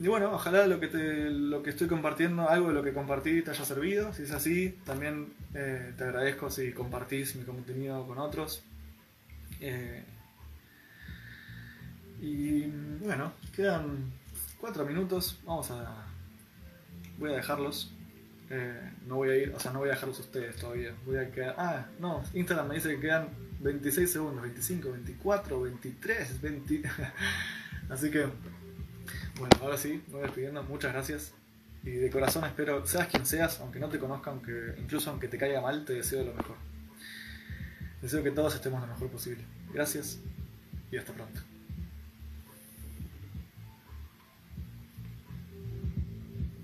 y 0.00 0.08
bueno, 0.08 0.32
ojalá 0.32 0.66
lo 0.66 0.80
que, 0.80 0.88
te, 0.88 1.30
lo 1.30 1.62
que 1.62 1.70
estoy 1.70 1.86
compartiendo, 1.86 2.48
algo 2.48 2.68
de 2.68 2.74
lo 2.74 2.82
que 2.82 2.92
compartí 2.92 3.42
te 3.42 3.52
haya 3.52 3.64
servido. 3.64 4.12
Si 4.12 4.24
es 4.24 4.32
así, 4.32 4.76
también 4.84 5.32
eh, 5.54 5.94
te 5.96 6.02
agradezco 6.02 6.50
si 6.50 6.72
compartís 6.72 7.36
mi 7.36 7.44
contenido 7.44 8.04
con 8.08 8.18
otros. 8.18 8.64
Eh, 9.60 10.02
y 12.20 12.62
bueno, 13.04 13.34
quedan 13.54 14.10
cuatro 14.60 14.84
minutos. 14.84 15.38
Vamos 15.44 15.70
a 15.70 16.13
voy 17.18 17.32
a 17.32 17.36
dejarlos. 17.36 17.92
Eh, 18.50 18.90
no 19.06 19.16
voy 19.16 19.30
a 19.30 19.36
ir, 19.36 19.52
o 19.54 19.58
sea, 19.58 19.72
no 19.72 19.78
voy 19.80 19.88
a 19.88 19.92
dejarlos 19.92 20.18
ustedes 20.20 20.56
todavía. 20.56 20.94
Voy 21.04 21.16
a 21.16 21.30
quedar. 21.30 21.54
Ah, 21.58 21.86
no, 21.98 22.22
Instagram 22.34 22.68
me 22.68 22.74
dice 22.74 22.90
que 22.90 23.00
quedan 23.00 23.28
26 23.60 24.10
segundos, 24.10 24.42
25, 24.42 24.92
24, 24.92 25.60
23, 25.62 26.40
20. 26.40 26.82
Así 27.88 28.10
que, 28.10 28.26
bueno, 29.38 29.56
ahora 29.60 29.76
sí, 29.76 30.02
me 30.08 30.14
voy 30.14 30.22
despidiendo. 30.22 30.62
Muchas 30.64 30.92
gracias. 30.92 31.34
Y 31.82 31.90
de 31.90 32.10
corazón 32.10 32.44
espero, 32.44 32.86
seas 32.86 33.08
quien 33.08 33.26
seas, 33.26 33.60
aunque 33.60 33.78
no 33.78 33.88
te 33.88 33.98
conozca, 33.98 34.30
aunque, 34.30 34.74
incluso 34.78 35.10
aunque 35.10 35.28
te 35.28 35.36
caiga 35.36 35.60
mal, 35.60 35.84
te 35.84 35.94
deseo 35.94 36.24
lo 36.24 36.32
mejor. 36.32 36.56
Deseo 38.00 38.22
que 38.22 38.30
todos 38.30 38.54
estemos 38.54 38.80
lo 38.80 38.86
mejor 38.86 39.10
posible. 39.10 39.44
Gracias 39.72 40.18
y 40.90 40.96
hasta 40.96 41.12
pronto. 41.12 41.40